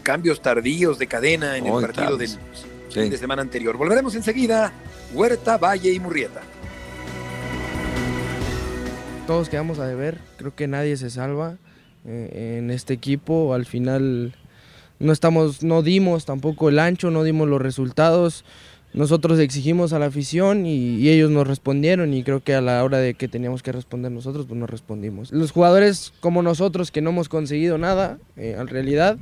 Cambios 0.01 0.41
tardíos 0.41 0.97
de 0.97 1.07
cadena 1.07 1.57
en 1.57 1.67
el 1.67 1.81
partido 1.81 2.17
del 2.17 2.29
fin 2.89 3.10
de 3.10 3.17
semana 3.17 3.41
anterior. 3.41 3.77
Volveremos 3.77 4.15
enseguida. 4.15 4.71
Huerta, 5.13 5.57
Valle 5.57 5.93
y 5.93 5.99
Murrieta. 5.99 6.41
Todos 9.27 9.49
quedamos 9.49 9.79
a 9.79 9.86
deber, 9.86 10.19
creo 10.38 10.55
que 10.55 10.67
nadie 10.67 10.95
se 10.95 11.10
salva 11.10 11.57
eh, 12.05 12.57
en 12.57 12.71
este 12.71 12.93
equipo. 12.93 13.53
Al 13.53 13.65
final 13.65 14.36
no 14.99 15.12
estamos, 15.12 15.63
no 15.63 15.81
dimos 15.81 16.25
tampoco 16.25 16.69
el 16.69 16.79
ancho, 16.79 17.12
no 17.12 17.23
dimos 17.23 17.47
los 17.47 17.62
resultados 17.62 18.45
nosotros 18.97 19.39
exigimos 19.39 19.93
a 19.93 19.99
la 19.99 20.07
afición 20.07 20.65
y, 20.65 21.07
ellos 21.07 21.29
nos 21.29 21.47
respondieron 21.47 22.13
y 22.13 22.23
creo 22.23 22.43
que 22.43 22.55
a 22.55 22.62
la 22.62 22.83
hora 22.83 22.97
de 22.97 23.13
que 23.13 23.27
teníamos 23.27 23.62
que 23.62 23.71
responder 23.71 24.12
nosotros, 24.12 24.47
pues 24.47 24.60
nos 24.60 24.69
respondimos. 24.69 25.31
Los 25.31 25.51
jugadores 25.51 26.13
como 26.19 26.41
nosotros 26.41 26.91
que 26.91 27.01
no 27.01 27.12
hemos 27.12 27.29
conseguido 27.29 27.77
nada, 27.77 28.17
eh, 28.36 28.55
en 28.57 28.67
realidad, 28.67 29.17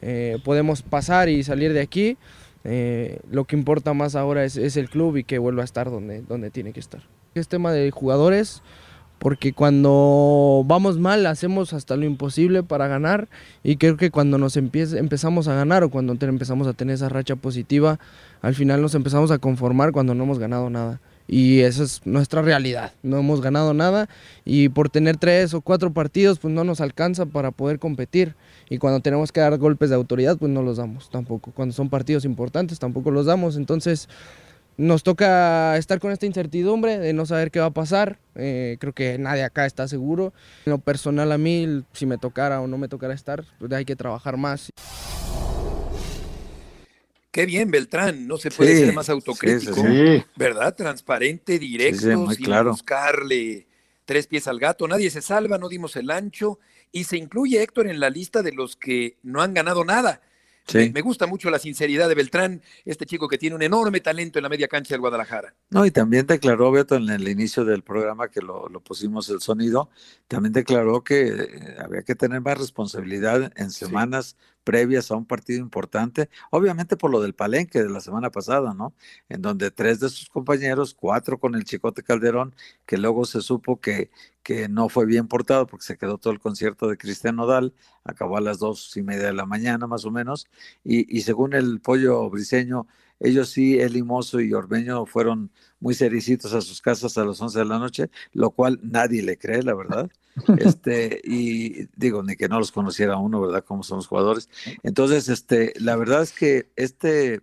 eh, 0.00 0.38
podemos 0.44 0.82
pasar 0.82 1.28
y 1.28 1.44
salir 1.44 1.72
de 1.72 1.80
aquí. 1.80 2.16
Eh, 2.64 3.20
lo 3.30 3.44
que 3.44 3.56
importa 3.56 3.94
más 3.94 4.16
ahora 4.16 4.44
es, 4.44 4.56
es, 4.56 4.76
el 4.76 4.90
club 4.90 5.16
y 5.16 5.24
que 5.24 5.38
vuelva 5.38 5.62
a 5.62 5.64
estar 5.64 5.90
donde, 5.90 6.22
donde 6.22 6.50
tiene 6.50 6.72
que 6.72 6.80
estar. 6.80 7.02
Es 7.34 7.48
tema 7.48 7.72
de 7.72 7.90
jugadores, 7.90 8.62
porque 9.22 9.52
cuando 9.52 10.64
vamos 10.66 10.98
mal 10.98 11.24
hacemos 11.26 11.72
hasta 11.74 11.94
lo 11.94 12.04
imposible 12.04 12.64
para 12.64 12.88
ganar 12.88 13.28
y 13.62 13.76
creo 13.76 13.96
que 13.96 14.10
cuando 14.10 14.36
nos 14.36 14.56
empezamos 14.56 15.46
a 15.46 15.54
ganar 15.54 15.84
o 15.84 15.90
cuando 15.90 16.12
empezamos 16.20 16.66
a 16.66 16.72
tener 16.72 16.94
esa 16.94 17.08
racha 17.08 17.36
positiva, 17.36 18.00
al 18.40 18.56
final 18.56 18.82
nos 18.82 18.96
empezamos 18.96 19.30
a 19.30 19.38
conformar 19.38 19.92
cuando 19.92 20.16
no 20.16 20.24
hemos 20.24 20.40
ganado 20.40 20.70
nada. 20.70 20.98
Y 21.28 21.60
esa 21.60 21.84
es 21.84 22.00
nuestra 22.04 22.42
realidad. 22.42 22.94
No 23.04 23.18
hemos 23.18 23.40
ganado 23.40 23.74
nada 23.74 24.08
y 24.44 24.70
por 24.70 24.90
tener 24.90 25.18
tres 25.18 25.54
o 25.54 25.60
cuatro 25.60 25.92
partidos 25.92 26.40
pues 26.40 26.52
no 26.52 26.64
nos 26.64 26.80
alcanza 26.80 27.24
para 27.24 27.52
poder 27.52 27.78
competir. 27.78 28.34
Y 28.68 28.78
cuando 28.78 28.98
tenemos 28.98 29.30
que 29.30 29.38
dar 29.40 29.56
golpes 29.56 29.90
de 29.90 29.94
autoridad 29.94 30.36
pues 30.36 30.50
no 30.50 30.62
los 30.62 30.78
damos 30.78 31.10
tampoco. 31.10 31.52
Cuando 31.52 31.72
son 31.76 31.90
partidos 31.90 32.24
importantes 32.24 32.80
tampoco 32.80 33.12
los 33.12 33.26
damos. 33.26 33.56
Entonces 33.56 34.08
nos 34.76 35.02
toca 35.02 35.76
estar 35.76 36.00
con 36.00 36.12
esta 36.12 36.26
incertidumbre 36.26 36.98
de 36.98 37.12
no 37.12 37.26
saber 37.26 37.50
qué 37.50 37.60
va 37.60 37.66
a 37.66 37.70
pasar. 37.70 38.18
Eh, 38.34 38.76
creo 38.80 38.92
que 38.92 39.18
nadie 39.18 39.44
acá 39.44 39.66
está 39.66 39.86
seguro. 39.88 40.32
En 40.66 40.70
lo 40.70 40.78
personal 40.78 41.30
a 41.32 41.38
mí, 41.38 41.84
si 41.92 42.06
me 42.06 42.18
tocara 42.18 42.60
o 42.60 42.66
no 42.66 42.78
me 42.78 42.88
tocara 42.88 43.14
estar, 43.14 43.44
pues 43.58 43.72
hay 43.72 43.84
que 43.84 43.96
trabajar 43.96 44.36
más. 44.36 44.70
Qué 47.30 47.46
bien, 47.46 47.70
Beltrán, 47.70 48.26
no 48.26 48.36
se 48.36 48.50
puede 48.50 48.76
ser 48.76 48.92
más 48.92 49.08
autocrítico, 49.08 49.82
¿verdad? 50.36 50.74
Transparente, 50.74 51.58
directo, 51.58 52.30
sin 52.30 52.64
buscarle 52.64 53.66
tres 54.04 54.26
pies 54.26 54.46
al 54.48 54.58
gato. 54.58 54.86
Nadie 54.86 55.10
se 55.10 55.22
salva, 55.22 55.56
no 55.56 55.68
dimos 55.68 55.96
el 55.96 56.10
ancho. 56.10 56.58
Y 56.90 57.04
se 57.04 57.16
incluye 57.16 57.62
Héctor 57.62 57.86
en 57.86 58.00
la 58.00 58.10
lista 58.10 58.42
de 58.42 58.52
los 58.52 58.76
que 58.76 59.16
no 59.22 59.40
han 59.40 59.54
ganado 59.54 59.84
nada. 59.84 60.20
Me, 60.74 61.00
gusta 61.02 61.26
mucho 61.26 61.50
la 61.50 61.58
sinceridad 61.58 62.08
de 62.08 62.14
Beltrán, 62.14 62.62
este 62.84 63.04
chico 63.04 63.28
que 63.28 63.36
tiene 63.36 63.56
un 63.56 63.62
enorme 63.62 64.00
talento 64.00 64.38
en 64.38 64.44
la 64.44 64.48
media 64.48 64.68
cancha 64.68 64.94
del 64.94 65.00
Guadalajara. 65.00 65.54
No, 65.70 65.84
y 65.84 65.90
también 65.90 66.26
declaró, 66.26 66.70
Beto, 66.70 66.96
en 66.96 67.08
el 67.10 67.28
inicio 67.28 67.64
del 67.64 67.82
programa 67.82 68.28
que 68.28 68.40
lo, 68.40 68.68
pusimos 68.80 69.28
el 69.28 69.40
sonido, 69.40 69.90
también 70.28 70.52
declaró 70.52 71.02
que 71.02 71.28
eh, 71.28 71.76
había 71.78 72.02
que 72.02 72.14
tener 72.14 72.40
más 72.40 72.58
responsabilidad 72.58 73.52
en 73.56 73.70
semanas 73.70 74.36
previas 74.64 75.10
a 75.10 75.16
un 75.16 75.26
partido 75.26 75.60
importante, 75.60 76.28
obviamente 76.50 76.96
por 76.96 77.10
lo 77.10 77.20
del 77.20 77.34
palenque 77.34 77.82
de 77.82 77.90
la 77.90 78.00
semana 78.00 78.30
pasada, 78.30 78.74
¿no? 78.74 78.94
En 79.28 79.42
donde 79.42 79.70
tres 79.70 80.00
de 80.00 80.08
sus 80.08 80.28
compañeros, 80.28 80.94
cuatro 80.94 81.38
con 81.38 81.54
el 81.54 81.64
Chicote 81.64 82.02
Calderón, 82.02 82.54
que 82.86 82.98
luego 82.98 83.24
se 83.24 83.40
supo 83.42 83.80
que, 83.80 84.10
que 84.42 84.68
no 84.68 84.88
fue 84.88 85.06
bien 85.06 85.28
portado 85.28 85.66
porque 85.66 85.84
se 85.84 85.98
quedó 85.98 86.18
todo 86.18 86.32
el 86.32 86.40
concierto 86.40 86.88
de 86.88 86.96
Cristian 86.96 87.36
Nodal, 87.36 87.74
acabó 88.04 88.36
a 88.36 88.40
las 88.40 88.58
dos 88.58 88.96
y 88.96 89.02
media 89.02 89.26
de 89.26 89.32
la 89.34 89.46
mañana 89.46 89.86
más 89.86 90.04
o 90.04 90.10
menos, 90.10 90.46
y, 90.84 91.16
y 91.16 91.22
según 91.22 91.54
el 91.54 91.80
pollo 91.80 92.28
briseño, 92.30 92.86
ellos 93.22 93.50
sí, 93.50 93.78
el 93.78 93.92
Limoso 93.92 94.40
y 94.40 94.52
Orbeño 94.52 95.06
fueron 95.06 95.50
muy 95.78 95.94
sericitos 95.94 96.52
a 96.54 96.60
sus 96.60 96.80
casas 96.80 97.16
a 97.16 97.24
las 97.24 97.40
11 97.40 97.58
de 97.60 97.64
la 97.64 97.78
noche, 97.78 98.10
lo 98.32 98.50
cual 98.50 98.80
nadie 98.82 99.22
le 99.22 99.38
cree, 99.38 99.62
la 99.62 99.74
verdad. 99.74 100.10
Este, 100.58 101.20
y 101.24 101.86
digo, 101.96 102.22
ni 102.22 102.36
que 102.36 102.48
no 102.48 102.58
los 102.58 102.72
conociera 102.72 103.16
uno, 103.16 103.40
¿verdad? 103.40 103.64
Como 103.64 103.82
son 103.82 103.98
los 103.98 104.08
jugadores. 104.08 104.48
Entonces, 104.82 105.28
este, 105.28 105.72
la 105.76 105.96
verdad 105.96 106.22
es 106.22 106.32
que 106.32 106.70
este 106.76 107.40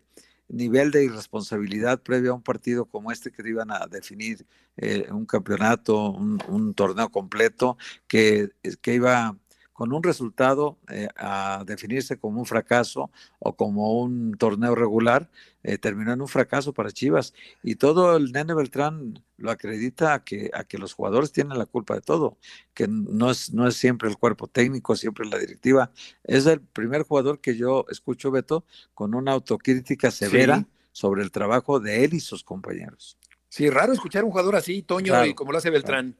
nivel 0.49 0.91
de 0.91 1.05
irresponsabilidad 1.05 2.01
previo 2.01 2.31
a 2.31 2.35
un 2.35 2.41
partido 2.41 2.85
como 2.85 3.11
este 3.11 3.31
que 3.31 3.47
iban 3.47 3.71
a 3.71 3.87
definir 3.87 4.45
eh, 4.77 5.07
un 5.11 5.25
campeonato, 5.25 6.11
un, 6.11 6.73
torneo 6.73 7.09
completo, 7.09 7.77
que, 8.07 8.49
que 8.81 8.95
iba 8.95 9.37
con 9.79 9.93
un 9.93 10.03
resultado 10.03 10.77
eh, 10.89 11.07
a 11.15 11.63
definirse 11.65 12.17
como 12.17 12.41
un 12.41 12.45
fracaso 12.45 13.11
o 13.39 13.55
como 13.55 14.01
un 14.01 14.33
torneo 14.37 14.75
regular, 14.75 15.29
eh, 15.63 15.77
terminó 15.77 16.11
en 16.11 16.19
un 16.19 16.27
fracaso 16.27 16.73
para 16.73 16.91
Chivas. 16.91 17.33
Y 17.63 17.75
todo 17.75 18.17
el 18.17 18.33
Nene 18.33 18.53
Beltrán 18.53 19.23
lo 19.37 19.51
acredita 19.51 20.15
a 20.15 20.25
que, 20.25 20.51
a 20.53 20.65
que 20.65 20.77
los 20.77 20.91
jugadores 20.91 21.31
tienen 21.31 21.57
la 21.57 21.65
culpa 21.65 21.95
de 21.95 22.01
todo, 22.01 22.37
que 22.73 22.89
no 22.89 23.31
es, 23.31 23.53
no 23.53 23.69
es 23.69 23.77
siempre 23.77 24.09
el 24.09 24.17
cuerpo 24.17 24.47
técnico, 24.47 24.97
siempre 24.97 25.25
la 25.25 25.37
directiva. 25.37 25.91
Es 26.25 26.45
el 26.45 26.59
primer 26.59 27.03
jugador 27.03 27.39
que 27.39 27.55
yo 27.55 27.85
escucho, 27.89 28.31
Beto, 28.31 28.65
con 28.93 29.15
una 29.15 29.31
autocrítica 29.31 30.11
severa 30.11 30.65
sobre 30.91 31.23
el 31.23 31.31
trabajo 31.31 31.79
de 31.79 32.03
él 32.03 32.15
y 32.15 32.19
sus 32.19 32.43
compañeros. 32.43 33.17
Sí, 33.47 33.69
raro 33.69 33.93
escuchar 33.93 34.23
a 34.23 34.25
un 34.25 34.31
jugador 34.31 34.57
así, 34.57 34.81
Toño, 34.81 35.25
y 35.25 35.33
como 35.35 35.53
lo 35.53 35.57
hace 35.57 35.69
Beltrán. 35.69 36.17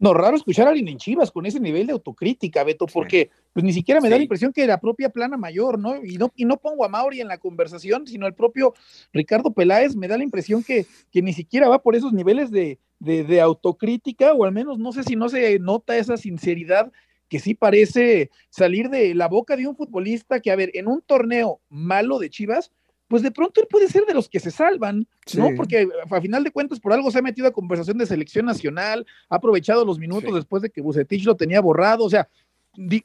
No, 0.00 0.14
raro 0.14 0.36
escuchar 0.36 0.66
a 0.66 0.70
alguien 0.70 0.86
en 0.88 0.98
Chivas 0.98 1.32
con 1.32 1.44
ese 1.44 1.58
nivel 1.58 1.88
de 1.88 1.92
autocrítica, 1.92 2.62
Beto, 2.62 2.86
porque 2.86 3.30
pues 3.52 3.64
ni 3.64 3.72
siquiera 3.72 4.00
me 4.00 4.08
da 4.08 4.16
la 4.16 4.22
impresión 4.22 4.52
que 4.52 4.66
la 4.66 4.80
propia 4.80 5.08
plana 5.08 5.36
mayor, 5.36 5.78
¿no? 5.78 6.04
Y 6.04 6.18
no, 6.18 6.32
y 6.36 6.44
no 6.44 6.56
pongo 6.56 6.84
a 6.84 6.88
Mauri 6.88 7.20
en 7.20 7.26
la 7.26 7.38
conversación, 7.38 8.06
sino 8.06 8.26
el 8.28 8.34
propio 8.34 8.74
Ricardo 9.12 9.52
Peláez, 9.52 9.96
me 9.96 10.06
da 10.06 10.16
la 10.16 10.22
impresión 10.22 10.62
que, 10.62 10.86
que 11.10 11.20
ni 11.20 11.32
siquiera 11.32 11.68
va 11.68 11.82
por 11.82 11.96
esos 11.96 12.12
niveles 12.12 12.52
de, 12.52 12.78
de, 13.00 13.24
de, 13.24 13.40
autocrítica, 13.40 14.32
o 14.34 14.44
al 14.44 14.52
menos 14.52 14.78
no 14.78 14.92
sé 14.92 15.02
si 15.02 15.16
no 15.16 15.28
se 15.28 15.58
nota 15.58 15.96
esa 15.96 16.16
sinceridad 16.16 16.92
que 17.28 17.40
sí 17.40 17.54
parece 17.54 18.30
salir 18.50 18.90
de 18.90 19.14
la 19.14 19.26
boca 19.26 19.56
de 19.56 19.66
un 19.66 19.76
futbolista 19.76 20.40
que, 20.40 20.50
a 20.52 20.56
ver, 20.56 20.70
en 20.74 20.86
un 20.86 21.02
torneo 21.02 21.60
malo 21.68 22.18
de 22.18 22.30
Chivas, 22.30 22.72
pues 23.08 23.22
de 23.22 23.30
pronto 23.30 23.60
él 23.60 23.66
puede 23.68 23.88
ser 23.88 24.04
de 24.04 24.14
los 24.14 24.28
que 24.28 24.38
se 24.38 24.50
salvan, 24.50 25.06
¿no? 25.34 25.48
Porque 25.56 25.88
a 26.10 26.20
final 26.20 26.44
de 26.44 26.50
cuentas 26.50 26.78
por 26.78 26.92
algo 26.92 27.10
se 27.10 27.18
ha 27.18 27.22
metido 27.22 27.48
a 27.48 27.52
conversación 27.52 27.98
de 27.98 28.06
selección 28.06 28.46
nacional, 28.46 29.06
ha 29.28 29.36
aprovechado 29.36 29.84
los 29.84 29.98
minutos 29.98 30.34
después 30.34 30.62
de 30.62 30.70
que 30.70 30.82
Bucetich 30.82 31.24
lo 31.24 31.34
tenía 31.34 31.60
borrado, 31.60 32.04
o 32.04 32.10
sea, 32.10 32.28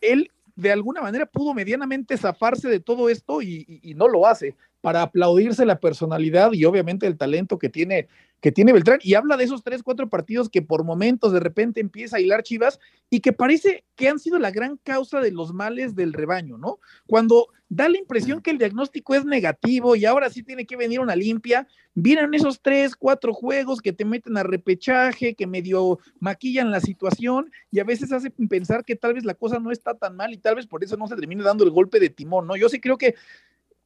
él 0.02 0.30
de 0.56 0.72
alguna 0.72 1.02
manera 1.02 1.26
pudo 1.26 1.54
medianamente 1.54 2.18
zafarse 2.18 2.68
de 2.68 2.80
todo 2.80 3.10
esto 3.10 3.42
y, 3.42 3.80
y 3.82 3.96
no 3.96 4.08
lo 4.08 4.28
hace 4.28 4.56
para 4.84 5.02
aplaudirse 5.02 5.66
la 5.66 5.80
personalidad 5.80 6.52
y 6.52 6.66
obviamente 6.66 7.08
el 7.08 7.18
talento 7.18 7.58
que 7.58 7.70
tiene 7.70 8.10
que 8.42 8.52
tiene 8.52 8.74
Beltrán, 8.74 9.00
y 9.02 9.14
habla 9.14 9.38
de 9.38 9.46
esos 9.46 9.64
tres, 9.64 9.82
cuatro 9.82 10.10
partidos 10.10 10.50
que 10.50 10.62
por 10.62 10.84
momentos 10.84 11.32
de 11.32 11.40
repente 11.40 11.80
empieza 11.80 12.18
a 12.18 12.20
hilar 12.20 12.44
Chivas 12.44 12.78
y 13.10 13.22
que 13.22 13.32
parece 13.32 13.86
que 13.96 14.10
han 14.10 14.20
sido 14.20 14.38
la 14.38 14.52
gran 14.52 14.76
causa 14.84 15.22
de 15.22 15.32
los 15.32 15.54
males 15.54 15.96
del 15.96 16.12
rebaño, 16.12 16.58
¿no? 16.58 16.80
Cuando 17.08 17.48
da 17.70 17.88
la 17.88 17.98
impresión 17.98 18.42
que 18.42 18.52
el 18.52 18.58
diagnóstico 18.58 19.16
es 19.16 19.24
negativo 19.24 19.96
y 19.96 20.04
ahora 20.04 20.30
sí 20.30 20.44
tiene 20.44 20.66
que 20.66 20.76
venir 20.76 21.00
una 21.00 21.16
limpia, 21.16 21.66
vienen 21.94 22.34
esos 22.34 22.62
tres, 22.62 22.98
cuatro 22.98 23.34
juegos 23.34 23.80
que 23.80 23.94
te 23.94 24.04
meten 24.04 24.36
a 24.36 24.44
repechaje, 24.44 25.36
que 25.36 25.48
medio 25.48 26.00
maquillan 26.20 26.70
la 26.70 26.82
situación 26.82 27.50
y 27.72 27.80
a 27.80 27.86
veces 27.86 28.12
hacen 28.12 28.34
pensar 28.50 28.84
que 28.84 28.98
tal 28.98 29.14
vez 29.14 29.24
la 29.24 29.36
cosa 29.36 29.58
no 29.60 29.72
está 29.72 29.94
tan 29.94 30.18
mal 30.18 30.34
y 30.34 30.38
tal 30.38 30.56
vez 30.56 30.68
por 30.68 30.84
eso 30.84 30.98
no 30.98 31.08
se 31.08 31.16
termine 31.16 31.44
dando 31.44 31.64
el 31.64 31.72
golpe 31.72 32.02
de 32.02 32.10
timón, 32.10 32.46
¿no? 32.46 32.58
Yo 32.58 32.68
sí 32.68 32.82
creo 32.82 32.98
que 32.98 33.16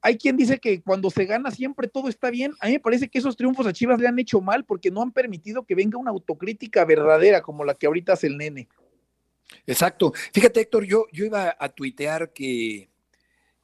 hay 0.07 0.17
quien 0.17 0.37
dice 0.37 0.57
que 0.57 0.81
cuando 0.81 1.09
se 1.09 1.25
gana 1.25 1.51
siempre 1.51 1.89
todo 1.89 2.07
está 2.07 2.29
bien. 2.29 2.53
A 2.61 2.67
mí 2.67 2.73
me 2.73 2.79
parece 2.79 3.09
que 3.09 3.17
esos 3.19 3.35
triunfos 3.35 3.67
a 3.67 3.73
Chivas 3.73 3.99
le 3.99 4.07
han 4.07 4.17
hecho 4.17 4.39
mal 4.39 4.63
porque 4.63 4.89
no 4.89 5.01
han 5.01 5.11
permitido 5.11 5.65
que 5.65 5.75
venga 5.75 5.97
una 5.97 6.11
autocrítica 6.11 6.85
verdadera 6.85 7.41
como 7.41 7.65
la 7.65 7.73
que 7.73 7.87
ahorita 7.87 8.13
hace 8.13 8.27
el 8.27 8.37
nene. 8.37 8.69
Exacto. 9.65 10.13
Fíjate, 10.31 10.61
Héctor, 10.61 10.85
yo, 10.85 11.07
yo 11.11 11.25
iba 11.25 11.57
a 11.59 11.67
tuitear 11.67 12.31
que, 12.31 12.89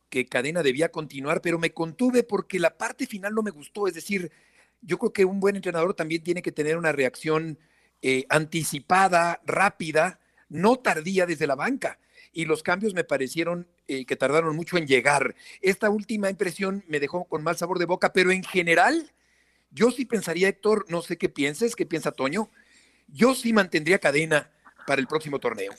que 0.10 0.26
Cadena 0.26 0.62
debía 0.64 0.90
continuar, 0.90 1.40
pero 1.40 1.58
me 1.58 1.72
contuve 1.72 2.24
porque 2.24 2.60
la 2.60 2.78
parte 2.78 3.08
final 3.08 3.34
no 3.34 3.42
me 3.42 3.52
gustó. 3.52 3.88
Es 3.88 3.94
decir, 3.94 4.30
yo 4.82 4.98
creo 4.98 5.14
que 5.14 5.24
un 5.24 5.40
buen 5.40 5.56
entrenador 5.56 5.94
también 5.94 6.24
tiene 6.24 6.42
que 6.42 6.52
tener 6.52 6.78
una 6.78 6.92
reacción 6.92 7.58
eh, 8.02 8.26
anticipada, 8.28 9.40
rápida, 9.46 10.20
no 10.50 10.76
tardía 10.76 11.26
desde 11.26 11.48
la 11.48 11.56
banca 11.56 12.00
y 12.34 12.44
los 12.44 12.64
cambios 12.64 12.94
me 12.94 13.06
parecieron 13.06 13.66
eh, 13.88 14.06
que 14.06 14.16
tardaron 14.16 14.56
mucho 14.56 14.78
en 14.78 14.88
llegar. 14.88 15.36
Esta 15.62 15.90
última 15.90 16.30
impresión 16.30 16.84
me 16.88 17.00
dejó 17.00 17.26
con 17.26 17.44
mal 17.44 17.58
sabor 17.58 17.80
de 17.80 17.86
boca, 17.86 18.14
pero 18.14 18.32
en 18.32 18.44
general, 18.44 19.12
yo 19.72 19.92
sí 19.92 20.06
pensaría, 20.06 20.48
Héctor, 20.48 20.86
no 20.90 21.02
sé 21.02 21.18
qué 21.18 21.30
pienses, 21.30 21.76
qué 21.76 21.86
piensa 21.86 22.12
Toño, 22.12 22.50
yo 23.08 23.36
sí 23.36 23.54
mantendría 23.54 24.00
cadena 24.00 24.52
para 24.86 25.02
el 25.02 25.08
próximo 25.08 25.40
torneo. 25.40 25.74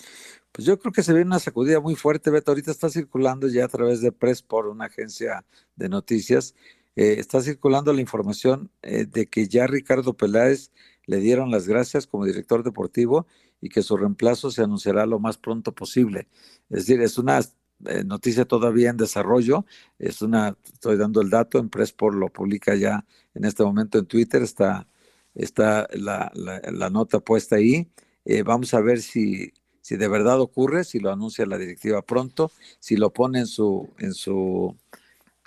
Pues 0.53 0.67
yo 0.67 0.79
creo 0.79 0.93
que 0.93 1.03
se 1.03 1.13
ve 1.13 1.23
una 1.23 1.39
sacudida 1.39 1.81
muy 1.81 1.97
fuerte, 1.97 2.31
Beto. 2.31 2.53
Ahorita 2.53 2.71
está 2.71 2.89
circulando 2.89 3.49
ya 3.49 3.65
a 3.65 3.69
través 3.69 4.01
de 4.01 4.13
Press 4.13 4.43
por 4.43 4.69
una 4.69 4.87
agencia 4.87 5.45
de 5.75 5.89
noticias. 5.89 6.55
Eh, 6.97 7.17
está 7.19 7.41
circulando 7.41 7.93
la 7.93 8.01
información 8.01 8.71
eh, 8.83 9.05
de 9.05 9.27
que 9.27 9.49
ya 9.49 9.67
Ricardo 9.67 10.15
Peláez 10.17 10.71
le 11.07 11.19
dieron 11.19 11.51
las 11.51 11.67
gracias 11.67 12.07
como 12.07 12.25
director 12.25 12.63
deportivo 12.63 13.27
y 13.61 13.69
que 13.69 13.83
su 13.83 13.97
reemplazo 13.97 14.51
se 14.51 14.63
anunciará 14.63 15.07
lo 15.07 15.19
más 15.19 15.39
pronto 15.39 15.75
posible. 15.75 16.29
Es 16.71 16.87
decir, 16.87 17.01
es 17.01 17.19
una 17.19 17.41
eh, 17.87 18.05
noticia 18.05 18.45
todavía 18.45 18.91
en 18.91 18.97
desarrollo, 18.97 19.67
es 19.99 20.23
una, 20.23 20.57
estoy 20.73 20.97
dando 20.97 21.21
el 21.21 21.31
dato, 21.31 21.59
en 21.59 21.69
por 21.69 22.15
lo 22.15 22.29
publica 22.29 22.75
ya 22.75 23.05
en 23.35 23.45
este 23.45 23.65
momento 23.65 23.99
en 23.99 24.07
Twitter, 24.07 24.43
está, 24.43 24.89
está 25.35 25.89
la, 25.93 26.31
la, 26.35 26.91
nota 26.91 27.21
puesta 27.21 27.57
ahí. 27.57 27.91
Eh, 28.25 28.43
vamos 28.43 28.73
a 28.75 28.81
ver 28.81 29.03
si, 29.03 29.53
si 29.81 29.97
de 29.97 30.09
verdad 30.09 30.41
ocurre, 30.41 30.85
si 30.85 31.01
lo 31.01 31.13
anuncia 31.13 31.47
la 31.47 31.59
directiva 31.59 32.03
pronto, 32.03 32.51
si 32.79 32.97
lo 32.97 33.13
pone 33.13 33.41
en 33.41 33.47
su, 33.47 33.91
en 33.99 34.15
su, 34.15 34.77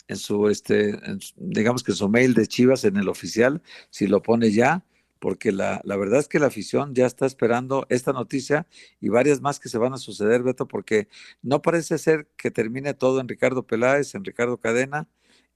en 0.08 0.18
su, 0.18 0.50
este, 0.50 1.00
digamos 1.38 1.84
que 1.84 1.94
su 1.94 2.10
mail 2.10 2.34
de 2.34 2.48
Chivas 2.48 2.84
en 2.84 2.98
el 2.98 3.10
oficial, 3.10 3.62
si 3.90 4.08
lo 4.08 4.22
pone 4.22 4.52
ya, 4.52 4.84
porque 5.20 5.52
la, 5.52 5.82
la, 5.84 5.98
verdad 5.98 6.20
es 6.20 6.28
que 6.28 6.40
la 6.40 6.48
afición 6.48 6.94
ya 6.94 7.06
está 7.06 7.26
esperando 7.26 7.86
esta 7.90 8.14
noticia 8.14 8.68
y 9.00 9.10
varias 9.10 9.42
más 9.42 9.60
que 9.60 9.70
se 9.70 9.78
van 9.78 9.94
a 9.94 9.98
suceder, 9.98 10.44
Beto, 10.44 10.68
porque 10.68 11.08
no 11.42 11.62
parece 11.62 11.98
ser 11.98 12.28
que 12.38 12.52
termine 12.52 12.94
todo 12.94 13.20
en 13.20 13.28
Ricardo 13.28 13.66
Peláez, 13.66 14.16
en 14.16 14.24
Ricardo 14.24 14.58
Cadena 14.58 15.08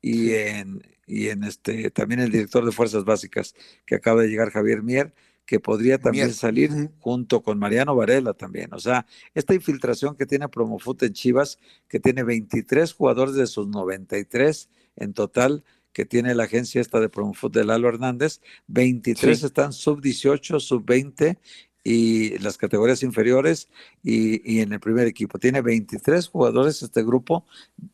y 0.02 0.34
en, 0.34 0.82
y 1.06 1.30
en 1.30 1.44
este 1.44 1.92
también 1.92 2.22
el 2.22 2.32
director 2.32 2.66
de 2.66 2.72
Fuerzas 2.72 3.06
Básicas, 3.06 3.56
que 3.86 3.96
acaba 3.96 4.22
de 4.22 4.30
llegar 4.30 4.52
Javier 4.52 4.82
Mier, 4.82 5.14
que 5.46 5.60
podría 5.60 5.98
también 5.98 6.34
salir 6.34 6.72
junto 7.00 7.44
con 7.44 7.60
Mariano 7.60 7.96
Varela 7.96 8.34
también. 8.34 8.74
O 8.74 8.80
sea, 8.80 9.06
esta 9.34 9.54
infiltración 9.54 10.16
que 10.16 10.26
tiene 10.26 10.48
Promofut 10.48 11.04
en 11.04 11.14
Chivas, 11.14 11.60
que 11.90 12.00
tiene 12.00 12.24
23 12.24 12.94
jugadores 12.94 13.36
de 13.36 13.48
sus 13.48 13.68
93 13.68 14.70
en 14.96 15.14
total, 15.14 15.64
que 15.94 16.06
tiene 16.06 16.36
la 16.36 16.44
agencia 16.44 16.82
esta 16.82 17.00
de 17.00 17.10
Promofut 17.10 17.54
de 17.54 17.66
Lalo 17.66 17.90
Hernández, 17.90 18.42
23 18.68 19.44
están 19.44 19.74
sub 19.74 20.02
18, 20.02 20.60
sub 20.60 20.86
20 20.86 21.38
y 21.84 22.38
las 22.40 22.58
categorías 22.58 23.02
inferiores 23.04 23.68
y, 24.04 24.62
en 24.62 24.72
el 24.74 24.80
primer 24.80 25.08
equipo. 25.08 25.40
Tiene 25.40 25.62
23 25.62 26.28
jugadores 26.28 26.82
este 26.84 27.04
grupo 27.04 27.46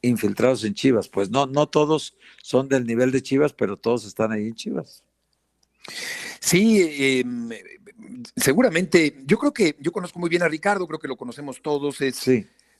infiltrados 0.02 0.64
en 0.64 0.74
Chivas. 0.74 1.08
Pues 1.08 1.30
no, 1.30 1.46
no 1.46 1.68
todos 1.68 2.16
son 2.44 2.68
del 2.68 2.86
nivel 2.86 3.12
de 3.12 3.22
Chivas, 3.22 3.54
pero 3.54 3.78
todos 3.78 4.06
están 4.06 4.32
ahí 4.32 4.48
en 4.48 4.56
Chivas. 4.56 5.04
Sí, 6.40 6.82
em, 6.82 7.50
seguramente. 8.36 9.22
Yo 9.26 9.38
creo 9.38 9.54
que 9.54 9.76
yo 9.80 9.92
conozco 9.92 10.20
muy 10.20 10.30
bien 10.30 10.44
a 10.44 10.50
Ricardo, 10.50 10.86
creo 10.86 11.00
que 11.00 11.08
lo 11.08 11.16
conocemos 11.16 11.62
todos. 11.62 12.02
Es 12.02 12.30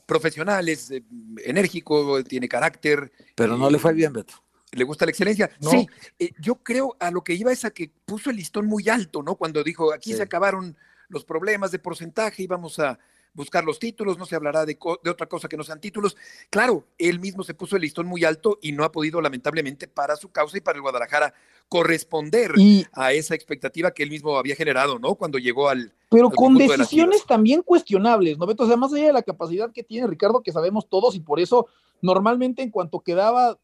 profesional, 0.06 0.68
es 0.68 0.92
eh, 0.92 1.04
enérgico, 1.46 2.22
tiene 2.24 2.50
carácter. 2.50 3.12
Pero 3.36 3.58
no 3.58 3.70
le 3.70 3.80
fue 3.80 3.94
bien, 3.94 4.12
Beto 4.12 4.47
le 4.78 4.84
gusta 4.84 5.06
la 5.06 5.12
excelencia. 5.12 5.50
Sí, 5.60 5.88
eh, 6.20 6.32
yo 6.40 6.56
creo 6.56 6.96
a 7.00 7.12
lo 7.12 7.24
que 7.24 7.34
iba 7.34 7.52
es 7.52 7.66
a 7.66 7.72
que 7.72 7.92
puso 8.06 8.30
el 8.30 8.38
listón 8.38 8.68
muy 8.68 8.88
alto, 8.90 9.24
¿no? 9.24 9.36
Cuando 9.36 9.64
dijo, 9.64 9.94
aquí 9.94 10.14
se 10.14 10.24
acabaron 10.24 10.78
los 11.10 11.26
problemas 11.26 11.72
de 11.72 11.80
porcentaje 11.80 12.44
y 12.44 12.48
vamos 12.48 12.80
a 12.80 13.00
buscar 13.38 13.64
los 13.64 13.78
títulos, 13.78 14.18
no 14.18 14.26
se 14.26 14.36
hablará 14.36 14.66
de, 14.66 14.78
otra 14.82 15.28
cosa 15.28 15.48
que 15.48 15.56
no 15.56 15.64
sean 15.64 15.80
títulos. 15.80 16.18
Claro, 16.50 16.86
él 16.98 17.20
mismo 17.20 17.44
se 17.44 17.54
puso 17.54 17.76
el 17.76 17.84
listón 17.84 18.08
muy 18.08 18.24
alto 18.24 18.58
y 18.64 18.72
no 18.72 18.84
ha 18.84 18.92
podido, 18.92 19.22
lamentablemente, 19.22 19.88
para 19.88 20.16
su 20.16 20.32
causa 20.32 20.58
y 20.58 20.62
para 20.62 20.78
el 20.78 20.82
Guadalajara, 20.82 21.34
corresponder 21.70 22.54
a 22.94 23.14
esa 23.14 23.36
expectativa 23.36 23.92
que 23.92 24.02
él 24.02 24.10
mismo 24.10 24.38
había 24.38 24.56
generado, 24.56 24.98
¿no? 24.98 25.16
Cuando 25.16 25.38
llegó 25.38 25.70
al. 25.70 25.94
Pero 26.10 26.32
con 26.32 26.56
decisiones 26.56 27.26
también 27.26 27.62
cuestionables, 27.62 28.40
¿no, 28.40 28.48
Beto? 28.48 28.64
O 28.64 28.68
sea, 28.68 28.76
más 28.76 28.92
allá 28.94 29.08
de 29.08 29.14
la 29.14 29.22
capacidad 29.22 29.72
que 29.72 29.84
tiene 29.84 30.08
Ricardo, 30.08 30.42
que 30.42 30.52
sabemos 30.52 30.90
todos, 30.90 31.16
y 31.16 31.20
por 31.20 31.40
eso 31.40 31.68
normalmente 32.02 32.64
en 32.64 32.72
cuanto 32.72 33.02
quedaba 33.02 33.60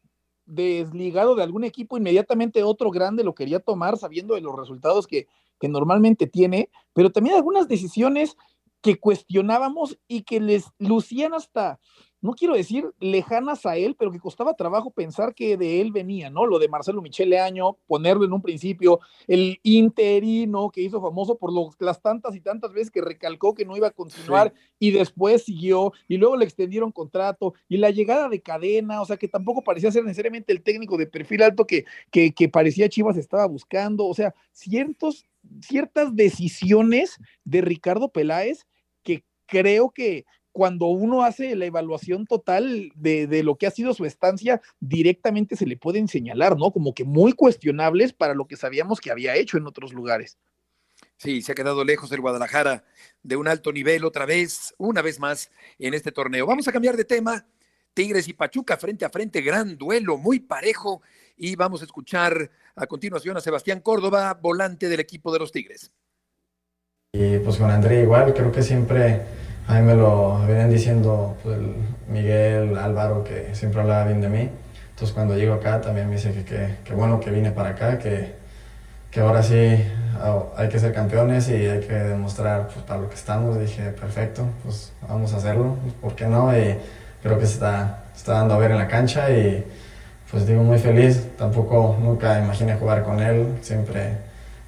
desligado 0.46 1.34
de 1.34 1.42
algún 1.42 1.64
equipo, 1.64 1.96
inmediatamente 1.96 2.62
otro 2.62 2.90
grande 2.90 3.24
lo 3.24 3.34
quería 3.34 3.60
tomar, 3.60 3.96
sabiendo 3.96 4.34
de 4.34 4.40
los 4.40 4.56
resultados 4.56 5.06
que, 5.06 5.26
que 5.58 5.68
normalmente 5.68 6.26
tiene, 6.26 6.70
pero 6.92 7.10
también 7.10 7.36
algunas 7.36 7.68
decisiones 7.68 8.36
que 8.80 9.00
cuestionábamos 9.00 9.98
y 10.06 10.22
que 10.24 10.40
les 10.40 10.66
lucían 10.78 11.32
hasta 11.32 11.80
no 12.24 12.32
quiero 12.32 12.54
decir 12.54 12.90
lejanas 13.00 13.66
a 13.66 13.76
él, 13.76 13.96
pero 13.98 14.10
que 14.10 14.18
costaba 14.18 14.54
trabajo 14.54 14.90
pensar 14.90 15.34
que 15.34 15.58
de 15.58 15.82
él 15.82 15.92
venía, 15.92 16.30
¿no? 16.30 16.46
Lo 16.46 16.58
de 16.58 16.68
Marcelo 16.68 17.02
Michele 17.02 17.38
Año, 17.38 17.76
ponerlo 17.86 18.24
en 18.24 18.32
un 18.32 18.40
principio, 18.40 18.98
el 19.26 19.60
interino 19.62 20.70
que 20.70 20.80
hizo 20.80 21.02
famoso 21.02 21.36
por 21.36 21.52
las 21.80 22.00
tantas 22.00 22.34
y 22.34 22.40
tantas 22.40 22.72
veces 22.72 22.90
que 22.90 23.02
recalcó 23.02 23.52
que 23.52 23.66
no 23.66 23.76
iba 23.76 23.88
a 23.88 23.90
continuar 23.90 24.54
y 24.78 24.90
después 24.90 25.44
siguió 25.44 25.92
y 26.08 26.16
luego 26.16 26.38
le 26.38 26.46
extendieron 26.46 26.92
contrato 26.92 27.52
y 27.68 27.76
la 27.76 27.90
llegada 27.90 28.30
de 28.30 28.40
cadena, 28.40 29.02
o 29.02 29.04
sea 29.04 29.18
que 29.18 29.28
tampoco 29.28 29.62
parecía 29.62 29.92
ser 29.92 30.04
necesariamente 30.04 30.50
el 30.54 30.62
técnico 30.62 30.96
de 30.96 31.06
perfil 31.06 31.42
alto 31.42 31.66
que, 31.66 31.84
que, 32.10 32.32
que 32.32 32.48
parecía 32.48 32.88
Chivas 32.88 33.18
estaba 33.18 33.44
buscando, 33.44 34.06
o 34.06 34.14
sea, 34.14 34.34
ciertos, 34.50 35.26
ciertas 35.60 36.16
decisiones 36.16 37.18
de 37.44 37.60
Ricardo 37.60 38.08
Peláez 38.08 38.66
que 39.02 39.24
creo 39.44 39.90
que, 39.90 40.24
cuando 40.54 40.86
uno 40.86 41.24
hace 41.24 41.56
la 41.56 41.66
evaluación 41.66 42.26
total 42.26 42.92
de, 42.94 43.42
lo 43.42 43.56
que 43.56 43.66
ha 43.66 43.72
sido 43.72 43.92
su 43.92 44.04
estancia, 44.04 44.62
directamente 44.78 45.56
se 45.56 45.66
le 45.66 45.76
pueden 45.76 46.06
señalar, 46.06 46.56
¿no? 46.56 46.70
Como 46.70 46.94
que 46.94 47.02
muy 47.02 47.32
cuestionables 47.32 48.12
para 48.12 48.34
lo 48.34 48.46
que 48.46 48.54
sabíamos 48.54 49.00
que 49.00 49.10
había 49.10 49.34
hecho 49.34 49.58
en 49.58 49.66
otros 49.66 49.92
lugares. 49.92 50.38
Sí, 51.16 51.42
se 51.42 51.50
ha 51.50 51.54
quedado 51.56 51.82
lejos 51.82 52.12
el 52.12 52.20
Guadalajara 52.20 52.84
de 53.24 53.34
un 53.34 53.48
alto 53.48 53.72
nivel 53.72 54.04
otra 54.04 54.26
vez, 54.26 54.72
una 54.78 55.02
vez 55.02 55.18
más 55.18 55.50
en 55.80 55.92
este 55.92 56.12
torneo. 56.12 56.46
Vamos 56.46 56.68
a 56.68 56.72
cambiar 56.72 56.96
de 56.96 57.04
tema. 57.04 57.44
Tigres 57.92 58.28
y 58.28 58.32
Pachuca 58.32 58.76
frente 58.76 59.04
a 59.04 59.10
frente, 59.10 59.40
gran 59.40 59.76
duelo, 59.76 60.18
muy 60.18 60.38
parejo. 60.38 61.02
Y 61.36 61.56
vamos 61.56 61.82
a 61.82 61.86
escuchar 61.86 62.48
a 62.76 62.86
continuación 62.86 63.36
a 63.36 63.40
Sebastián 63.40 63.80
Córdoba, 63.80 64.38
volante 64.40 64.88
del 64.88 65.00
equipo 65.00 65.32
de 65.32 65.40
los 65.40 65.50
Tigres. 65.50 65.90
Y 67.12 67.38
pues 67.38 67.56
con 67.56 67.72
André 67.72 68.02
igual, 68.02 68.32
creo 68.34 68.52
que 68.52 68.62
siempre 68.62 69.43
a 69.66 69.74
mí 69.74 69.82
me 69.82 69.94
lo 69.94 70.44
vienen 70.46 70.70
diciendo 70.70 71.36
pues, 71.42 71.58
Miguel, 72.08 72.76
Álvaro, 72.76 73.24
que 73.24 73.54
siempre 73.54 73.80
hablaba 73.80 74.04
bien 74.04 74.20
de 74.20 74.28
mí. 74.28 74.50
Entonces 74.90 75.14
cuando 75.14 75.36
llego 75.36 75.54
acá 75.54 75.80
también 75.80 76.08
me 76.08 76.16
dice 76.16 76.32
que, 76.32 76.76
que, 76.84 76.94
bueno 76.94 77.18
que 77.18 77.30
vine 77.30 77.50
para 77.50 77.70
acá, 77.70 77.98
que, 77.98 78.34
que 79.10 79.20
ahora 79.20 79.42
sí 79.42 79.82
ah, 80.20 80.42
hay 80.56 80.68
que 80.68 80.78
ser 80.78 80.92
campeones 80.92 81.48
y 81.48 81.54
hay 81.54 81.80
que 81.80 81.94
demostrar 81.94 82.68
pues, 82.68 82.84
para 82.84 83.00
lo 83.00 83.08
que 83.08 83.14
estamos. 83.14 83.58
Dije, 83.58 83.90
perfecto, 83.90 84.44
pues 84.62 84.92
vamos 85.08 85.32
a 85.32 85.38
hacerlo, 85.38 85.76
¿por 86.00 86.14
qué 86.14 86.26
no? 86.26 86.56
Y 86.56 86.76
creo 87.22 87.38
que 87.38 87.46
se 87.46 87.54
está, 87.54 88.04
está 88.14 88.34
dando 88.34 88.54
a 88.54 88.58
ver 88.58 88.70
en 88.70 88.78
la 88.78 88.86
cancha 88.86 89.30
y 89.30 89.64
pues 90.30 90.46
digo 90.46 90.62
muy 90.62 90.78
feliz. 90.78 91.26
Tampoco 91.38 91.96
nunca 92.00 92.38
imaginé 92.38 92.74
jugar 92.74 93.02
con 93.02 93.20
él, 93.20 93.58
siempre 93.62 94.18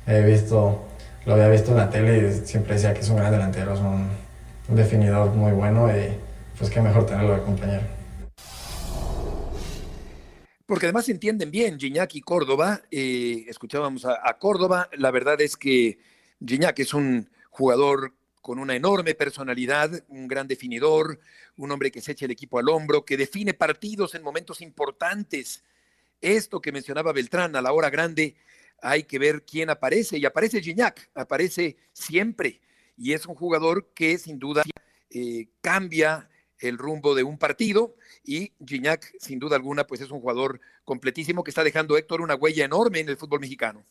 he 0.06 0.22
visto, 0.22 0.86
lo 1.26 1.34
había 1.34 1.48
visto 1.48 1.72
en 1.72 1.76
la 1.76 1.90
tele 1.90 2.28
y 2.28 2.46
siempre 2.46 2.74
decía 2.74 2.94
que 2.94 3.00
es 3.00 3.10
un 3.10 3.16
gran 3.16 3.30
delantero, 3.30 3.74
es 3.74 3.80
un 3.80 4.25
un 4.68 4.76
definidor 4.76 5.30
muy 5.30 5.52
bueno 5.52 5.88
y 5.88 6.10
pues 6.58 6.70
qué 6.70 6.80
mejor 6.80 7.06
tenerlo 7.06 7.34
de 7.34 7.42
compañero. 7.42 7.82
Porque 10.64 10.86
además 10.86 11.04
se 11.04 11.12
entienden 11.12 11.50
bien 11.50 11.78
Gignac 11.78 12.14
y 12.16 12.20
Córdoba. 12.20 12.82
Eh, 12.90 13.44
escuchábamos 13.46 14.04
a, 14.04 14.36
Córdoba. 14.38 14.88
La 14.94 15.12
verdad 15.12 15.40
es 15.40 15.56
que 15.56 15.98
Gignac 16.44 16.78
es 16.80 16.92
un 16.92 17.30
jugador 17.50 18.14
con 18.42 18.58
una 18.58 18.74
enorme 18.74 19.14
personalidad, 19.14 19.90
un 20.08 20.26
gran 20.26 20.48
definidor, 20.48 21.20
un 21.56 21.70
hombre 21.70 21.92
que 21.92 22.00
se 22.00 22.12
echa 22.12 22.24
el 22.24 22.32
equipo 22.32 22.58
al 22.58 22.68
hombro, 22.68 23.04
que 23.04 23.16
define 23.16 23.54
partidos 23.54 24.16
en 24.16 24.24
momentos 24.24 24.60
importantes. 24.60 25.62
Esto 26.20 26.60
que 26.60 26.72
mencionaba 26.72 27.12
Beltrán 27.12 27.54
a 27.54 27.62
la 27.62 27.72
hora 27.72 27.90
grande, 27.90 28.34
hay 28.82 29.04
que 29.04 29.20
ver 29.20 29.44
quién 29.44 29.70
aparece. 29.70 30.18
Y 30.18 30.24
aparece 30.24 30.60
Gignac, 30.60 31.10
aparece 31.14 31.76
siempre 31.92 32.60
y 32.96 33.12
es 33.12 33.26
un 33.26 33.34
jugador 33.34 33.90
que 33.94 34.18
sin 34.18 34.38
duda 34.38 34.62
eh, 35.10 35.48
cambia 35.60 36.28
el 36.58 36.78
rumbo 36.78 37.14
de 37.14 37.22
un 37.22 37.38
partido 37.38 37.94
y 38.24 38.52
Gignac, 38.64 39.12
sin 39.18 39.38
duda 39.38 39.56
alguna, 39.56 39.86
pues 39.86 40.00
es 40.00 40.10
un 40.10 40.20
jugador 40.20 40.60
completísimo 40.84 41.44
que 41.44 41.50
está 41.50 41.62
dejando 41.62 41.96
Héctor 41.96 42.20
una 42.20 42.34
huella 42.34 42.64
enorme 42.64 43.00
en 43.00 43.08
el 43.08 43.16
fútbol 43.16 43.40
mexicano. 43.40 43.84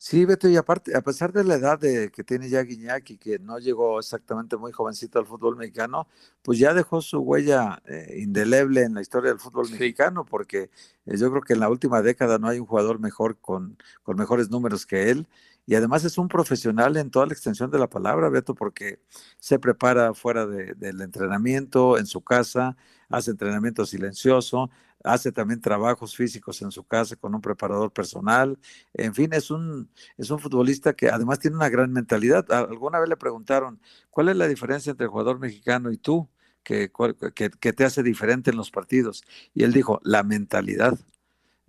Sí, 0.00 0.24
Beto, 0.24 0.48
y 0.48 0.56
aparte, 0.56 0.96
a 0.96 1.00
pesar 1.00 1.32
de 1.32 1.42
la 1.42 1.56
edad 1.56 1.76
de, 1.76 2.12
que 2.12 2.22
tiene 2.22 2.48
ya 2.48 2.62
Guiñac 2.62 3.10
y 3.10 3.18
que 3.18 3.40
no 3.40 3.58
llegó 3.58 3.98
exactamente 3.98 4.56
muy 4.56 4.70
jovencito 4.70 5.18
al 5.18 5.26
fútbol 5.26 5.56
mexicano, 5.56 6.06
pues 6.42 6.60
ya 6.60 6.72
dejó 6.72 7.02
su 7.02 7.18
huella 7.18 7.82
eh, 7.84 8.20
indeleble 8.20 8.82
en 8.82 8.94
la 8.94 9.00
historia 9.00 9.30
del 9.30 9.40
fútbol 9.40 9.68
mexicano, 9.68 10.24
porque 10.24 10.70
eh, 11.04 11.16
yo 11.16 11.28
creo 11.32 11.42
que 11.42 11.54
en 11.54 11.60
la 11.60 11.68
última 11.68 12.00
década 12.00 12.38
no 12.38 12.46
hay 12.46 12.60
un 12.60 12.66
jugador 12.66 13.00
mejor 13.00 13.38
con, 13.38 13.76
con 14.04 14.16
mejores 14.16 14.50
números 14.50 14.86
que 14.86 15.10
él 15.10 15.26
y 15.68 15.74
además 15.74 16.02
es 16.06 16.16
un 16.16 16.28
profesional 16.28 16.96
en 16.96 17.10
toda 17.10 17.26
la 17.26 17.34
extensión 17.34 17.70
de 17.70 17.78
la 17.78 17.90
palabra, 17.90 18.30
Beto, 18.30 18.54
porque 18.54 19.02
se 19.38 19.58
prepara 19.58 20.14
fuera 20.14 20.46
del 20.46 21.02
entrenamiento, 21.02 21.98
en 21.98 22.06
su 22.06 22.22
casa, 22.22 22.74
hace 23.10 23.32
entrenamiento 23.32 23.84
silencioso, 23.84 24.70
hace 25.04 25.30
también 25.30 25.60
trabajos 25.60 26.16
físicos 26.16 26.62
en 26.62 26.70
su 26.70 26.84
casa 26.84 27.16
con 27.16 27.34
un 27.34 27.42
preparador 27.42 27.92
personal. 27.92 28.58
En 28.94 29.14
fin, 29.14 29.34
es 29.34 29.50
un, 29.50 29.90
es 30.16 30.30
un 30.30 30.38
futbolista 30.38 30.94
que 30.94 31.10
además 31.10 31.38
tiene 31.38 31.56
una 31.56 31.68
gran 31.68 31.92
mentalidad. 31.92 32.50
Alguna 32.50 32.98
vez 32.98 33.10
le 33.10 33.18
preguntaron, 33.18 33.78
¿cuál 34.08 34.30
es 34.30 34.36
la 34.36 34.48
diferencia 34.48 34.92
entre 34.92 35.04
el 35.04 35.10
jugador 35.10 35.38
mexicano 35.38 35.92
y 35.92 35.98
tú? 35.98 36.30
que, 36.62 36.90
que 37.60 37.72
te 37.74 37.84
hace 37.84 38.02
diferente 38.02 38.50
en 38.50 38.56
los 38.56 38.70
partidos? 38.70 39.22
Y 39.52 39.64
él 39.64 39.74
dijo, 39.74 40.00
la 40.02 40.22
mentalidad. 40.22 40.98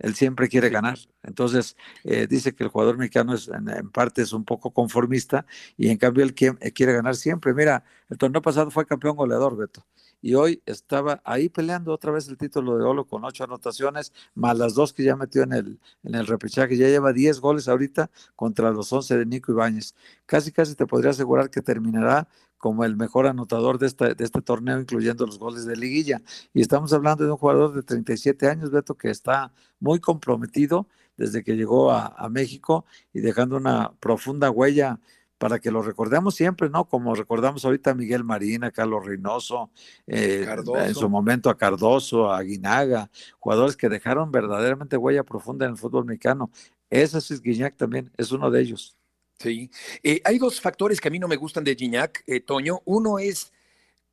Él 0.00 0.14
siempre 0.14 0.48
quiere 0.48 0.70
ganar. 0.70 0.98
Entonces, 1.22 1.76
eh, 2.04 2.26
dice 2.28 2.54
que 2.54 2.64
el 2.64 2.70
jugador 2.70 2.98
mexicano 2.98 3.34
es, 3.34 3.48
en, 3.48 3.90
parte 3.90 4.22
es 4.22 4.32
un 4.32 4.44
poco 4.44 4.72
conformista 4.72 5.46
y 5.76 5.90
en 5.90 5.98
cambio 5.98 6.24
él 6.24 6.34
eh, 6.60 6.72
quiere, 6.72 6.92
ganar 6.94 7.14
siempre. 7.14 7.54
Mira, 7.54 7.84
el 8.08 8.18
torneo 8.18 8.42
pasado 8.42 8.70
fue 8.70 8.86
campeón 8.86 9.16
goleador, 9.16 9.56
Beto. 9.56 9.86
Y 10.22 10.34
hoy 10.34 10.62
estaba 10.66 11.20
ahí 11.24 11.48
peleando 11.48 11.92
otra 11.92 12.12
vez 12.12 12.28
el 12.28 12.36
título 12.36 12.76
de 12.76 12.84
Olo 12.84 13.06
con 13.06 13.24
ocho 13.24 13.44
anotaciones, 13.44 14.12
más 14.34 14.56
las 14.58 14.74
dos 14.74 14.92
que 14.92 15.02
ya 15.04 15.16
metió 15.16 15.42
en 15.42 15.52
el, 15.52 15.80
en 16.02 16.14
el 16.14 16.26
repechaje. 16.26 16.76
Ya 16.76 16.88
lleva 16.88 17.12
diez 17.12 17.40
goles 17.40 17.68
ahorita 17.68 18.10
contra 18.36 18.70
los 18.70 18.92
once 18.92 19.16
de 19.16 19.26
Nico 19.26 19.52
Ibáñez. 19.52 19.94
Casi, 20.26 20.52
casi 20.52 20.74
te 20.74 20.86
podría 20.86 21.10
asegurar 21.10 21.50
que 21.50 21.62
terminará 21.62 22.28
como 22.58 22.84
el 22.84 22.94
mejor 22.96 23.26
anotador 23.26 23.78
de, 23.78 23.88
de 24.14 24.24
este 24.24 24.42
torneo, 24.42 24.78
incluyendo 24.78 25.24
los 25.24 25.38
goles 25.38 25.64
de 25.64 25.76
liguilla. 25.76 26.20
Y 26.52 26.60
estamos 26.60 26.92
hablando 26.92 27.24
de 27.24 27.30
un 27.30 27.38
jugador 27.38 27.74
de 27.74 27.82
37 27.82 28.48
años, 28.48 28.70
Beto, 28.70 28.96
que 28.96 29.10
está 29.10 29.52
muy 29.80 29.98
comprometido 29.98 30.86
desde 31.20 31.44
que 31.44 31.54
llegó 31.54 31.90
a, 31.92 32.28
México 32.30 32.86
y 33.12 33.20
dejando 33.20 33.58
una 33.58 33.92
profunda 34.00 34.50
huella 34.50 35.00
para 35.40 35.58
que 35.58 35.70
lo 35.70 35.80
recordemos 35.80 36.34
siempre, 36.34 36.68
¿no? 36.68 36.84
Como 36.84 37.14
recordamos 37.14 37.64
ahorita 37.64 37.92
a 37.92 37.94
Miguel 37.94 38.24
Marín, 38.24 38.62
a 38.62 38.70
Carlos 38.70 39.06
Reynoso, 39.06 39.70
eh, 40.06 40.46
en 40.84 40.94
su 40.94 41.08
momento 41.08 41.48
a 41.48 41.56
Cardoso, 41.56 42.30
a 42.30 42.42
Guinaga, 42.42 43.10
jugadores 43.38 43.74
que 43.74 43.88
dejaron 43.88 44.30
verdaderamente 44.30 44.98
huella 44.98 45.24
profunda 45.24 45.64
en 45.64 45.72
el 45.72 45.78
fútbol 45.78 46.04
mexicano. 46.04 46.50
Ese 46.90 47.16
es 47.16 47.40
Guiñac 47.40 47.74
también, 47.78 48.12
es 48.18 48.32
uno 48.32 48.50
de 48.50 48.60
ellos. 48.60 48.98
Sí. 49.38 49.70
Eh, 50.02 50.20
hay 50.24 50.38
dos 50.38 50.60
factores 50.60 51.00
que 51.00 51.08
a 51.08 51.10
mí 51.10 51.18
no 51.18 51.26
me 51.26 51.36
gustan 51.36 51.64
de 51.64 51.74
Gignac, 51.74 52.22
eh, 52.26 52.40
Toño. 52.40 52.82
Uno 52.84 53.18
es 53.18 53.50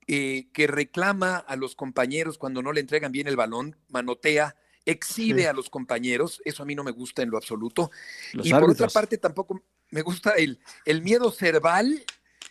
eh, 0.08 0.48
que 0.54 0.68
reclama 0.68 1.36
a 1.36 1.58
los 1.58 1.76
compañeros 1.76 2.38
cuando 2.38 2.62
no 2.62 2.72
le 2.72 2.80
entregan 2.80 3.12
bien 3.12 3.28
el 3.28 3.36
balón, 3.36 3.76
manotea, 3.90 4.56
exhibe 4.86 5.50
a 5.50 5.54
los 5.54 5.70
compañeros. 5.70 6.42
Eso 6.46 6.64
a 6.64 6.66
mí 6.66 6.74
no 6.74 6.86
me 6.86 6.92
gusta 6.92 7.22
en 7.22 7.32
lo 7.32 7.38
absoluto. 7.38 7.92
y 8.32 8.52
por 8.52 8.70
otra 8.70 8.88
parte, 8.88 9.18
tampoco 9.18 9.62
me 9.92 10.02
gusta 10.02 10.32
el, 10.32 10.60
el 10.86 11.02
miedo 11.02 11.32
cerval 11.32 12.04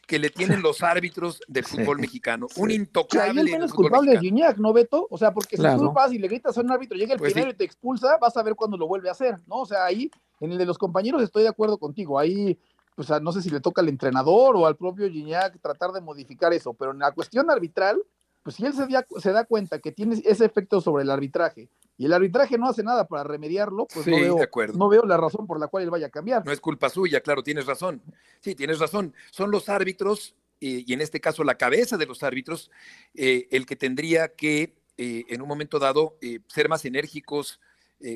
que 0.06 0.18
le 0.18 0.30
tienen 0.30 0.62
los 0.62 0.82
árbitros 0.82 1.40
del 1.48 1.64
fútbol 1.64 1.98
mexicano. 1.98 2.46
Un 2.56 2.70
intocable. 2.70 3.40
el 3.40 3.50
menos 3.50 3.72
culpable 3.72 4.14
es 4.14 4.20
Gignac, 4.20 4.56
¿no, 4.58 4.72
Beto? 4.72 5.06
O 5.10 5.18
sea, 5.18 5.32
porque 5.32 5.56
si 5.56 5.62
tú 5.62 5.92
vas 5.92 6.12
y 6.12 6.18
le 6.18 6.28
gritas 6.28 6.56
a 6.56 6.60
un 6.60 6.70
árbitro, 6.70 6.96
llega 6.96 7.14
el 7.14 7.18
pues 7.18 7.32
primero 7.32 7.52
y 7.52 7.56
te 7.56 7.64
expulsa, 7.64 8.16
vas 8.18 8.36
a 8.36 8.42
ver 8.42 8.54
cuándo 8.54 8.76
lo 8.76 8.86
vuelve 8.86 9.08
a 9.08 9.12
hacer, 9.12 9.36
¿no? 9.46 9.56
O 9.56 9.66
sea, 9.66 9.84
ahí, 9.84 10.10
en 10.40 10.52
el 10.52 10.58
de 10.58 10.66
los 10.66 10.78
compañeros 10.78 11.22
estoy 11.22 11.42
de 11.42 11.48
acuerdo 11.48 11.78
contigo. 11.78 12.18
Ahí, 12.18 12.58
pues 12.94 13.08
no 13.20 13.32
sé 13.32 13.42
si 13.42 13.50
le 13.50 13.60
toca 13.60 13.82
al 13.82 13.88
entrenador 13.88 14.56
o 14.56 14.66
al 14.66 14.76
propio 14.76 15.10
Gignac 15.10 15.60
tratar 15.60 15.92
de 15.92 16.00
modificar 16.00 16.52
eso, 16.52 16.72
pero 16.72 16.92
en 16.92 17.00
la 17.00 17.12
cuestión 17.12 17.50
arbitral, 17.50 18.00
pues 18.42 18.56
si 18.56 18.64
él 18.64 18.72
se, 18.72 18.86
se 19.20 19.32
da 19.32 19.44
cuenta 19.44 19.80
que 19.80 19.92
tiene 19.92 20.22
ese 20.24 20.44
efecto 20.44 20.80
sobre 20.80 21.02
el 21.02 21.10
arbitraje 21.10 21.68
y 21.98 22.04
el 22.04 22.12
arbitraje 22.12 22.58
no 22.58 22.68
hace 22.68 22.82
nada 22.82 23.06
para 23.06 23.24
remediarlo, 23.24 23.86
pues 23.86 24.06
no, 24.06 24.16
veo, 24.16 24.38
no, 24.74 24.88
veo, 24.88 25.04
la 25.06 25.16
razón 25.16 25.46
por 25.46 25.58
la 25.58 25.68
cual 25.68 25.84
él 25.84 25.90
vaya 25.90 26.08
a 26.08 26.10
cambiar. 26.10 26.44
No 26.44 26.52
es 26.52 26.60
culpa 26.60 26.90
suya, 26.90 27.20
claro, 27.20 27.42
tienes 27.42 27.64
razón. 27.64 28.02
Sí, 28.40 28.54
tienes 28.54 28.78
razón. 28.78 29.14
Son 29.30 29.50
los 29.50 29.68
árbitros, 29.70 30.34
eh, 30.60 30.84
y 30.86 30.92
en 30.92 31.00
este 31.00 31.20
caso 31.20 31.42
la 31.42 31.56
cabeza 31.56 31.96
de 31.96 32.06
los 32.06 32.22
árbitros, 32.22 32.70
eh, 33.14 33.48
el 33.50 33.64
que 33.64 33.76
tendría 33.76 34.28
que, 34.28 34.76
eh, 34.98 35.24
en 35.28 35.40
un 35.40 35.48
momento 35.48 35.78
dado, 35.78 36.18
ser 36.48 36.68
más 36.68 36.84
enérgicos 36.84 37.60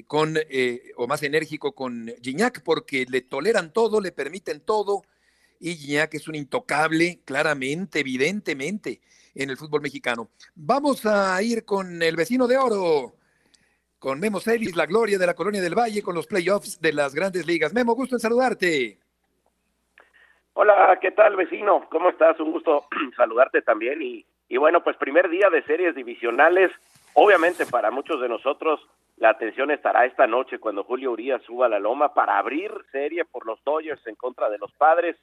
con, 0.06 0.36
o 0.96 1.06
más 1.06 1.22
enérgico 1.22 1.74
con 1.74 2.12
Gignac, 2.22 2.62
porque 2.62 3.06
le 3.08 3.22
toleran 3.22 3.72
todo, 3.72 3.98
le 4.02 4.12
permiten 4.12 4.60
todo, 4.60 5.04
y 5.58 5.74
Gignac 5.74 6.12
es 6.12 6.28
un 6.28 6.34
intocable, 6.34 7.22
claramente, 7.24 8.00
evidentemente, 8.00 9.00
en 9.34 9.48
el 9.48 9.56
fútbol 9.56 9.80
mexicano. 9.80 10.28
Vamos 10.54 11.06
a 11.06 11.42
ir 11.42 11.64
con 11.64 12.02
el 12.02 12.14
vecino 12.14 12.46
de 12.46 12.58
oro 12.58 13.19
con 14.00 14.18
Memo 14.18 14.40
Celis, 14.40 14.74
la 14.74 14.86
gloria 14.86 15.18
de 15.18 15.26
la 15.26 15.34
Colonia 15.34 15.60
del 15.60 15.78
Valle, 15.78 16.02
con 16.02 16.14
los 16.14 16.26
playoffs 16.26 16.80
de 16.80 16.92
las 16.94 17.14
grandes 17.14 17.46
ligas. 17.46 17.74
Memo, 17.74 17.94
gusto 17.94 18.16
en 18.16 18.20
saludarte. 18.20 18.98
Hola, 20.54 20.98
¿qué 21.00 21.10
tal 21.10 21.36
vecino? 21.36 21.86
¿Cómo 21.90 22.08
estás? 22.08 22.40
Un 22.40 22.50
gusto 22.50 22.86
saludarte 23.16 23.60
también. 23.60 24.00
Y, 24.00 24.24
y 24.48 24.56
bueno, 24.56 24.82
pues 24.82 24.96
primer 24.96 25.28
día 25.28 25.50
de 25.50 25.62
series 25.64 25.94
divisionales. 25.94 26.72
Obviamente 27.12 27.66
para 27.66 27.90
muchos 27.90 28.20
de 28.20 28.28
nosotros 28.28 28.80
la 29.16 29.30
atención 29.30 29.70
estará 29.70 30.06
esta 30.06 30.26
noche 30.26 30.58
cuando 30.58 30.82
Julio 30.82 31.12
Urias 31.12 31.42
suba 31.42 31.66
a 31.66 31.68
la 31.68 31.78
loma 31.78 32.14
para 32.14 32.38
abrir 32.38 32.72
serie 32.90 33.26
por 33.26 33.44
los 33.44 33.62
Dodgers 33.64 34.04
en 34.06 34.14
contra 34.14 34.48
de 34.48 34.56
los 34.56 34.72
padres. 34.72 35.16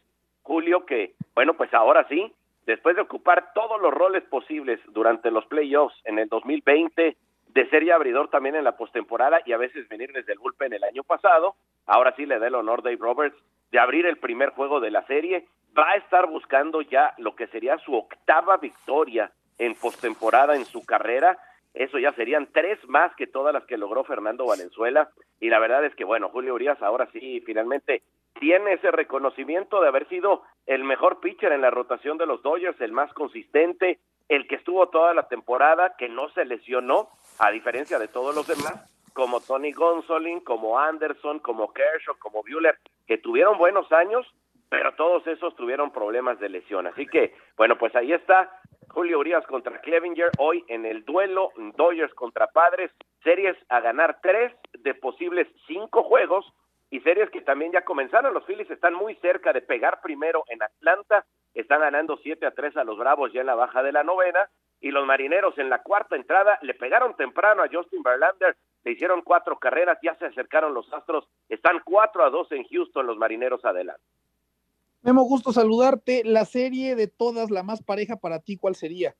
Julio 0.43 0.85
que, 0.85 1.13
bueno, 1.33 1.55
pues 1.55 1.73
ahora 1.73 2.07
sí, 2.07 2.31
después 2.67 2.95
de 2.95 3.01
ocupar 3.01 3.53
todos 3.55 3.81
los 3.81 3.91
roles 3.91 4.23
posibles 4.25 4.79
durante 4.89 5.31
los 5.31 5.47
playoffs 5.47 5.95
en 6.03 6.19
el 6.19 6.29
2020, 6.29 7.17
de 7.49 7.69
ser 7.69 7.91
abridor 7.91 8.29
también 8.29 8.55
en 8.55 8.63
la 8.63 8.77
postemporada 8.77 9.41
y 9.45 9.53
a 9.53 9.57
veces 9.57 9.87
venir 9.89 10.11
desde 10.11 10.33
el 10.33 10.39
bullpen 10.39 10.73
el 10.73 10.83
año 10.83 11.03
pasado. 11.03 11.55
Ahora 11.85 12.13
sí 12.15 12.25
le 12.25 12.39
da 12.39 12.47
el 12.47 12.55
honor 12.55 12.83
Dave 12.83 12.97
Roberts 12.99 13.37
de 13.71 13.79
abrir 13.79 14.05
el 14.05 14.17
primer 14.17 14.49
juego 14.49 14.79
de 14.79 14.91
la 14.91 15.05
serie. 15.05 15.45
Va 15.77 15.91
a 15.91 15.95
estar 15.95 16.27
buscando 16.27 16.81
ya 16.81 17.13
lo 17.17 17.35
que 17.35 17.47
sería 17.47 17.77
su 17.79 17.95
octava 17.95 18.57
victoria 18.57 19.31
en 19.57 19.75
postemporada 19.75 20.55
en 20.55 20.65
su 20.65 20.85
carrera. 20.85 21.37
Eso 21.73 21.99
ya 21.99 22.11
serían 22.13 22.47
tres 22.51 22.79
más 22.87 23.15
que 23.15 23.27
todas 23.27 23.53
las 23.53 23.65
que 23.65 23.77
logró 23.77 24.03
Fernando 24.03 24.45
Valenzuela. 24.45 25.09
Y 25.39 25.49
la 25.49 25.59
verdad 25.59 25.85
es 25.85 25.93
que, 25.95 26.03
bueno, 26.03 26.29
Julio 26.29 26.55
Urias 26.55 26.81
ahora 26.81 27.07
sí 27.11 27.41
finalmente 27.45 28.01
tiene 28.39 28.73
ese 28.73 28.91
reconocimiento 28.91 29.81
de 29.81 29.87
haber 29.87 30.07
sido 30.07 30.43
el 30.65 30.83
mejor 30.83 31.19
pitcher 31.19 31.51
en 31.51 31.61
la 31.61 31.71
rotación 31.71 32.17
de 32.17 32.25
los 32.25 32.41
Dodgers, 32.41 32.79
el 32.81 32.91
más 32.91 33.11
consistente, 33.13 33.99
el 34.29 34.47
que 34.47 34.55
estuvo 34.55 34.89
toda 34.89 35.13
la 35.13 35.27
temporada, 35.27 35.95
que 35.97 36.09
no 36.09 36.29
se 36.29 36.45
lesionó, 36.45 37.09
a 37.39 37.51
diferencia 37.51 37.99
de 37.99 38.07
todos 38.07 38.35
los 38.35 38.47
demás, 38.47 38.91
como 39.13 39.41
Tony 39.41 39.71
Gonsolin, 39.71 40.41
como 40.41 40.79
Anderson, 40.79 41.39
como 41.39 41.73
Kershaw, 41.73 42.17
como 42.19 42.43
Bueller, 42.43 42.77
que 43.07 43.17
tuvieron 43.17 43.57
buenos 43.57 43.91
años, 43.91 44.25
pero 44.69 44.93
todos 44.95 45.25
esos 45.27 45.55
tuvieron 45.55 45.91
problemas 45.91 46.39
de 46.39 46.49
lesión. 46.49 46.87
Así 46.87 47.07
que, 47.07 47.35
bueno, 47.55 47.77
pues 47.77 47.95
ahí 47.95 48.13
está 48.13 48.61
Julio 48.89 49.19
Urias 49.19 49.45
contra 49.47 49.79
Clevinger 49.81 50.31
hoy 50.37 50.63
en 50.67 50.85
el 50.85 51.05
duelo 51.05 51.51
Dodgers 51.75 52.13
contra 52.13 52.47
Padres, 52.47 52.91
series 53.23 53.57
a 53.69 53.79
ganar 53.79 54.19
tres 54.21 54.53
de 54.73 54.93
posibles 54.93 55.47
cinco 55.67 56.03
juegos 56.03 56.45
y 56.89 56.99
series 57.01 57.29
que 57.29 57.41
también 57.41 57.71
ya 57.71 57.83
comenzaron. 57.83 58.33
Los 58.33 58.45
Phillies 58.45 58.69
están 58.69 58.93
muy 58.93 59.15
cerca 59.15 59.53
de 59.53 59.61
pegar 59.61 60.01
primero 60.01 60.43
en 60.47 60.63
Atlanta, 60.63 61.25
están 61.53 61.81
ganando 61.81 62.17
7 62.17 62.45
a 62.45 62.51
3 62.51 62.77
a 62.77 62.83
los 62.83 62.97
Bravos 62.97 63.33
ya 63.33 63.41
en 63.41 63.47
la 63.47 63.55
baja 63.55 63.83
de 63.83 63.91
la 63.91 64.03
novena 64.03 64.49
y 64.79 64.91
los 64.91 65.05
marineros 65.05 65.57
en 65.57 65.69
la 65.69 65.81
cuarta 65.81 66.15
entrada 66.15 66.59
le 66.61 66.73
pegaron 66.75 67.15
temprano 67.15 67.63
a 67.63 67.69
Justin 67.71 68.03
Verlander, 68.03 68.55
le 68.83 68.91
hicieron 68.91 69.21
cuatro 69.21 69.57
carreras, 69.57 69.97
ya 70.03 70.15
se 70.15 70.25
acercaron 70.25 70.73
los 70.73 70.91
Astros, 70.93 71.27
están 71.49 71.81
4 71.83 72.23
a 72.23 72.29
2 72.29 72.51
en 72.51 72.63
Houston 72.65 73.07
los 73.07 73.17
marineros 73.17 73.65
adelante. 73.65 74.03
Memo, 75.01 75.23
gusto 75.23 75.51
saludarte. 75.51 76.23
La 76.25 76.45
serie 76.45 76.95
de 76.95 77.07
todas, 77.07 77.49
la 77.49 77.63
más 77.63 77.81
pareja 77.81 78.17
para 78.17 78.39
ti, 78.39 78.57
¿cuál 78.57 78.75
sería? 78.75 79.15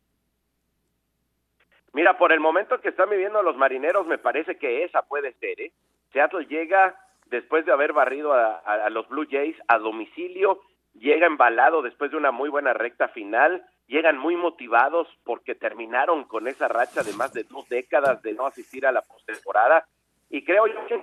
Mira, 1.93 2.17
por 2.17 2.31
el 2.31 2.39
momento 2.39 2.79
que 2.81 2.89
están 2.89 3.09
viviendo 3.09 3.41
los 3.41 3.57
marineros, 3.57 4.05
me 4.05 4.17
parece 4.17 4.57
que 4.57 4.83
esa 4.83 5.01
puede 5.03 5.33
ser, 5.33 5.59
¿eh? 5.61 5.71
Seattle 6.11 6.45
llega 6.45 6.95
después 7.29 7.65
de 7.65 7.71
haber 7.71 7.93
barrido 7.93 8.33
a 8.33 8.89
los 8.89 9.07
Blue 9.09 9.27
Jays 9.29 9.55
a 9.67 9.77
domicilio, 9.77 10.61
llega 10.93 11.27
embalado 11.27 11.81
después 11.81 12.11
de 12.11 12.17
una 12.17 12.31
muy 12.31 12.49
buena 12.49 12.73
recta 12.73 13.07
final, 13.09 13.63
llegan 13.87 14.17
muy 14.17 14.35
motivados 14.35 15.07
porque 15.23 15.55
terminaron 15.55 16.25
con 16.25 16.47
esa 16.47 16.67
racha 16.67 17.03
de 17.03 17.13
más 17.13 17.33
de 17.33 17.43
dos 17.43 17.67
décadas 17.69 18.21
de 18.21 18.33
no 18.33 18.45
asistir 18.45 18.85
a 18.85 18.91
la 18.91 19.01
postemporada 19.01 19.85
y 20.29 20.43
creo 20.43 20.67
yo 20.67 20.85
que 20.87 21.01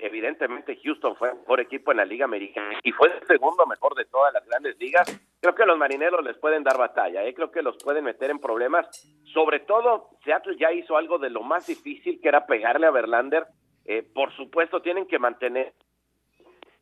evidentemente 0.00 0.78
Houston 0.82 1.14
fue 1.16 1.30
el 1.30 1.36
mejor 1.36 1.60
equipo 1.60 1.90
en 1.92 1.98
la 1.98 2.04
Liga 2.04 2.24
Americana 2.24 2.78
y 2.82 2.90
fue 2.92 3.08
el 3.08 3.26
segundo 3.26 3.66
mejor 3.66 3.94
de 3.94 4.04
todas 4.06 4.32
las 4.32 4.44
grandes 4.46 4.76
ligas. 4.78 5.06
Creo 5.40 5.54
que 5.54 5.66
los 5.66 5.78
marineros 5.78 6.24
les 6.24 6.36
pueden 6.38 6.64
dar 6.64 6.78
batalla, 6.78 7.24
¿eh? 7.24 7.34
creo 7.34 7.50
que 7.50 7.62
los 7.62 7.76
pueden 7.82 8.04
meter 8.04 8.30
en 8.30 8.38
problemas. 8.38 8.88
Sobre 9.32 9.60
todo, 9.60 10.08
Seattle 10.24 10.56
ya 10.58 10.72
hizo 10.72 10.96
algo 10.96 11.18
de 11.18 11.30
lo 11.30 11.42
más 11.42 11.66
difícil 11.66 12.20
que 12.20 12.28
era 12.28 12.46
pegarle 12.46 12.86
a 12.86 12.90
Verlander. 12.90 13.46
Eh, 13.84 14.02
por 14.02 14.34
supuesto, 14.36 14.80
tienen 14.82 15.06
que 15.06 15.18
mantener. 15.18 15.72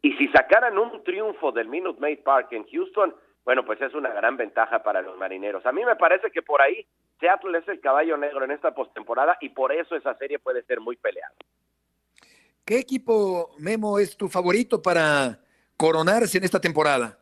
Y 0.02 0.12
si 0.14 0.28
sacaran 0.28 0.78
un 0.78 1.02
triunfo 1.04 1.52
del 1.52 1.68
Minute 1.68 2.00
Maid 2.00 2.20
Park 2.20 2.48
en 2.52 2.66
Houston, 2.68 3.14
bueno, 3.44 3.64
pues 3.64 3.80
es 3.80 3.94
una 3.94 4.10
gran 4.10 4.36
ventaja 4.36 4.82
para 4.82 5.02
los 5.02 5.16
marineros. 5.18 5.64
A 5.66 5.72
mí 5.72 5.84
me 5.84 5.96
parece 5.96 6.30
que 6.30 6.42
por 6.42 6.60
ahí 6.62 6.86
Seattle 7.18 7.58
es 7.58 7.68
el 7.68 7.80
caballo 7.80 8.16
negro 8.16 8.44
en 8.44 8.50
esta 8.50 8.74
postemporada 8.74 9.36
y 9.40 9.50
por 9.50 9.72
eso 9.72 9.96
esa 9.96 10.14
serie 10.14 10.38
puede 10.38 10.62
ser 10.62 10.80
muy 10.80 10.96
peleada. 10.96 11.34
¿Qué 12.64 12.78
equipo, 12.78 13.50
Memo, 13.58 13.98
es 13.98 14.16
tu 14.16 14.28
favorito 14.28 14.80
para 14.80 15.40
coronarse 15.76 16.38
en 16.38 16.44
esta 16.44 16.60
temporada? 16.60 17.18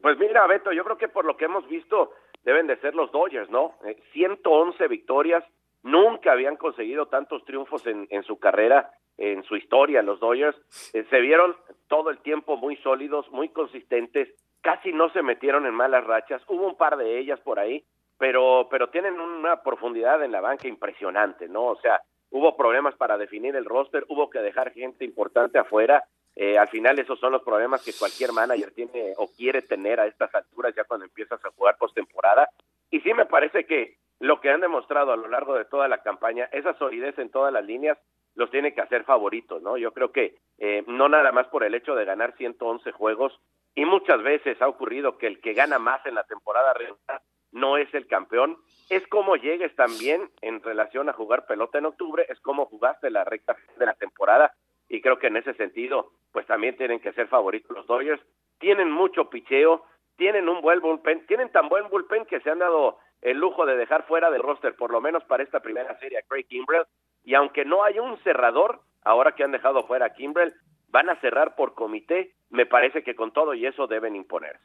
Pues 0.00 0.18
mira, 0.18 0.46
Beto, 0.46 0.72
yo 0.72 0.84
creo 0.84 0.98
que 0.98 1.08
por 1.08 1.24
lo 1.24 1.36
que 1.36 1.46
hemos 1.46 1.66
visto 1.68 2.12
deben 2.44 2.66
de 2.66 2.76
ser 2.78 2.94
los 2.94 3.10
Dodgers, 3.12 3.50
¿no? 3.50 3.74
111 4.12 4.84
eh, 4.84 4.88
victorias, 4.88 5.44
nunca 5.82 6.32
habían 6.32 6.56
conseguido 6.56 7.06
tantos 7.06 7.44
triunfos 7.44 7.86
en, 7.86 8.06
en 8.10 8.22
su 8.22 8.38
carrera, 8.38 8.90
en 9.18 9.42
su 9.44 9.56
historia, 9.56 10.02
los 10.02 10.20
Dodgers. 10.20 10.56
Eh, 10.92 11.04
se 11.10 11.20
vieron 11.20 11.56
todo 11.88 12.10
el 12.10 12.18
tiempo 12.18 12.56
muy 12.56 12.76
sólidos, 12.76 13.30
muy 13.30 13.48
consistentes, 13.50 14.28
casi 14.60 14.92
no 14.92 15.10
se 15.10 15.22
metieron 15.22 15.66
en 15.66 15.74
malas 15.74 16.04
rachas, 16.04 16.42
hubo 16.48 16.66
un 16.66 16.76
par 16.76 16.96
de 16.96 17.18
ellas 17.18 17.40
por 17.40 17.58
ahí, 17.58 17.84
pero, 18.18 18.68
pero 18.70 18.88
tienen 18.90 19.20
una 19.20 19.62
profundidad 19.62 20.22
en 20.22 20.32
la 20.32 20.40
banca 20.40 20.68
impresionante, 20.68 21.48
¿no? 21.48 21.64
O 21.64 21.76
sea, 21.80 22.00
hubo 22.30 22.56
problemas 22.56 22.94
para 22.94 23.18
definir 23.18 23.56
el 23.56 23.64
roster, 23.64 24.04
hubo 24.08 24.30
que 24.30 24.38
dejar 24.38 24.72
gente 24.72 25.04
importante 25.04 25.58
afuera, 25.58 26.04
eh, 26.34 26.56
al 26.56 26.68
final 26.68 26.98
esos 26.98 27.18
son 27.18 27.32
los 27.32 27.42
problemas 27.42 27.84
que 27.84 27.92
cualquier 27.92 28.32
manager 28.32 28.70
tiene 28.72 29.12
o 29.18 29.26
quiere 29.36 29.60
tener 29.62 30.00
a 30.00 30.06
estas 30.06 30.34
alturas 30.34 30.74
ya 30.74 30.84
cuando 30.84 31.04
empiezas 31.04 31.44
a 31.44 31.50
jugar 31.50 31.76
postemporada, 31.76 32.48
y 32.90 33.00
sí 33.00 33.12
me 33.12 33.26
parece 33.26 33.66
que 33.66 33.96
lo 34.22 34.40
que 34.40 34.50
han 34.50 34.60
demostrado 34.60 35.12
a 35.12 35.16
lo 35.16 35.26
largo 35.26 35.56
de 35.56 35.64
toda 35.64 35.88
la 35.88 35.98
campaña, 35.98 36.48
esa 36.52 36.74
solidez 36.78 37.18
en 37.18 37.28
todas 37.28 37.52
las 37.52 37.64
líneas, 37.64 37.98
los 38.36 38.52
tiene 38.52 38.72
que 38.72 38.80
hacer 38.80 39.02
favoritos, 39.02 39.60
¿no? 39.62 39.76
Yo 39.76 39.92
creo 39.92 40.12
que 40.12 40.36
eh, 40.58 40.84
no 40.86 41.08
nada 41.08 41.32
más 41.32 41.48
por 41.48 41.64
el 41.64 41.74
hecho 41.74 41.96
de 41.96 42.04
ganar 42.04 42.32
111 42.36 42.92
juegos, 42.92 43.36
y 43.74 43.84
muchas 43.84 44.22
veces 44.22 44.62
ha 44.62 44.68
ocurrido 44.68 45.18
que 45.18 45.26
el 45.26 45.40
que 45.40 45.54
gana 45.54 45.80
más 45.80 46.06
en 46.06 46.14
la 46.14 46.22
temporada 46.22 46.72
regular 46.72 47.20
no 47.50 47.76
es 47.76 47.92
el 47.94 48.06
campeón, 48.06 48.58
es 48.90 49.04
como 49.08 49.34
llegues 49.34 49.74
también 49.74 50.30
en 50.40 50.62
relación 50.62 51.08
a 51.08 51.14
jugar 51.14 51.46
pelota 51.46 51.78
en 51.78 51.86
octubre, 51.86 52.24
es 52.28 52.38
como 52.40 52.66
jugaste 52.66 53.10
la 53.10 53.24
recta 53.24 53.56
de 53.76 53.86
la 53.86 53.94
temporada 53.94 54.54
y 54.88 55.00
creo 55.00 55.18
que 55.18 55.26
en 55.26 55.38
ese 55.38 55.54
sentido 55.54 56.12
pues 56.30 56.46
también 56.46 56.76
tienen 56.76 57.00
que 57.00 57.12
ser 57.12 57.26
favoritos 57.26 57.76
los 57.76 57.88
Dodgers, 57.88 58.22
tienen 58.60 58.90
mucho 58.90 59.28
picheo, 59.28 59.84
tienen 60.16 60.48
un 60.48 60.60
buen 60.60 60.80
bullpen, 60.80 61.26
tienen 61.26 61.50
tan 61.50 61.68
buen 61.68 61.88
bullpen 61.88 62.24
que 62.26 62.40
se 62.40 62.50
han 62.50 62.60
dado 62.60 62.98
el 63.22 63.38
lujo 63.38 63.64
de 63.64 63.76
dejar 63.76 64.06
fuera 64.06 64.30
del 64.30 64.42
roster 64.42 64.76
por 64.76 64.92
lo 64.92 65.00
menos 65.00 65.24
para 65.24 65.42
esta 65.42 65.60
primera 65.60 65.98
serie 65.98 66.18
a 66.18 66.22
Craig 66.22 66.44
Kimbrell 66.44 66.84
y 67.24 67.34
aunque 67.34 67.64
no 67.64 67.84
hay 67.84 67.98
un 67.98 68.18
cerrador, 68.18 68.80
ahora 69.02 69.34
que 69.34 69.44
han 69.44 69.52
dejado 69.52 69.86
fuera 69.86 70.06
a 70.06 70.12
Kimbrell, 70.12 70.54
van 70.88 71.08
a 71.08 71.20
cerrar 71.20 71.54
por 71.54 71.74
comité 71.74 72.34
me 72.52 72.66
parece 72.66 73.02
que 73.02 73.16
con 73.16 73.32
todo 73.32 73.54
y 73.54 73.66
eso 73.66 73.86
deben 73.86 74.14
imponerse. 74.14 74.62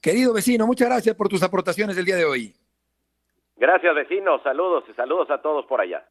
Querido 0.00 0.32
vecino, 0.32 0.66
muchas 0.66 0.88
gracias 0.88 1.14
por 1.14 1.28
tus 1.28 1.42
aportaciones 1.42 1.94
del 1.94 2.04
día 2.04 2.16
de 2.16 2.24
hoy. 2.24 2.54
Gracias, 3.56 3.94
vecino. 3.94 4.42
Saludos 4.42 4.84
y 4.90 4.94
saludos 4.94 5.30
a 5.30 5.40
todos 5.40 5.64
por 5.66 5.80
allá. 5.80 6.06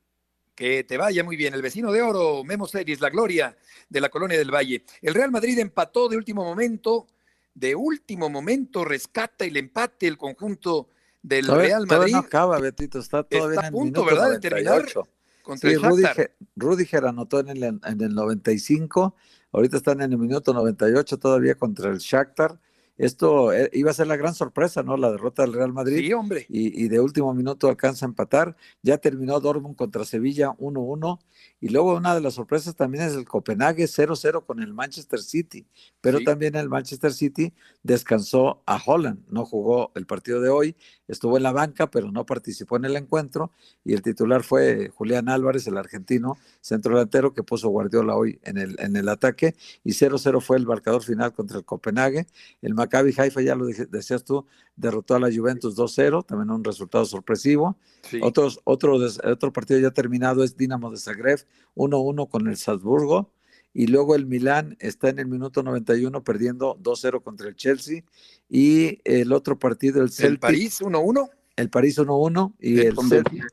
Que 0.56 0.84
te 0.84 0.98
vaya 0.98 1.24
muy 1.24 1.36
bien. 1.36 1.54
El 1.54 1.62
vecino 1.62 1.92
de 1.92 2.02
oro, 2.02 2.44
Memo 2.44 2.68
Ceris, 2.68 3.02
la 3.02 3.10
gloria 3.10 3.58
de 3.90 4.02
la 4.02 4.10
colonia 4.10 4.38
del 4.38 4.54
Valle. 4.54 4.84
El 5.02 5.14
Real 5.14 5.32
Madrid 5.32 5.58
empató 5.60 6.08
de 6.08 6.18
último 6.18 6.44
momento. 6.44 7.08
De 7.56 7.76
último 7.76 8.30
momento 8.30 8.86
rescata 8.86 9.46
el 9.46 9.58
empate 9.58 10.08
el 10.08 10.18
conjunto 10.18 10.90
del 11.24 11.48
Real 11.48 11.88
Madrid. 11.88 12.14
no 12.14 12.20
acaba, 12.20 12.60
Betito. 12.60 13.00
Está 13.00 13.24
todavía 13.24 13.56
Está 13.56 13.68
a 13.68 13.68
en 13.70 13.74
punto, 13.74 14.02
el 14.02 14.06
¿verdad? 14.06 14.40
De 14.40 14.50
98. 14.50 15.02
terminar 15.02 15.10
contra 15.42 15.70
Sí, 15.70 15.76
el. 15.76 15.82
Rudiger, 15.82 16.36
Rudiger 16.56 17.06
anotó 17.06 17.40
en 17.40 17.50
el, 17.50 17.64
en 17.64 18.02
el 18.02 18.14
95, 18.14 19.16
ahorita 19.52 19.78
están 19.78 20.02
en 20.02 20.12
el 20.12 20.18
minuto 20.20 20.54
98 20.54 21.18
todavía 21.18 21.56
contra 21.56 21.90
el 21.90 21.98
Shakhtar. 21.98 22.60
Esto 23.04 23.52
eh, 23.54 23.70
iba 23.74 23.92
a 23.92 23.94
ser 23.94 24.08
la 24.08 24.16
gran 24.16 24.34
sorpresa, 24.34 24.84
¿no? 24.84 24.98
La 24.98 25.12
derrota 25.12 25.44
del 25.44 25.54
Real 25.54 25.74
Madrid. 25.74 25.98
Sí, 25.98 26.14
hombre. 26.14 26.46
Y, 26.50 26.84
y 26.84 26.88
de 26.88 27.00
último 27.00 27.34
minuto 27.34 27.68
alcanza 27.70 28.06
a 28.06 28.10
empatar. 28.10 28.56
Ya 28.82 28.98
terminó 28.98 29.40
Dortmund 29.40 29.76
contra 29.76 30.06
Sevilla 30.06 30.50
1-1. 30.58 31.20
Y 31.60 31.70
luego 31.70 31.96
una 31.96 32.14
de 32.16 32.22
las 32.22 32.34
sorpresas 32.36 32.76
también 32.76 33.06
es 33.06 33.14
el 33.14 33.26
Copenhague 33.26 33.86
0-0 33.88 34.46
con 34.46 34.62
el 34.62 34.74
Manchester 34.74 35.20
City. 35.22 35.66
Pero 36.02 36.20
Sí. 36.20 36.26
también 36.26 36.56
el 36.56 36.70
Manchester 36.70 37.14
City 37.14 37.54
descansó 37.84 38.62
a 38.66 38.82
Holland. 38.86 39.20
No 39.30 39.46
jugó 39.46 39.92
el 39.96 40.06
partido 40.06 40.42
de 40.42 40.50
hoy. 40.50 40.76
Estuvo 41.08 41.38
en 41.38 41.44
la 41.44 41.52
banca, 41.52 41.90
pero 41.92 42.12
no 42.12 42.26
participó 42.26 42.78
en 42.78 42.86
el 42.86 42.96
encuentro. 42.96 43.52
Y 43.84 43.94
el 43.94 44.02
titular 44.02 44.44
fue 44.44 44.90
Julián 44.96 45.30
Álvarez, 45.30 45.68
el 45.68 45.78
argentino, 45.78 46.38
centro 46.62 46.96
delantero 46.96 47.34
que 47.34 47.44
puso 47.44 47.70
Guardiola 47.70 48.16
hoy 48.16 48.40
en 48.44 48.58
el, 48.58 48.76
en 48.80 48.96
el 48.96 49.10
ataque. 49.10 49.56
Y 49.84 49.92
0-0 49.94 50.40
fue 50.42 50.58
el 50.58 50.66
marcador 50.66 51.04
final 51.04 51.34
contra 51.34 51.58
el 51.58 51.66
Copenhague. 51.66 52.28
El 52.62 52.74
Maccabi 52.94 53.14
Haifa, 53.18 53.42
ya 53.42 53.56
lo 53.56 53.66
decías 53.66 54.24
tú, 54.24 54.46
derrotó 54.76 55.16
a 55.16 55.20
la 55.20 55.34
Juventus 55.34 55.76
2-0, 55.76 56.26
también 56.26 56.52
un 56.52 56.64
resultado 56.64 57.06
sorpresivo. 57.06 57.76
Sí. 58.04 58.20
Otros, 58.22 58.60
otro, 58.66 59.00
otro 59.24 59.52
partido 59.52 59.80
ya 59.80 59.90
terminado 59.90 60.44
es 60.44 60.56
Dinamo 60.56 60.92
de 60.92 60.98
Zagreb 60.98 61.40
1-1 61.76 62.30
con 62.30 62.48
el 62.48 62.56
Salzburgo. 62.58 63.32
Y 63.74 63.88
luego 63.88 64.16
el 64.16 64.28
Milán 64.28 64.78
está 64.80 65.10
en 65.10 65.18
el 65.18 65.26
minuto 65.26 65.64
91 65.64 66.24
perdiendo 66.24 66.78
2-0 66.84 67.24
contra 67.24 67.48
el 67.48 67.56
Chelsea. 67.56 68.04
Y 68.48 69.00
el 69.04 69.34
otro 69.34 69.58
partido, 69.58 69.98
el 69.98 70.04
El 70.04 70.12
Celtic. 70.12 70.42
París 70.42 70.80
1-1. 70.80 71.30
El 71.56 71.70
París 71.70 71.98
1-1 71.98 72.54
y 72.60 72.80
el 72.80 72.96
con 72.96 73.10
Celtic, 73.10 73.44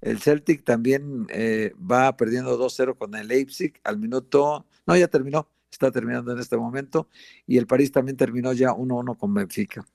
el 0.00 0.18
Celtic 0.20 0.64
también 0.64 1.26
eh, 1.30 1.72
va 1.78 2.16
perdiendo 2.16 2.58
2-0 2.58 2.96
con 2.98 3.14
el 3.14 3.28
Leipzig 3.28 3.74
al 3.84 3.96
minuto, 3.96 4.66
no, 4.86 4.96
ya 4.96 5.06
terminó, 5.06 5.48
está 5.74 5.90
terminando 5.90 6.32
en 6.32 6.38
este 6.38 6.56
momento, 6.56 7.08
y 7.46 7.58
el 7.58 7.66
París 7.66 7.92
también 7.92 8.16
terminó 8.16 8.52
ya 8.52 8.70
1-1 8.70 9.16
con 9.18 9.34
Benfica. 9.34 9.86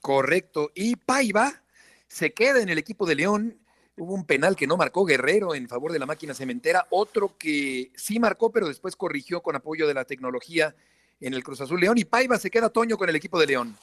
Correcto. 0.00 0.70
Y 0.74 0.96
Paiva 0.96 1.62
se 2.06 2.34
queda 2.34 2.60
en 2.60 2.68
el 2.68 2.78
equipo 2.78 3.06
de 3.06 3.14
León. 3.14 3.58
Hubo 3.96 4.12
un 4.12 4.26
penal 4.26 4.56
que 4.56 4.66
no 4.66 4.76
marcó 4.76 5.04
Guerrero 5.04 5.54
en 5.54 5.68
favor 5.68 5.92
de 5.92 5.98
la 5.98 6.06
máquina 6.06 6.34
cementera, 6.34 6.86
otro 6.90 7.38
que 7.38 7.90
sí 7.94 8.18
marcó, 8.18 8.50
pero 8.50 8.68
después 8.68 8.96
corrigió 8.96 9.40
con 9.40 9.56
apoyo 9.56 9.86
de 9.86 9.94
la 9.94 10.04
tecnología 10.04 10.74
en 11.20 11.32
el 11.32 11.42
Cruz 11.42 11.60
Azul 11.60 11.80
León. 11.80 11.96
Y 11.96 12.04
Paiva 12.04 12.38
se 12.38 12.50
queda 12.50 12.68
Toño 12.68 12.98
con 12.98 13.08
el 13.08 13.16
equipo 13.16 13.38
de 13.38 13.46
León. 13.46 13.76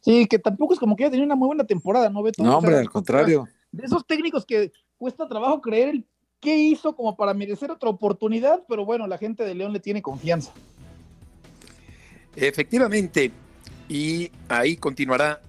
Sí, 0.00 0.26
que 0.26 0.38
tampoco 0.38 0.74
es 0.74 0.80
como 0.80 0.96
que 0.96 1.04
haya 1.04 1.12
tenido 1.12 1.26
una 1.26 1.36
muy 1.36 1.46
buena 1.46 1.64
temporada, 1.64 2.10
¿no, 2.10 2.22
Beto? 2.22 2.42
No, 2.42 2.48
O 2.48 2.52
sea, 2.52 2.58
hombre, 2.58 2.76
al 2.76 2.90
contrario. 2.90 3.48
De 3.70 3.86
esos 3.86 4.06
técnicos 4.06 4.44
que 4.44 4.72
cuesta 4.98 5.28
trabajo 5.28 5.60
creer 5.60 5.88
el 5.90 6.06
qué 6.44 6.56
hizo 6.56 6.94
como 6.94 7.16
para 7.16 7.32
merecer 7.32 7.70
otra 7.70 7.88
oportunidad, 7.88 8.62
pero 8.68 8.84
bueno, 8.84 9.06
la 9.06 9.16
gente 9.16 9.44
de 9.44 9.54
León 9.54 9.72
le 9.72 9.80
tiene 9.80 10.02
confianza. 10.02 10.52
Efectivamente. 12.36 13.32
Y 13.88 14.30
ahí 14.48 14.76
continuará 14.76 15.40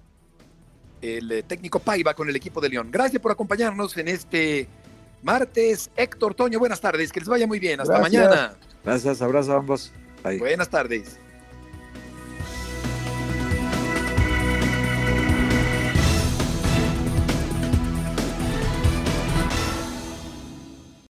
el 1.01 1.31
eh, 1.31 1.43
técnico 1.43 1.79
Paiva 1.79 2.13
con 2.13 2.29
el 2.29 2.35
equipo 2.35 2.61
de 2.61 2.69
León. 2.69 2.89
Gracias 2.91 3.21
por 3.21 3.31
acompañarnos 3.31 3.95
en 3.97 4.07
este 4.07 4.67
martes. 5.21 5.91
Héctor 5.95 6.33
Toño, 6.33 6.59
buenas 6.59 6.79
tardes. 6.79 7.11
Que 7.11 7.19
les 7.19 7.29
vaya 7.29 7.45
muy 7.45 7.59
bien. 7.59 7.81
Hasta 7.81 7.97
Gracias. 7.97 8.23
mañana. 8.23 8.55
Gracias, 8.83 9.21
abrazo 9.21 9.53
a 9.53 9.57
ambos. 9.57 9.91
Bye. 10.23 10.39
Buenas 10.39 10.69
tardes. 10.69 11.19